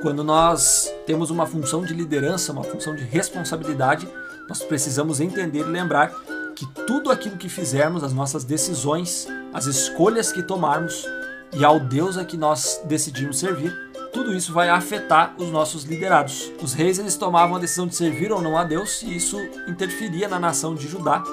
Quando 0.02 0.24
nós 0.24 0.92
temos 1.06 1.30
uma 1.30 1.46
função 1.46 1.84
de 1.84 1.94
liderança, 1.94 2.52
uma 2.52 2.64
função 2.64 2.96
de 2.96 3.04
responsabilidade, 3.04 4.08
nós 4.50 4.62
precisamos 4.62 5.20
entender 5.22 5.60
e 5.60 5.64
lembrar 5.64 6.12
que 6.56 6.66
tudo 6.86 7.10
aquilo 7.12 7.38
que 7.38 7.48
fizermos, 7.50 8.04
as 8.04 8.14
nossas 8.14 8.44
decisões, 8.44 9.28
as 9.54 9.66
escolhas 9.66 10.32
que 10.32 10.44
tomarmos 10.44 11.06
e 11.54 11.64
ao 11.64 11.80
Deus 11.80 12.18
a 12.18 12.26
que 12.26 12.36
nós 12.36 12.82
decidimos 12.86 13.40
servir, 13.40 13.74
tudo 14.14 14.34
isso 14.34 14.54
vai 14.54 14.70
afetar 14.70 15.34
os 15.38 15.50
nossos 15.50 15.84
liderados. 15.84 16.52
Os 16.62 16.74
reis 16.74 17.00
eles 17.00 17.18
tomavam 17.18 17.56
a 17.56 17.60
decisão 17.60 17.88
de 17.88 17.96
servir 17.96 18.32
ou 18.32 18.42
não 18.42 18.56
a 18.58 18.64
Deus 18.64 19.02
e 19.02 19.16
isso 19.16 19.38
interferia 19.68 20.28
na 20.28 20.40
nação 20.40 20.76
de 20.76 20.88
Judá, 20.88 21.24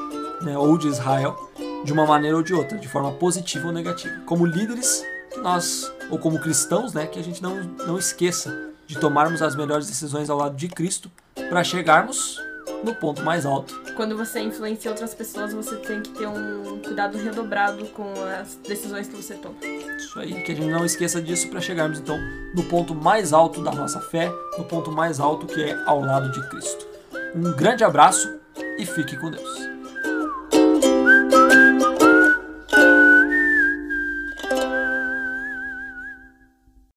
né, 0.40 0.56
ou 0.56 0.78
de 0.78 0.88
Israel, 0.88 1.36
de 1.84 1.92
uma 1.92 2.06
maneira 2.06 2.36
ou 2.36 2.42
de 2.42 2.54
outra, 2.54 2.78
de 2.78 2.88
forma 2.88 3.12
positiva 3.12 3.66
ou 3.66 3.72
negativa. 3.72 4.20
Como 4.24 4.46
líderes, 4.46 5.04
que 5.30 5.38
nós, 5.40 5.92
ou 6.08 6.18
como 6.18 6.40
cristãos, 6.40 6.94
né, 6.94 7.06
que 7.06 7.18
a 7.18 7.22
gente 7.22 7.42
não, 7.42 7.62
não 7.86 7.98
esqueça 7.98 8.70
de 8.86 8.98
tomarmos 8.98 9.42
as 9.42 9.54
melhores 9.54 9.86
decisões 9.86 10.30
ao 10.30 10.38
lado 10.38 10.56
de 10.56 10.66
Cristo 10.66 11.10
para 11.48 11.62
chegarmos 11.62 12.40
no 12.82 12.94
ponto 12.94 13.22
mais 13.22 13.44
alto. 13.44 13.80
Quando 13.96 14.16
você 14.16 14.40
influencia 14.40 14.90
outras 14.90 15.14
pessoas, 15.14 15.52
você 15.52 15.76
tem 15.76 16.00
que 16.02 16.10
ter 16.10 16.26
um 16.26 16.78
cuidado 16.78 17.18
redobrado 17.18 17.84
com 17.88 18.12
as 18.40 18.56
decisões 18.56 19.08
que 19.08 19.16
você 19.16 19.34
toma. 19.34 19.56
Isso 19.96 20.18
aí, 20.18 20.42
que 20.42 20.52
a 20.52 20.54
gente 20.54 20.70
não 20.70 20.84
esqueça 20.84 21.20
disso 21.20 21.48
para 21.48 21.60
chegarmos 21.60 21.98
então 21.98 22.18
no 22.54 22.64
ponto 22.64 22.94
mais 22.94 23.32
alto 23.32 23.62
da 23.62 23.72
nossa 23.72 24.00
fé, 24.00 24.30
no 24.58 24.64
ponto 24.64 24.90
mais 24.90 25.20
alto 25.20 25.46
que 25.46 25.62
é 25.62 25.78
ao 25.86 26.00
lado 26.00 26.30
de 26.30 26.48
Cristo. 26.48 26.86
Um 27.34 27.52
grande 27.54 27.84
abraço 27.84 28.40
e 28.78 28.84
fique 28.84 29.16
com 29.16 29.30
Deus. 29.30 29.79